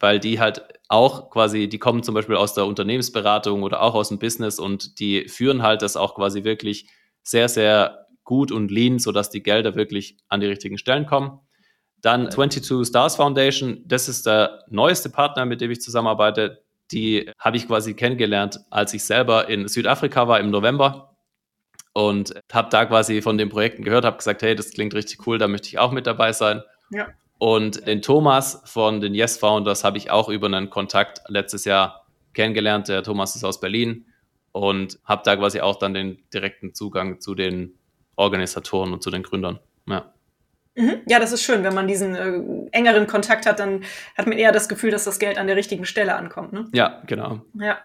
weil 0.00 0.18
die 0.18 0.40
halt 0.40 0.62
auch 0.88 1.30
quasi, 1.30 1.68
die 1.68 1.78
kommen 1.78 2.02
zum 2.02 2.14
Beispiel 2.14 2.36
aus 2.36 2.54
der 2.54 2.66
Unternehmensberatung 2.66 3.62
oder 3.62 3.82
auch 3.82 3.94
aus 3.94 4.08
dem 4.08 4.18
Business 4.18 4.58
und 4.58 4.98
die 4.98 5.28
führen 5.28 5.62
halt 5.62 5.82
das 5.82 5.96
auch 5.96 6.16
quasi 6.16 6.42
wirklich 6.42 6.88
sehr, 7.22 7.48
sehr 7.48 8.08
gut 8.24 8.50
und 8.50 8.70
lean, 8.70 8.98
sodass 8.98 9.30
die 9.30 9.42
Gelder 9.42 9.76
wirklich 9.76 10.16
an 10.28 10.40
die 10.40 10.46
richtigen 10.46 10.78
Stellen 10.78 11.06
kommen. 11.06 11.40
Dann 12.00 12.30
22 12.30 12.88
Stars 12.88 13.16
Foundation, 13.16 13.82
das 13.84 14.08
ist 14.08 14.26
der 14.26 14.64
neueste 14.68 15.10
Partner, 15.10 15.44
mit 15.44 15.60
dem 15.60 15.70
ich 15.70 15.80
zusammenarbeite. 15.80 16.64
Die 16.92 17.30
habe 17.38 17.56
ich 17.56 17.68
quasi 17.68 17.94
kennengelernt, 17.94 18.60
als 18.70 18.94
ich 18.94 19.04
selber 19.04 19.48
in 19.48 19.68
Südafrika 19.68 20.26
war 20.26 20.40
im 20.40 20.50
November 20.50 21.16
und 21.92 22.34
habe 22.50 22.68
da 22.70 22.86
quasi 22.86 23.20
von 23.20 23.36
den 23.36 23.48
Projekten 23.48 23.84
gehört, 23.84 24.04
habe 24.04 24.16
gesagt, 24.16 24.42
hey, 24.42 24.54
das 24.54 24.70
klingt 24.70 24.94
richtig 24.94 25.26
cool, 25.26 25.38
da 25.38 25.46
möchte 25.46 25.68
ich 25.68 25.78
auch 25.78 25.92
mit 25.92 26.06
dabei 26.06 26.32
sein. 26.32 26.62
Ja. 26.90 27.08
Und 27.40 27.86
den 27.86 28.02
Thomas 28.02 28.60
von 28.66 29.00
den 29.00 29.14
Yes 29.14 29.38
Founders 29.38 29.82
habe 29.82 29.96
ich 29.96 30.10
auch 30.10 30.28
über 30.28 30.46
einen 30.46 30.68
Kontakt 30.68 31.22
letztes 31.26 31.64
Jahr 31.64 32.04
kennengelernt. 32.34 32.88
Der 32.88 33.02
Thomas 33.02 33.34
ist 33.34 33.44
aus 33.44 33.60
Berlin 33.60 34.04
und 34.52 34.98
habe 35.06 35.22
da 35.24 35.36
quasi 35.36 35.60
auch 35.62 35.76
dann 35.76 35.94
den 35.94 36.18
direkten 36.34 36.74
Zugang 36.74 37.18
zu 37.18 37.34
den 37.34 37.78
Organisatoren 38.16 38.92
und 38.92 39.02
zu 39.02 39.10
den 39.10 39.22
Gründern. 39.22 39.58
Ja. 39.86 40.12
Mhm. 40.74 41.00
Ja, 41.06 41.18
das 41.18 41.32
ist 41.32 41.42
schön. 41.42 41.64
Wenn 41.64 41.72
man 41.72 41.88
diesen 41.88 42.14
äh, 42.14 42.68
engeren 42.72 43.06
Kontakt 43.06 43.46
hat, 43.46 43.58
dann 43.58 43.84
hat 44.18 44.26
man 44.26 44.36
eher 44.36 44.52
das 44.52 44.68
Gefühl, 44.68 44.90
dass 44.90 45.04
das 45.04 45.18
Geld 45.18 45.38
an 45.38 45.46
der 45.46 45.56
richtigen 45.56 45.86
Stelle 45.86 46.16
ankommt. 46.16 46.52
Ne? 46.52 46.68
Ja, 46.74 47.00
genau. 47.06 47.40
Ja. 47.54 47.78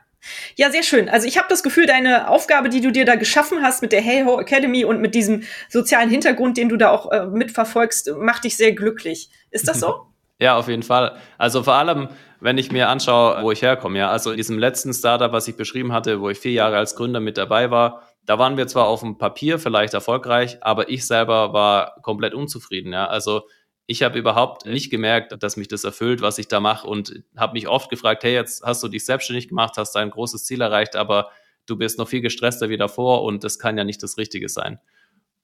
Ja, 0.55 0.71
sehr 0.71 0.83
schön. 0.83 1.09
Also 1.09 1.27
ich 1.27 1.37
habe 1.37 1.47
das 1.49 1.63
Gefühl, 1.63 1.85
deine 1.85 2.29
Aufgabe, 2.29 2.69
die 2.69 2.81
du 2.81 2.91
dir 2.91 3.05
da 3.05 3.15
geschaffen 3.15 3.61
hast 3.61 3.81
mit 3.81 3.91
der 3.91 4.01
Hey 4.01 4.23
Ho 4.23 4.39
Academy 4.39 4.85
und 4.85 5.01
mit 5.01 5.15
diesem 5.15 5.43
sozialen 5.69 6.09
Hintergrund, 6.09 6.57
den 6.57 6.69
du 6.69 6.77
da 6.77 6.89
auch 6.89 7.11
äh, 7.11 7.25
mitverfolgst, 7.25 8.11
macht 8.17 8.43
dich 8.43 8.57
sehr 8.57 8.73
glücklich. 8.73 9.29
Ist 9.51 9.67
das 9.67 9.79
so? 9.79 10.07
Ja, 10.37 10.57
auf 10.57 10.67
jeden 10.67 10.83
Fall. 10.83 11.15
Also 11.37 11.63
vor 11.63 11.75
allem, 11.75 12.09
wenn 12.41 12.57
ich 12.57 12.69
mir 12.69 12.89
anschaue, 12.89 13.41
wo 13.41 13.53
ich 13.53 13.61
herkomme. 13.61 13.97
Ja, 13.99 14.09
also 14.11 14.31
in 14.31 14.37
diesem 14.37 14.59
letzten 14.59 14.93
Startup, 14.93 15.31
was 15.31 15.47
ich 15.47 15.55
beschrieben 15.55 15.93
hatte, 15.93 16.19
wo 16.19 16.29
ich 16.29 16.37
vier 16.37 16.51
Jahre 16.51 16.75
als 16.75 16.97
Gründer 16.97 17.21
mit 17.21 17.37
dabei 17.37 17.71
war, 17.71 18.03
da 18.25 18.37
waren 18.37 18.57
wir 18.57 18.67
zwar 18.67 18.87
auf 18.87 18.99
dem 18.99 19.17
Papier 19.17 19.59
vielleicht 19.59 19.93
erfolgreich, 19.93 20.57
aber 20.61 20.89
ich 20.89 21.07
selber 21.07 21.53
war 21.53 21.95
komplett 22.01 22.33
unzufrieden. 22.33 22.91
Ja, 22.91 23.05
also 23.07 23.47
ich 23.87 24.01
habe 24.01 24.17
überhaupt 24.17 24.65
nicht 24.65 24.89
gemerkt, 24.89 25.41
dass 25.43 25.57
mich 25.57 25.67
das 25.67 25.83
erfüllt, 25.83 26.21
was 26.21 26.39
ich 26.39 26.47
da 26.47 26.59
mache 26.59 26.87
und 26.87 27.23
habe 27.37 27.53
mich 27.53 27.67
oft 27.67 27.89
gefragt, 27.89 28.23
hey, 28.23 28.33
jetzt 28.33 28.63
hast 28.63 28.81
du 28.81 28.87
dich 28.87 29.05
selbstständig 29.05 29.47
gemacht, 29.47 29.77
hast 29.77 29.93
dein 29.93 30.09
großes 30.09 30.45
Ziel 30.45 30.61
erreicht, 30.61 30.95
aber 30.95 31.29
du 31.67 31.77
bist 31.77 31.99
noch 31.99 32.07
viel 32.07 32.21
gestresster 32.21 32.69
wie 32.69 32.77
davor 32.77 33.23
und 33.23 33.43
das 33.43 33.59
kann 33.59 33.77
ja 33.77 33.83
nicht 33.83 34.01
das 34.01 34.17
Richtige 34.17 34.49
sein. 34.49 34.79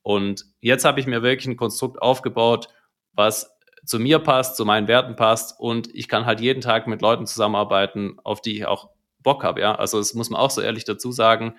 Und 0.01 0.45
jetzt 0.59 0.85
habe 0.85 0.99
ich 0.99 1.05
mir 1.05 1.21
wirklich 1.21 1.47
ein 1.47 1.57
Konstrukt 1.57 2.01
aufgebaut, 2.01 2.67
was 3.13 3.55
zu 3.85 3.99
mir 3.99 4.19
passt, 4.19 4.55
zu 4.55 4.65
meinen 4.65 4.87
Werten 4.87 5.15
passt 5.15 5.59
und 5.59 5.93
ich 5.93 6.07
kann 6.07 6.25
halt 6.25 6.39
jeden 6.39 6.61
Tag 6.61 6.87
mit 6.87 7.01
Leuten 7.01 7.27
zusammenarbeiten, 7.27 8.17
auf 8.23 8.41
die 8.41 8.57
ich 8.57 8.65
auch 8.65 8.89
Bock 9.19 9.43
habe, 9.43 9.61
ja. 9.61 9.75
Also 9.75 9.99
das 9.99 10.15
muss 10.15 10.31
man 10.31 10.41
auch 10.41 10.49
so 10.49 10.61
ehrlich 10.61 10.85
dazu 10.85 11.11
sagen. 11.11 11.57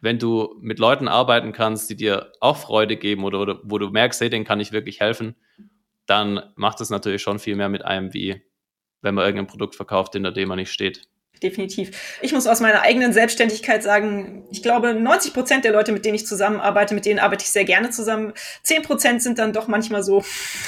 Wenn 0.00 0.20
du 0.20 0.56
mit 0.60 0.78
Leuten 0.78 1.08
arbeiten 1.08 1.52
kannst, 1.52 1.90
die 1.90 1.96
dir 1.96 2.32
auch 2.40 2.56
Freude 2.56 2.96
geben 2.96 3.24
oder, 3.24 3.40
oder 3.40 3.60
wo 3.64 3.78
du 3.78 3.90
merkst, 3.90 4.20
hey, 4.20 4.30
denen 4.30 4.44
kann 4.44 4.60
ich 4.60 4.70
wirklich 4.70 5.00
helfen 5.00 5.34
dann 6.10 6.42
macht 6.56 6.80
es 6.80 6.90
natürlich 6.90 7.22
schon 7.22 7.38
viel 7.38 7.56
mehr 7.56 7.68
mit 7.68 7.84
einem, 7.84 8.12
wie 8.12 8.42
wenn 9.00 9.14
man 9.14 9.24
irgendein 9.24 9.46
Produkt 9.46 9.76
verkauft, 9.76 10.12
hinter 10.14 10.32
dem 10.32 10.48
man 10.48 10.58
nicht 10.58 10.72
steht. 10.72 11.02
Definitiv. 11.42 12.18
Ich 12.20 12.32
muss 12.34 12.46
aus 12.46 12.60
meiner 12.60 12.82
eigenen 12.82 13.14
Selbstständigkeit 13.14 13.82
sagen, 13.82 14.44
ich 14.50 14.62
glaube, 14.62 14.92
90 14.92 15.32
Prozent 15.32 15.64
der 15.64 15.72
Leute, 15.72 15.92
mit 15.92 16.04
denen 16.04 16.16
ich 16.16 16.26
zusammenarbeite, 16.26 16.94
mit 16.94 17.06
denen 17.06 17.18
arbeite 17.18 17.44
ich 17.44 17.50
sehr 17.50 17.64
gerne 17.64 17.88
zusammen. 17.88 18.34
10 18.64 18.82
Prozent 18.82 19.22
sind 19.22 19.38
dann 19.38 19.54
doch 19.54 19.66
manchmal 19.66 20.02
so, 20.02 20.22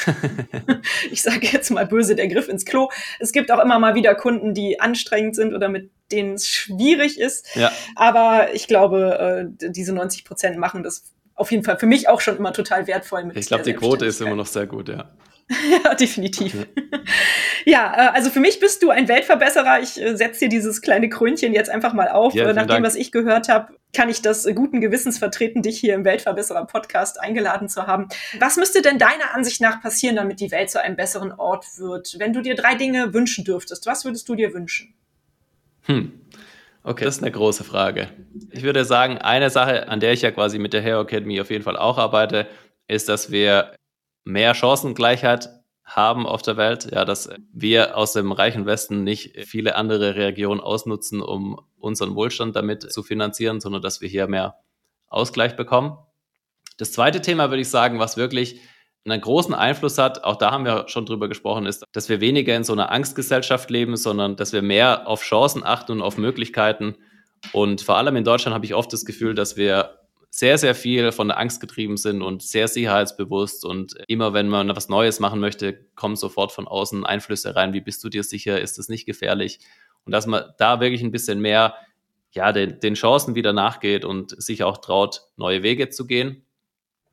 ich 1.11 1.21
sage 1.21 1.47
jetzt 1.47 1.71
mal 1.71 1.87
böse, 1.87 2.17
der 2.17 2.29
Griff 2.29 2.49
ins 2.49 2.65
Klo. 2.65 2.89
Es 3.19 3.33
gibt 3.33 3.51
auch 3.51 3.63
immer 3.63 3.79
mal 3.79 3.95
wieder 3.95 4.15
Kunden, 4.15 4.55
die 4.55 4.81
anstrengend 4.81 5.37
sind 5.37 5.53
oder 5.53 5.69
mit 5.69 5.91
denen 6.11 6.35
es 6.35 6.49
schwierig 6.49 7.21
ist. 7.21 7.55
Ja. 7.55 7.71
Aber 7.95 8.55
ich 8.55 8.67
glaube, 8.67 9.51
äh, 9.61 9.71
diese 9.71 9.93
90 9.93 10.25
Prozent 10.25 10.57
machen 10.57 10.83
das 10.83 11.13
auf 11.35 11.51
jeden 11.51 11.65
Fall 11.65 11.79
für 11.79 11.87
mich 11.87 12.09
auch 12.09 12.21
schon 12.21 12.37
immer 12.37 12.53
total 12.53 12.87
wertvoll. 12.87 13.31
ich 13.35 13.47
glaube, 13.47 13.65
die 13.65 13.75
Quote 13.75 14.07
ist 14.07 14.21
immer 14.21 14.37
noch 14.37 14.47
sehr 14.47 14.67
gut, 14.67 14.89
ja. 14.89 15.11
ja, 15.85 15.95
definitiv. 15.95 16.55
Ja. 16.55 16.99
ja, 17.65 17.95
äh, 17.95 18.11
also 18.15 18.31
für 18.31 18.41
mich 18.41 18.61
bist 18.61 18.83
du 18.83 18.91
ein 18.91 19.09
Weltverbesserer. 19.09 19.81
Ich 19.81 20.01
äh, 20.01 20.17
setze 20.17 20.41
dir 20.41 20.49
dieses 20.49 20.83
kleine 20.83 21.09
Krönchen 21.09 21.53
jetzt 21.53 21.71
einfach 21.71 21.93
mal 21.93 22.09
auf. 22.09 22.35
Ja, 22.35 22.53
Nach 22.53 22.67
dem, 22.67 22.83
was 22.83 22.95
ich 22.95 23.13
gehört 23.13 23.49
habe, 23.49 23.75
kann 23.95 24.09
ich 24.09 24.23
das 24.23 24.47
guten 24.55 24.81
Gewissens 24.81 25.19
vertreten, 25.19 25.63
dich 25.63 25.79
hier 25.79 25.95
im 25.95 26.05
Weltverbesserer-Podcast 26.05 27.21
eingeladen 27.21 27.69
zu 27.69 27.87
haben. 27.87 28.09
Was 28.39 28.57
müsste 28.57 28.81
denn 28.83 28.99
deiner 28.99 29.35
Ansicht 29.35 29.61
nach 29.61 29.83
passieren, 29.83 30.17
damit 30.17 30.41
die 30.41 30.51
Welt 30.51 30.71
zu 30.71 30.83
einem 30.83 30.97
besseren 30.97 31.33
Ort 31.33 31.67
wird? 31.77 32.17
Wenn 32.19 32.33
du 32.33 32.41
dir 32.41 32.55
drei 32.55 32.75
Dinge 32.75 33.13
wünschen 33.13 33.45
dürftest, 33.45 33.87
was 33.87 34.05
würdest 34.05 34.29
du 34.29 34.35
dir 34.35 34.55
wünschen? 34.55 34.95
Hm. 35.83 36.13
Okay, 36.85 37.05
das 37.05 37.17
ist 37.17 37.23
eine 37.23 37.31
große 37.31 37.63
Frage. 37.63 38.09
Ich 38.51 38.63
würde 38.63 38.85
sagen, 38.85 39.19
eine 39.19 39.51
Sache, 39.51 39.89
an 39.89 40.01
der 40.01 40.13
ich 40.13 40.23
ja 40.23 40.33
quasi 40.33 40.59
mit 40.59 40.73
der 40.73 40.83
Hair 40.83 41.01
Academy 41.01 41.41
auf 41.41 41.51
jeden 41.51 41.63
Fall 41.63 41.77
auch 41.77 41.99
arbeite, 41.99 42.49
ist, 42.89 43.09
dass 43.09 43.31
wir 43.31 43.73
mehr 44.25 44.55
Chancengleichheit 44.55 45.49
haben 45.85 46.27
auf 46.27 46.43
der 46.43 46.57
Welt, 46.57 46.91
ja, 46.93 47.05
dass 47.05 47.29
wir 47.53 47.97
aus 47.97 48.13
dem 48.13 48.33
reichen 48.33 48.67
Westen 48.67 49.05
nicht 49.05 49.47
viele 49.47 49.75
andere 49.77 50.15
Regionen 50.15 50.61
ausnutzen, 50.61 51.21
um 51.21 51.61
unseren 51.79 52.15
Wohlstand 52.15 52.57
damit 52.57 52.91
zu 52.91 53.03
finanzieren, 53.03 53.61
sondern 53.61 53.83
dass 53.83 54.01
wir 54.01 54.09
hier 54.09 54.27
mehr 54.29 54.57
Ausgleich 55.09 55.57
bekommen. 55.57 55.99
Das 56.79 56.93
zweite 56.93 57.21
Thema 57.21 57.51
würde 57.51 57.63
ich 57.63 57.69
sagen, 57.69 57.99
was 57.99 58.17
wirklich 58.17 58.61
einen 59.05 59.21
großen 59.21 59.53
Einfluss 59.53 59.99
hat, 59.99 60.23
auch 60.23 60.37
da 60.37 60.53
haben 60.53 60.65
wir 60.65 60.85
schon 60.89 61.07
drüber 61.07 61.29
gesprochen, 61.29 61.67
ist, 61.67 61.85
dass 61.93 62.09
wir 62.09 62.21
weniger 62.21 62.55
in 62.55 62.65
so 62.65 62.73
einer 62.73 62.93
Angstgesellschaft 62.93 63.69
leben, 63.69 63.97
sondern 63.97 64.37
dass 64.37 64.53
wir 64.53 64.63
mehr 64.63 65.09
auf 65.09 65.23
Chancen 65.23 65.65
achten 65.65 65.93
und 65.93 66.03
auf 66.03 66.17
Möglichkeiten. 66.17 66.97
Und 67.53 67.83
vor 67.83 67.97
allem 67.97 68.15
in 68.15 68.25
Deutschland 68.25 68.55
habe 68.55 68.65
ich 68.65 68.75
oft 68.75 68.93
das 68.93 69.05
Gefühl, 69.05 69.35
dass 69.35 69.57
wir 69.57 69.99
sehr, 70.35 70.57
sehr 70.57 70.75
viel 70.75 71.13
von 71.13 71.29
der 71.29 71.39
Angst 71.39 71.61
getrieben 71.61 71.99
sind 71.99 72.23
und 72.23 72.43
sehr 72.43 72.67
sicherheitsbewusst. 72.67 73.67
Und 73.67 73.95
immer 74.09 74.33
wenn 74.33 74.49
man 74.49 74.75
was 74.75 74.89
Neues 74.89 75.21
machen 75.21 75.41
möchte, 75.41 75.75
kommen 75.95 76.17
sofort 76.17 76.53
von 76.53 76.67
außen 76.67 77.05
Einflüsse 77.05 77.55
rein. 77.55 77.75
Wie 77.75 77.83
bist 77.83 78.03
du 78.03 78.09
dir 78.09 78.25
sicher? 78.25 78.59
Ist 78.59 78.79
das 78.79 78.89
nicht 78.89 79.05
gefährlich? 79.05 79.61
Und 80.07 80.13
dass 80.13 80.27
man 80.27 80.45
da 80.57 80.81
wirklich 80.81 81.03
ein 81.03 81.11
bisschen 81.11 81.41
mehr 81.41 81.75
ja, 82.31 82.51
den, 82.53 82.81
den 82.81 82.95
Chancen 82.95 83.35
wieder 83.35 83.53
nachgeht 83.53 84.07
und 84.07 84.43
sich 84.43 84.65
auch 84.65 84.79
traut, 84.79 85.21
neue 85.37 85.63
Wege 85.63 85.91
zu 85.91 86.07
gehen. 86.07 86.47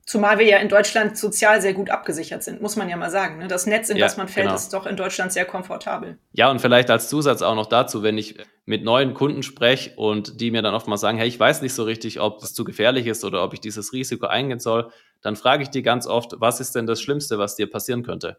Zumal 0.09 0.39
wir 0.39 0.47
ja 0.47 0.57
in 0.57 0.69
Deutschland 0.69 1.19
sozial 1.19 1.61
sehr 1.61 1.75
gut 1.75 1.91
abgesichert 1.91 2.41
sind, 2.41 2.63
muss 2.63 2.75
man 2.75 2.89
ja 2.89 2.97
mal 2.97 3.11
sagen. 3.11 3.37
Ne? 3.37 3.47
Das 3.47 3.67
Netz, 3.67 3.89
in 3.89 3.97
ja, 3.97 4.07
das 4.07 4.17
man 4.17 4.27
fällt, 4.27 4.47
genau. 4.47 4.55
ist 4.55 4.73
doch 4.73 4.87
in 4.87 4.95
Deutschland 4.95 5.31
sehr 5.31 5.45
komfortabel. 5.45 6.17
Ja, 6.31 6.49
und 6.49 6.59
vielleicht 6.59 6.89
als 6.89 7.09
Zusatz 7.09 7.43
auch 7.43 7.53
noch 7.53 7.67
dazu, 7.67 8.01
wenn 8.01 8.17
ich 8.17 8.35
mit 8.65 8.83
neuen 8.83 9.13
Kunden 9.13 9.43
spreche 9.43 9.95
und 9.97 10.41
die 10.41 10.49
mir 10.49 10.63
dann 10.63 10.73
oft 10.73 10.87
mal 10.87 10.97
sagen, 10.97 11.19
hey, 11.19 11.27
ich 11.27 11.39
weiß 11.39 11.61
nicht 11.61 11.75
so 11.75 11.83
richtig, 11.83 12.19
ob 12.19 12.41
es 12.41 12.55
zu 12.55 12.63
gefährlich 12.63 13.05
ist 13.05 13.23
oder 13.23 13.43
ob 13.43 13.53
ich 13.53 13.59
dieses 13.59 13.93
Risiko 13.93 14.25
eingehen 14.25 14.57
soll, 14.57 14.89
dann 15.21 15.35
frage 15.35 15.61
ich 15.61 15.69
die 15.69 15.83
ganz 15.83 16.07
oft, 16.07 16.33
was 16.39 16.59
ist 16.59 16.73
denn 16.73 16.87
das 16.87 16.99
Schlimmste, 16.99 17.37
was 17.37 17.55
dir 17.55 17.69
passieren 17.69 18.01
könnte? 18.01 18.37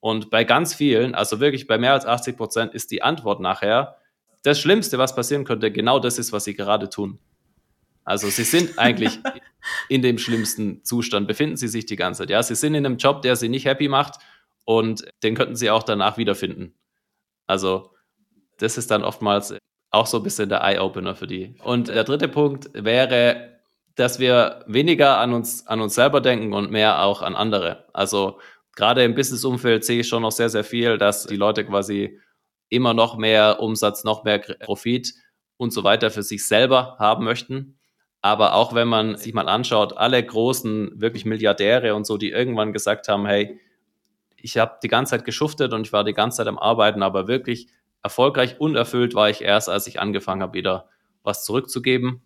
Und 0.00 0.30
bei 0.30 0.44
ganz 0.44 0.72
vielen, 0.72 1.14
also 1.14 1.40
wirklich 1.40 1.66
bei 1.66 1.76
mehr 1.76 1.92
als 1.92 2.06
80 2.06 2.38
Prozent, 2.38 2.72
ist 2.72 2.90
die 2.90 3.02
Antwort 3.02 3.38
nachher, 3.38 3.98
das 4.44 4.58
Schlimmste, 4.58 4.96
was 4.96 5.14
passieren 5.14 5.44
könnte, 5.44 5.70
genau 5.70 5.98
das 5.98 6.18
ist, 6.18 6.32
was 6.32 6.44
sie 6.44 6.54
gerade 6.54 6.88
tun. 6.88 7.18
Also 8.04 8.28
sie 8.28 8.44
sind 8.44 8.78
eigentlich 8.78 9.18
in 9.88 10.02
dem 10.02 10.18
schlimmsten 10.18 10.84
Zustand, 10.84 11.28
befinden 11.28 11.56
sie 11.56 11.68
sich 11.68 11.86
die 11.86 11.96
ganze 11.96 12.22
Zeit. 12.22 12.30
Ja, 12.30 12.42
sie 12.42 12.54
sind 12.54 12.74
in 12.74 12.84
einem 12.84 12.96
Job, 12.96 13.22
der 13.22 13.36
sie 13.36 13.48
nicht 13.48 13.66
happy 13.66 13.88
macht 13.88 14.20
und 14.64 15.04
den 15.22 15.34
könnten 15.34 15.56
sie 15.56 15.70
auch 15.70 15.82
danach 15.82 16.16
wiederfinden. 16.16 16.74
Also 17.46 17.90
das 18.58 18.78
ist 18.78 18.90
dann 18.90 19.04
oftmals 19.04 19.54
auch 19.90 20.06
so 20.06 20.18
ein 20.18 20.22
bisschen 20.22 20.48
der 20.48 20.62
Eye-Opener 20.62 21.14
für 21.14 21.26
die. 21.26 21.54
Und 21.62 21.88
der 21.88 22.04
dritte 22.04 22.28
Punkt 22.28 22.70
wäre, 22.72 23.60
dass 23.94 24.18
wir 24.18 24.64
weniger 24.66 25.18
an 25.18 25.34
uns, 25.34 25.66
an 25.66 25.80
uns 25.80 25.94
selber 25.94 26.20
denken 26.20 26.54
und 26.54 26.70
mehr 26.70 27.02
auch 27.02 27.22
an 27.22 27.34
andere. 27.34 27.84
Also 27.92 28.38
gerade 28.74 29.04
im 29.04 29.14
Business-Umfeld 29.14 29.84
sehe 29.84 30.00
ich 30.00 30.08
schon 30.08 30.22
noch 30.22 30.32
sehr, 30.32 30.48
sehr 30.48 30.64
viel, 30.64 30.96
dass 30.96 31.26
die 31.26 31.36
Leute 31.36 31.64
quasi 31.64 32.18
immer 32.68 32.94
noch 32.94 33.18
mehr 33.18 33.60
Umsatz, 33.60 34.02
noch 34.02 34.24
mehr 34.24 34.38
Profit 34.38 35.12
und 35.58 35.72
so 35.72 35.84
weiter 35.84 36.10
für 36.10 36.22
sich 36.22 36.46
selber 36.46 36.96
haben 36.98 37.24
möchten. 37.24 37.78
Aber 38.22 38.54
auch 38.54 38.74
wenn 38.74 38.86
man 38.86 39.16
sich 39.16 39.34
mal 39.34 39.48
anschaut, 39.48 39.96
alle 39.96 40.24
großen, 40.24 41.00
wirklich 41.00 41.24
Milliardäre 41.24 41.94
und 41.94 42.06
so, 42.06 42.16
die 42.16 42.30
irgendwann 42.30 42.72
gesagt 42.72 43.08
haben, 43.08 43.26
hey, 43.26 43.60
ich 44.36 44.58
habe 44.58 44.78
die 44.82 44.88
ganze 44.88 45.10
Zeit 45.10 45.24
geschuftet 45.24 45.72
und 45.72 45.86
ich 45.86 45.92
war 45.92 46.04
die 46.04 46.14
ganze 46.14 46.38
Zeit 46.38 46.46
am 46.46 46.58
Arbeiten, 46.58 47.02
aber 47.02 47.26
wirklich 47.26 47.68
erfolgreich 48.02 48.60
und 48.60 48.76
erfüllt 48.76 49.14
war 49.14 49.28
ich 49.28 49.42
erst, 49.42 49.68
als 49.68 49.86
ich 49.88 50.00
angefangen 50.00 50.42
habe, 50.42 50.54
wieder 50.54 50.88
was 51.24 51.44
zurückzugeben. 51.44 52.22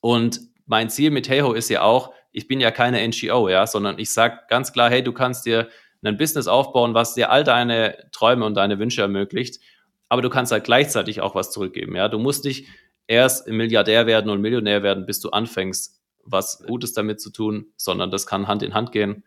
Und 0.00 0.40
mein 0.66 0.90
Ziel 0.90 1.10
mit 1.10 1.28
Heyho 1.28 1.52
ist 1.52 1.68
ja 1.68 1.82
auch, 1.82 2.12
ich 2.32 2.48
bin 2.48 2.60
ja 2.60 2.70
keine 2.70 3.06
NGO, 3.06 3.48
ja, 3.48 3.66
sondern 3.66 3.98
ich 3.98 4.12
sage 4.12 4.40
ganz 4.48 4.72
klar, 4.72 4.90
hey, 4.90 5.02
du 5.02 5.12
kannst 5.12 5.46
dir 5.46 5.68
ein 6.04 6.16
Business 6.16 6.48
aufbauen, 6.48 6.94
was 6.94 7.14
dir 7.14 7.30
all 7.30 7.44
deine 7.44 8.08
Träume 8.10 8.44
und 8.44 8.54
deine 8.54 8.80
Wünsche 8.80 9.02
ermöglicht, 9.02 9.60
aber 10.08 10.22
du 10.22 10.30
kannst 10.30 10.50
halt 10.50 10.64
gleichzeitig 10.64 11.20
auch 11.20 11.36
was 11.36 11.52
zurückgeben, 11.52 11.94
ja. 11.94 12.08
Du 12.08 12.18
musst 12.18 12.44
nicht 12.44 12.66
erst 13.06 13.48
Milliardär 13.48 14.06
werden 14.06 14.30
und 14.30 14.40
Millionär 14.40 14.82
werden, 14.82 15.06
bis 15.06 15.20
du 15.20 15.30
anfängst, 15.30 16.00
was 16.24 16.64
Gutes 16.66 16.92
damit 16.92 17.20
zu 17.20 17.30
tun, 17.30 17.66
sondern 17.76 18.10
das 18.10 18.26
kann 18.26 18.46
Hand 18.46 18.62
in 18.62 18.74
Hand 18.74 18.92
gehen. 18.92 19.24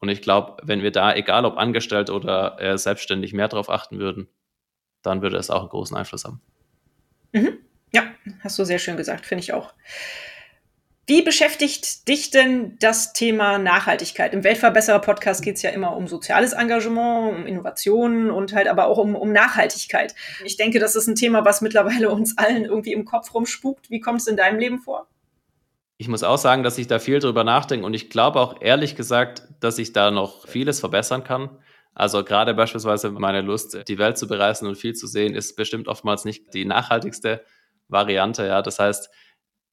Und 0.00 0.08
ich 0.08 0.22
glaube, 0.22 0.56
wenn 0.64 0.82
wir 0.82 0.90
da, 0.90 1.14
egal 1.14 1.44
ob 1.44 1.56
angestellt 1.56 2.10
oder 2.10 2.60
äh, 2.60 2.76
selbstständig, 2.76 3.32
mehr 3.32 3.48
darauf 3.48 3.70
achten 3.70 3.98
würden, 3.98 4.28
dann 5.02 5.22
würde 5.22 5.36
es 5.36 5.50
auch 5.50 5.60
einen 5.60 5.68
großen 5.68 5.96
Einfluss 5.96 6.24
haben. 6.24 6.40
Mhm. 7.32 7.58
Ja, 7.92 8.04
hast 8.40 8.58
du 8.58 8.64
sehr 8.64 8.78
schön 8.78 8.96
gesagt, 8.96 9.26
finde 9.26 9.42
ich 9.42 9.52
auch. 9.52 9.74
Wie 11.06 11.22
beschäftigt 11.22 12.06
dich 12.06 12.30
denn 12.30 12.78
das 12.78 13.12
Thema 13.12 13.58
Nachhaltigkeit? 13.58 14.32
Im 14.32 14.44
Weltverbesserer-Podcast 14.44 15.42
geht 15.42 15.56
es 15.56 15.62
ja 15.62 15.70
immer 15.70 15.96
um 15.96 16.06
soziales 16.06 16.52
Engagement, 16.52 17.34
um 17.34 17.46
Innovationen 17.46 18.30
und 18.30 18.52
halt 18.52 18.68
aber 18.68 18.86
auch 18.86 18.98
um, 18.98 19.16
um 19.16 19.32
Nachhaltigkeit. 19.32 20.14
Ich 20.44 20.56
denke, 20.56 20.78
das 20.78 20.94
ist 20.94 21.08
ein 21.08 21.16
Thema, 21.16 21.44
was 21.44 21.60
mittlerweile 21.60 22.10
uns 22.10 22.38
allen 22.38 22.64
irgendwie 22.64 22.92
im 22.92 23.04
Kopf 23.04 23.34
rumspukt. 23.34 23.90
Wie 23.90 23.98
kommt 23.98 24.20
es 24.20 24.28
in 24.28 24.36
deinem 24.36 24.60
Leben 24.60 24.78
vor? 24.78 25.08
Ich 25.98 26.06
muss 26.06 26.22
auch 26.22 26.38
sagen, 26.38 26.62
dass 26.62 26.78
ich 26.78 26.86
da 26.86 27.00
viel 27.00 27.18
drüber 27.18 27.42
nachdenke 27.42 27.84
und 27.84 27.94
ich 27.94 28.08
glaube 28.08 28.40
auch 28.40 28.60
ehrlich 28.60 28.94
gesagt, 28.94 29.42
dass 29.58 29.78
ich 29.78 29.92
da 29.92 30.12
noch 30.12 30.46
vieles 30.46 30.78
verbessern 30.78 31.24
kann. 31.24 31.50
Also 31.94 32.22
gerade 32.22 32.54
beispielsweise 32.54 33.10
meine 33.10 33.40
Lust, 33.40 33.88
die 33.88 33.98
Welt 33.98 34.18
zu 34.18 34.28
bereisen 34.28 34.68
und 34.68 34.76
viel 34.76 34.94
zu 34.94 35.08
sehen, 35.08 35.34
ist 35.34 35.56
bestimmt 35.56 35.88
oftmals 35.88 36.24
nicht 36.24 36.54
die 36.54 36.64
nachhaltigste 36.64 37.44
Variante. 37.88 38.46
Ja, 38.46 38.62
das 38.62 38.78
heißt, 38.78 39.10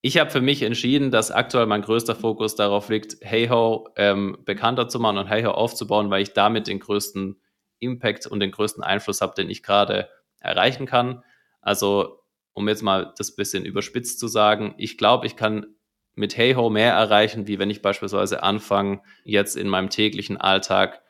ich 0.02 0.18
habe 0.18 0.30
für 0.30 0.42
mich 0.42 0.62
entschieden, 0.62 1.12
dass 1.12 1.32
aktuell 1.32 1.66
mein 1.66 1.82
größter 1.82 2.16
Fokus 2.16 2.56
darauf 2.56 2.90
liegt, 2.90 3.18
HeyHo 3.22 3.90
ähm, 3.98 4.38
bekannter 4.46 4.88
zu 4.88 5.00
machen 5.00 5.18
und 5.18 5.28
HeyHo 5.28 5.52
aufzubauen, 5.52 6.10
weil 6.10 6.22
ich 6.22 6.34
damit 6.34 6.68
den 6.68 6.80
größten 6.80 7.42
Impact 7.80 8.28
und 8.28 8.40
den 8.40 8.52
größten 8.52 8.84
Einfluss 8.84 9.22
habe, 9.22 9.36
den 9.36 9.50
ich 9.50 9.64
gerade 9.64 10.10
erreichen 10.40 10.86
kann. 10.86 11.24
Also, 11.62 12.24
um 12.54 12.68
jetzt 12.70 12.82
mal 12.82 13.14
das 13.18 13.36
bisschen 13.36 13.66
überspitzt 13.66 14.20
zu 14.20 14.28
sagen, 14.28 14.74
ich 14.78 14.98
glaube, 14.98 15.28
ich 15.28 15.36
kann 15.36 15.76
mit 16.16 16.38
HeyHo 16.38 16.70
mehr 16.70 16.94
erreichen, 16.94 17.48
wie 17.48 17.60
wenn 17.60 17.70
ich 17.70 17.82
beispielsweise 17.82 18.44
anfange, 18.44 19.02
jetzt 19.24 19.56
in 19.56 19.68
meinem 19.68 19.90
täglichen 19.90 20.38
Alltag 20.38 21.02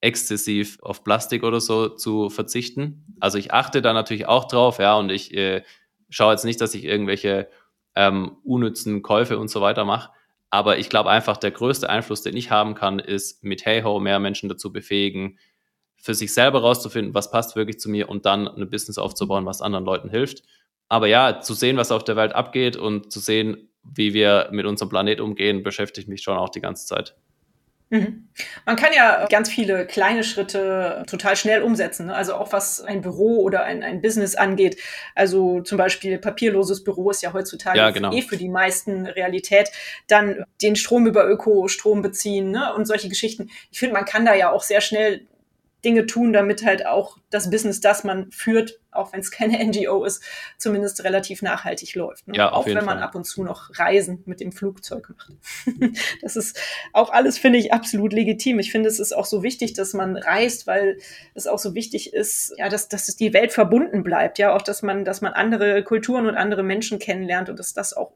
exzessiv 0.00 0.78
auf 0.82 1.02
Plastik 1.02 1.42
oder 1.42 1.60
so 1.60 1.88
zu 1.88 2.28
verzichten. 2.30 3.16
Also 3.20 3.38
ich 3.38 3.52
achte 3.52 3.82
da 3.82 3.92
natürlich 3.92 4.26
auch 4.26 4.46
drauf, 4.46 4.78
ja, 4.78 4.96
und 4.96 5.10
ich 5.10 5.34
äh, 5.34 5.62
schaue 6.10 6.32
jetzt 6.32 6.44
nicht, 6.44 6.60
dass 6.60 6.74
ich 6.74 6.84
irgendwelche 6.84 7.48
ähm, 7.96 8.36
unnützen 8.44 9.02
Käufe 9.02 9.38
und 9.38 9.48
so 9.48 9.60
weiter 9.60 9.84
mache. 9.84 10.10
Aber 10.50 10.78
ich 10.78 10.88
glaube 10.88 11.10
einfach, 11.10 11.36
der 11.36 11.50
größte 11.50 11.90
Einfluss, 11.90 12.22
den 12.22 12.36
ich 12.36 12.50
haben 12.50 12.74
kann, 12.74 12.98
ist 12.98 13.42
mit 13.42 13.66
HeyHo 13.66 13.98
mehr 14.00 14.20
Menschen 14.20 14.48
dazu 14.48 14.72
befähigen, 14.72 15.38
für 15.96 16.14
sich 16.14 16.34
selber 16.34 16.60
rauszufinden, 16.60 17.14
was 17.14 17.30
passt 17.30 17.56
wirklich 17.56 17.80
zu 17.80 17.88
mir 17.90 18.08
und 18.08 18.26
dann 18.26 18.46
ein 18.46 18.70
Business 18.70 18.98
aufzubauen, 18.98 19.46
was 19.46 19.62
anderen 19.62 19.84
Leuten 19.84 20.10
hilft. 20.10 20.42
Aber 20.88 21.06
ja, 21.06 21.40
zu 21.40 21.54
sehen, 21.54 21.76
was 21.76 21.90
auf 21.90 22.04
der 22.04 22.16
Welt 22.16 22.34
abgeht 22.34 22.76
und 22.76 23.10
zu 23.10 23.20
sehen, 23.20 23.70
wie 23.82 24.14
wir 24.14 24.48
mit 24.52 24.66
unserem 24.66 24.90
Planet 24.90 25.20
umgehen, 25.20 25.62
beschäftigt 25.62 26.08
mich 26.08 26.22
schon 26.22 26.36
auch 26.36 26.50
die 26.50 26.60
ganze 26.60 26.86
Zeit. 26.86 27.16
Mhm. 27.90 28.28
Man 28.66 28.76
kann 28.76 28.92
ja 28.92 29.26
ganz 29.28 29.48
viele 29.48 29.86
kleine 29.86 30.24
Schritte 30.24 31.04
total 31.06 31.36
schnell 31.36 31.62
umsetzen. 31.62 32.06
Ne? 32.06 32.14
Also 32.14 32.34
auch 32.34 32.52
was 32.52 32.80
ein 32.80 33.02
Büro 33.02 33.42
oder 33.42 33.62
ein, 33.64 33.82
ein 33.82 34.00
Business 34.00 34.34
angeht. 34.34 34.80
Also 35.14 35.60
zum 35.60 35.78
Beispiel 35.78 36.18
papierloses 36.18 36.82
Büro 36.82 37.10
ist 37.10 37.22
ja 37.22 37.32
heutzutage 37.32 37.78
ja, 37.78 37.90
genau. 37.90 38.12
eh 38.12 38.22
für 38.22 38.36
die 38.36 38.48
meisten 38.48 39.06
Realität. 39.06 39.70
Dann 40.08 40.44
den 40.62 40.76
Strom 40.76 41.06
über 41.06 41.28
Ökostrom 41.28 42.02
beziehen 42.02 42.50
ne? 42.50 42.74
und 42.74 42.86
solche 42.86 43.08
Geschichten. 43.08 43.50
Ich 43.70 43.78
finde, 43.78 43.94
man 43.94 44.04
kann 44.04 44.24
da 44.24 44.34
ja 44.34 44.50
auch 44.50 44.62
sehr 44.62 44.80
schnell 44.80 45.26
Dinge 45.84 46.06
tun, 46.06 46.32
damit 46.32 46.64
halt 46.64 46.86
auch 46.86 47.18
das 47.30 47.50
Business, 47.50 47.80
das 47.80 48.04
man 48.04 48.30
führt, 48.30 48.80
auch 48.90 49.12
wenn 49.12 49.20
es 49.20 49.30
keine 49.30 49.58
NGO 49.64 50.04
ist, 50.04 50.22
zumindest 50.58 51.04
relativ 51.04 51.42
nachhaltig 51.42 51.94
läuft. 51.94 52.26
Ne? 52.28 52.36
Ja, 52.36 52.52
auch 52.52 52.66
wenn 52.66 52.74
man 52.74 52.98
Fall. 52.98 53.02
ab 53.02 53.14
und 53.14 53.24
zu 53.24 53.44
noch 53.44 53.70
Reisen 53.78 54.22
mit 54.26 54.40
dem 54.40 54.52
Flugzeug 54.52 55.10
macht. 55.10 55.32
das 56.22 56.36
ist 56.36 56.58
auch 56.92 57.10
alles, 57.10 57.38
finde 57.38 57.58
ich, 57.58 57.72
absolut 57.72 58.12
legitim. 58.12 58.58
Ich 58.58 58.72
finde, 58.72 58.88
es 58.88 58.98
ist 58.98 59.14
auch 59.14 59.26
so 59.26 59.42
wichtig, 59.42 59.74
dass 59.74 59.92
man 59.92 60.16
reist, 60.16 60.66
weil 60.66 60.98
es 61.34 61.46
auch 61.46 61.58
so 61.58 61.74
wichtig 61.74 62.12
ist, 62.12 62.54
ja, 62.56 62.68
dass, 62.68 62.88
dass 62.88 63.06
die 63.06 63.32
Welt 63.32 63.52
verbunden 63.52 64.02
bleibt, 64.02 64.38
ja, 64.38 64.54
auch 64.54 64.62
dass 64.62 64.82
man, 64.82 65.04
dass 65.04 65.20
man 65.20 65.32
andere 65.32 65.82
Kulturen 65.84 66.26
und 66.26 66.36
andere 66.36 66.62
Menschen 66.62 66.98
kennenlernt 66.98 67.48
und 67.48 67.58
dass 67.58 67.74
das 67.74 67.92
auch, 67.92 68.12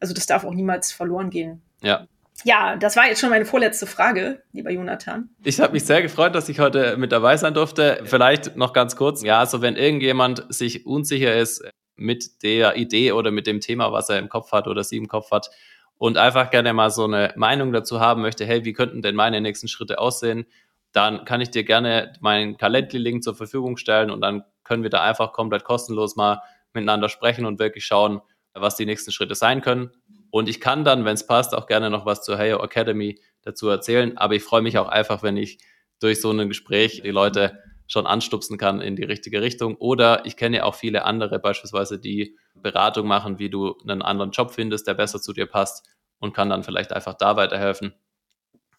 also 0.00 0.14
das 0.14 0.26
darf 0.26 0.44
auch 0.44 0.54
niemals 0.54 0.92
verloren 0.92 1.30
gehen. 1.30 1.62
Ja, 1.82 2.06
ja, 2.42 2.76
das 2.76 2.96
war 2.96 3.06
jetzt 3.06 3.20
schon 3.20 3.30
meine 3.30 3.44
vorletzte 3.44 3.86
Frage, 3.86 4.42
lieber 4.52 4.70
Jonathan. 4.70 5.30
Ich 5.44 5.60
habe 5.60 5.72
mich 5.72 5.84
sehr 5.84 6.02
gefreut, 6.02 6.34
dass 6.34 6.48
ich 6.48 6.58
heute 6.58 6.96
mit 6.96 7.12
dabei 7.12 7.36
sein 7.36 7.54
durfte. 7.54 8.00
Vielleicht 8.04 8.56
noch 8.56 8.72
ganz 8.72 8.96
kurz. 8.96 9.22
Ja, 9.22 9.38
also 9.38 9.62
wenn 9.62 9.76
irgendjemand 9.76 10.44
sich 10.52 10.84
unsicher 10.84 11.34
ist 11.36 11.64
mit 11.96 12.42
der 12.42 12.76
Idee 12.76 13.12
oder 13.12 13.30
mit 13.30 13.46
dem 13.46 13.60
Thema, 13.60 13.92
was 13.92 14.08
er 14.08 14.18
im 14.18 14.28
Kopf 14.28 14.50
hat 14.52 14.66
oder 14.66 14.82
sie 14.82 14.96
im 14.96 15.06
Kopf 15.06 15.30
hat 15.30 15.50
und 15.96 16.18
einfach 16.18 16.50
gerne 16.50 16.72
mal 16.72 16.90
so 16.90 17.04
eine 17.04 17.32
Meinung 17.36 17.72
dazu 17.72 18.00
haben 18.00 18.22
möchte, 18.22 18.44
hey, 18.44 18.64
wie 18.64 18.72
könnten 18.72 19.00
denn 19.00 19.14
meine 19.14 19.40
nächsten 19.40 19.68
Schritte 19.68 19.98
aussehen, 19.98 20.44
dann 20.92 21.24
kann 21.24 21.40
ich 21.40 21.50
dir 21.50 21.64
gerne 21.64 22.12
meinen 22.20 22.56
Calendly-Link 22.56 23.22
zur 23.22 23.34
Verfügung 23.34 23.76
stellen 23.76 24.10
und 24.10 24.20
dann 24.20 24.44
können 24.64 24.82
wir 24.82 24.90
da 24.90 25.02
einfach 25.02 25.32
komplett 25.32 25.64
kostenlos 25.64 26.16
mal 26.16 26.40
miteinander 26.72 27.08
sprechen 27.08 27.46
und 27.46 27.58
wirklich 27.58 27.84
schauen, 27.84 28.20
was 28.54 28.76
die 28.76 28.86
nächsten 28.86 29.12
Schritte 29.12 29.34
sein 29.34 29.60
können. 29.60 29.90
Und 30.34 30.48
ich 30.48 30.60
kann 30.60 30.82
dann, 30.82 31.04
wenn 31.04 31.14
es 31.14 31.28
passt, 31.28 31.54
auch 31.54 31.68
gerne 31.68 31.90
noch 31.90 32.06
was 32.06 32.24
zur 32.24 32.36
Heyo 32.36 32.60
Academy 32.60 33.20
dazu 33.42 33.68
erzählen. 33.68 34.18
Aber 34.18 34.34
ich 34.34 34.42
freue 34.42 34.62
mich 34.62 34.78
auch 34.78 34.88
einfach, 34.88 35.22
wenn 35.22 35.36
ich 35.36 35.58
durch 36.00 36.20
so 36.20 36.32
ein 36.32 36.48
Gespräch 36.48 37.02
die 37.04 37.12
Leute 37.12 37.60
schon 37.86 38.04
anstupsen 38.04 38.58
kann 38.58 38.80
in 38.80 38.96
die 38.96 39.04
richtige 39.04 39.42
Richtung. 39.42 39.76
Oder 39.76 40.26
ich 40.26 40.36
kenne 40.36 40.56
ja 40.56 40.64
auch 40.64 40.74
viele 40.74 41.04
andere, 41.04 41.38
beispielsweise 41.38 42.00
die 42.00 42.36
Beratung 42.56 43.06
machen, 43.06 43.38
wie 43.38 43.48
du 43.48 43.76
einen 43.82 44.02
anderen 44.02 44.32
Job 44.32 44.50
findest, 44.50 44.88
der 44.88 44.94
besser 44.94 45.20
zu 45.20 45.32
dir 45.32 45.46
passt 45.46 45.86
und 46.18 46.34
kann 46.34 46.50
dann 46.50 46.64
vielleicht 46.64 46.92
einfach 46.92 47.14
da 47.14 47.36
weiterhelfen. 47.36 47.94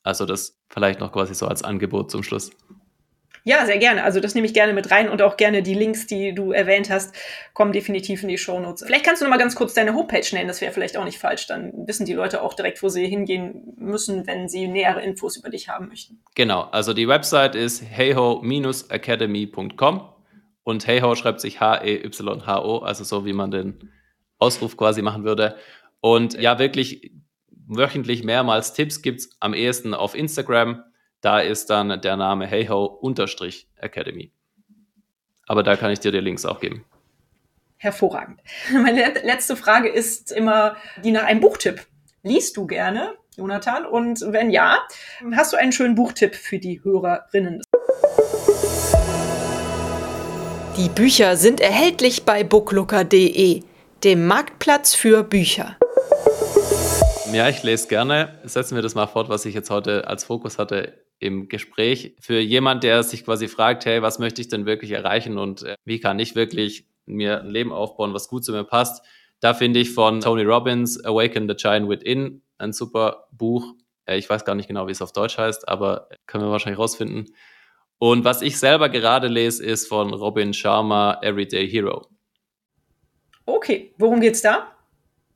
Also 0.03 0.25
das 0.25 0.59
vielleicht 0.67 0.99
noch 0.99 1.13
quasi 1.13 1.35
so 1.35 1.47
als 1.47 1.63
Angebot 1.63 2.11
zum 2.11 2.21
Schluss. 2.21 2.51
Ja, 3.47 3.63
sehr 3.67 3.77
gerne. 3.77 4.03
Also 4.03 4.19
das 4.19 4.33
nehme 4.33 4.47
ich 4.47 4.55
gerne 4.55 4.73
mit 4.73 4.89
rein 4.89 5.07
und 5.07 5.21
auch 5.21 5.37
gerne 5.37 5.61
die 5.61 5.75
Links, 5.75 6.07
die 6.07 6.33
du 6.33 6.51
erwähnt 6.51 6.89
hast, 6.89 7.15
kommen 7.53 7.73
definitiv 7.73 8.23
in 8.23 8.29
die 8.29 8.39
Show 8.39 8.59
Notes. 8.59 8.83
Vielleicht 8.83 9.05
kannst 9.05 9.21
du 9.21 9.25
noch 9.25 9.29
mal 9.29 9.37
ganz 9.37 9.53
kurz 9.53 9.75
deine 9.75 9.93
Homepage 9.93 10.25
nennen, 10.33 10.47
das 10.47 10.61
wäre 10.61 10.73
vielleicht 10.73 10.97
auch 10.97 11.05
nicht 11.05 11.19
falsch. 11.19 11.45
Dann 11.45 11.71
wissen 11.85 12.07
die 12.07 12.13
Leute 12.13 12.41
auch 12.41 12.55
direkt, 12.55 12.81
wo 12.81 12.89
sie 12.89 13.05
hingehen 13.05 13.75
müssen, 13.77 14.25
wenn 14.25 14.49
sie 14.49 14.67
nähere 14.67 15.03
Infos 15.03 15.37
über 15.37 15.49
dich 15.49 15.69
haben 15.69 15.89
möchten. 15.89 16.23
Genau, 16.33 16.61
also 16.71 16.93
die 16.93 17.07
Website 17.07 17.53
ist 17.53 17.83
heyho-academy.com 17.83 20.09
und 20.63 20.87
Heyho 20.87 21.13
schreibt 21.13 21.39
sich 21.39 21.59
H-E-Y-H-O, 21.59 22.79
also 22.79 23.03
so 23.03 23.27
wie 23.27 23.33
man 23.33 23.51
den 23.51 23.91
Ausruf 24.39 24.75
quasi 24.75 25.03
machen 25.03 25.23
würde. 25.23 25.55
Und 26.01 26.33
ja, 26.41 26.57
wirklich 26.57 27.11
wöchentlich 27.67 28.23
mehrmals 28.23 28.73
Tipps 28.73 29.03
gibt 29.03 29.19
es 29.19 29.29
am 29.39 29.53
ehesten 29.53 29.93
auf 29.93 30.15
Instagram. 30.15 30.83
Da 31.25 31.39
ist 31.39 31.71
dann 31.71 31.99
der 32.01 32.17
Name 32.17 32.45
heyho-academy. 32.45 34.31
Aber 35.47 35.63
da 35.63 35.75
kann 35.75 35.89
ich 35.89 35.99
dir 35.99 36.11
die 36.11 36.19
Links 36.19 36.45
auch 36.45 36.59
geben. 36.59 36.85
Hervorragend. 37.77 38.41
Meine 38.71 39.11
letzte 39.23 39.55
Frage 39.55 39.89
ist 39.89 40.31
immer 40.31 40.75
die 41.03 41.09
nach 41.11 41.23
einem 41.23 41.39
Buchtipp. 41.39 41.83
Liest 42.21 42.57
du 42.57 42.67
gerne, 42.67 43.15
Jonathan? 43.37 43.87
Und 43.87 44.21
wenn 44.33 44.51
ja, 44.51 44.77
hast 45.35 45.51
du 45.51 45.57
einen 45.57 45.71
schönen 45.71 45.95
Buchtipp 45.95 46.35
für 46.35 46.59
die 46.59 46.83
Hörerinnen? 46.83 47.63
Die 50.77 50.89
Bücher 50.89 51.37
sind 51.37 51.59
erhältlich 51.59 52.25
bei 52.25 52.43
booklooker.de, 52.43 53.63
dem 54.03 54.27
Marktplatz 54.27 54.93
für 54.93 55.23
Bücher. 55.23 55.75
Ja, 57.33 57.49
ich 57.49 57.63
lese 57.63 57.87
gerne. 57.87 58.37
Setzen 58.43 58.75
wir 58.75 58.83
das 58.83 58.93
mal 58.93 59.07
fort, 59.07 59.27
was 59.27 59.45
ich 59.45 59.55
jetzt 59.55 59.71
heute 59.71 60.07
als 60.07 60.23
Fokus 60.23 60.59
hatte 60.59 61.04
im 61.25 61.47
Gespräch. 61.47 62.15
Für 62.19 62.39
jemand, 62.39 62.83
der 62.83 63.03
sich 63.03 63.25
quasi 63.25 63.47
fragt, 63.47 63.85
hey, 63.85 64.01
was 64.01 64.19
möchte 64.19 64.41
ich 64.41 64.47
denn 64.47 64.65
wirklich 64.65 64.91
erreichen 64.91 65.37
und 65.37 65.63
äh, 65.63 65.75
wie 65.85 65.99
kann 65.99 66.19
ich 66.19 66.35
wirklich 66.35 66.87
mir 67.05 67.41
ein 67.41 67.49
Leben 67.49 67.71
aufbauen, 67.71 68.13
was 68.13 68.27
gut 68.27 68.43
zu 68.45 68.51
mir 68.51 68.63
passt, 68.63 69.05
da 69.39 69.53
finde 69.53 69.79
ich 69.79 69.91
von 69.91 70.21
Tony 70.21 70.43
Robbins 70.43 71.03
Awaken 71.03 71.47
the 71.47 71.55
Giant 71.55 71.89
Within 71.89 72.41
ein 72.57 72.73
super 72.73 73.27
Buch. 73.31 73.73
Äh, 74.05 74.17
ich 74.17 74.29
weiß 74.29 74.45
gar 74.45 74.55
nicht 74.55 74.67
genau, 74.67 74.87
wie 74.87 74.91
es 74.91 75.01
auf 75.01 75.11
Deutsch 75.11 75.37
heißt, 75.37 75.67
aber 75.67 76.09
können 76.25 76.43
wir 76.43 76.51
wahrscheinlich 76.51 76.79
rausfinden. 76.79 77.33
Und 77.97 78.25
was 78.25 78.41
ich 78.41 78.57
selber 78.59 78.89
gerade 78.89 79.27
lese, 79.27 79.63
ist 79.63 79.87
von 79.87 80.13
Robin 80.13 80.53
Sharma, 80.53 81.19
Everyday 81.21 81.69
Hero. 81.69 82.07
Okay, 83.45 83.93
worum 83.97 84.19
geht's 84.19 84.41
da? 84.41 84.71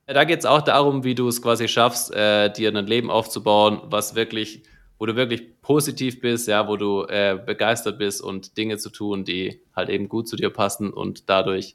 Da 0.07 0.23
geht 0.23 0.39
es 0.39 0.45
auch 0.45 0.61
darum, 0.61 1.03
wie 1.03 1.13
du 1.13 1.27
es 1.27 1.41
quasi 1.41 1.67
schaffst, 1.67 2.13
äh, 2.13 2.51
dir 2.51 2.75
ein 2.75 2.87
Leben 2.87 3.11
aufzubauen, 3.11 3.81
was 3.85 4.15
wirklich, 4.15 4.63
wo 4.99 5.05
du 5.05 5.15
wirklich 5.15 5.61
positiv 5.61 6.19
bist, 6.19 6.47
ja, 6.47 6.67
wo 6.67 6.75
du 6.75 7.05
äh, 7.05 7.39
begeistert 7.43 7.97
bist 7.97 8.21
und 8.21 8.57
Dinge 8.57 8.77
zu 8.77 8.89
tun, 8.89 9.23
die 9.23 9.61
halt 9.75 9.89
eben 9.89 10.09
gut 10.09 10.27
zu 10.27 10.35
dir 10.35 10.49
passen 10.49 10.91
und 10.91 11.29
dadurch 11.29 11.73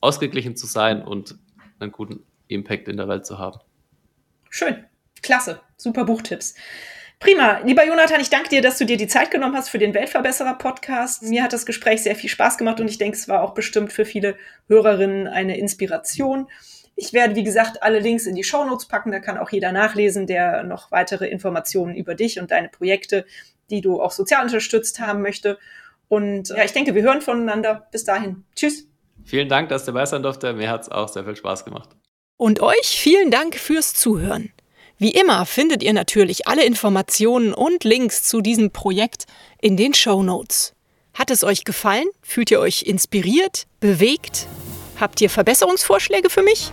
ausgeglichen 0.00 0.54
zu 0.54 0.66
sein 0.66 1.02
und 1.02 1.36
einen 1.80 1.90
guten 1.90 2.24
Impact 2.46 2.86
in 2.88 2.98
der 2.98 3.08
Welt 3.08 3.26
zu 3.26 3.38
haben. 3.38 3.58
Schön, 4.50 4.84
klasse, 5.22 5.60
super 5.76 6.04
Buchtipps. 6.04 6.54
Prima. 7.20 7.58
Lieber 7.64 7.84
Jonathan, 7.84 8.20
ich 8.20 8.30
danke 8.30 8.48
dir, 8.48 8.62
dass 8.62 8.78
du 8.78 8.86
dir 8.86 8.96
die 8.96 9.08
Zeit 9.08 9.32
genommen 9.32 9.56
hast 9.56 9.70
für 9.70 9.78
den 9.78 9.92
Weltverbesserer-Podcast. 9.92 11.24
Mir 11.24 11.42
hat 11.42 11.52
das 11.52 11.66
Gespräch 11.66 12.02
sehr 12.02 12.14
viel 12.14 12.30
Spaß 12.30 12.58
gemacht 12.58 12.80
und 12.80 12.88
ich 12.88 12.98
denke, 12.98 13.16
es 13.16 13.26
war 13.26 13.42
auch 13.42 13.54
bestimmt 13.54 13.92
für 13.92 14.04
viele 14.04 14.36
Hörerinnen 14.68 15.26
eine 15.26 15.58
Inspiration. 15.58 16.46
Ich 17.00 17.12
werde, 17.12 17.36
wie 17.36 17.44
gesagt, 17.44 17.84
alle 17.84 18.00
Links 18.00 18.26
in 18.26 18.34
die 18.34 18.42
Show 18.42 18.64
Notes 18.64 18.86
packen. 18.88 19.12
Da 19.12 19.20
kann 19.20 19.38
auch 19.38 19.50
jeder 19.50 19.70
nachlesen, 19.70 20.26
der 20.26 20.64
noch 20.64 20.90
weitere 20.90 21.28
Informationen 21.28 21.94
über 21.94 22.16
dich 22.16 22.40
und 22.40 22.50
deine 22.50 22.68
Projekte, 22.68 23.24
die 23.70 23.80
du 23.80 24.02
auch 24.02 24.10
sozial 24.10 24.42
unterstützt 24.42 24.98
haben 24.98 25.22
möchte. 25.22 25.58
Und 26.08 26.48
ja, 26.48 26.64
ich 26.64 26.72
denke, 26.72 26.96
wir 26.96 27.02
hören 27.02 27.20
voneinander. 27.20 27.86
Bis 27.92 28.02
dahin. 28.02 28.42
Tschüss. 28.56 28.88
Vielen 29.24 29.48
Dank, 29.48 29.68
dass 29.68 29.84
du 29.84 29.92
dabei 29.92 30.06
sein 30.06 30.24
durfte. 30.24 30.52
Mir 30.54 30.70
hat 30.70 30.82
es 30.82 30.88
auch 30.88 31.08
sehr 31.08 31.22
viel 31.22 31.36
Spaß 31.36 31.64
gemacht. 31.64 31.90
Und 32.36 32.58
euch 32.60 32.98
vielen 33.00 33.30
Dank 33.30 33.54
fürs 33.54 33.94
Zuhören. 33.94 34.52
Wie 34.96 35.12
immer 35.12 35.46
findet 35.46 35.84
ihr 35.84 35.92
natürlich 35.92 36.48
alle 36.48 36.64
Informationen 36.64 37.54
und 37.54 37.84
Links 37.84 38.24
zu 38.24 38.40
diesem 38.40 38.72
Projekt 38.72 39.26
in 39.60 39.76
den 39.76 39.94
Show 39.94 40.24
Notes. 40.24 40.74
Hat 41.14 41.30
es 41.30 41.44
euch 41.44 41.62
gefallen? 41.62 42.08
Fühlt 42.22 42.50
ihr 42.50 42.58
euch 42.58 42.82
inspiriert? 42.82 43.68
Bewegt? 43.78 44.48
Habt 44.98 45.20
ihr 45.20 45.30
Verbesserungsvorschläge 45.30 46.28
für 46.28 46.42
mich? 46.42 46.72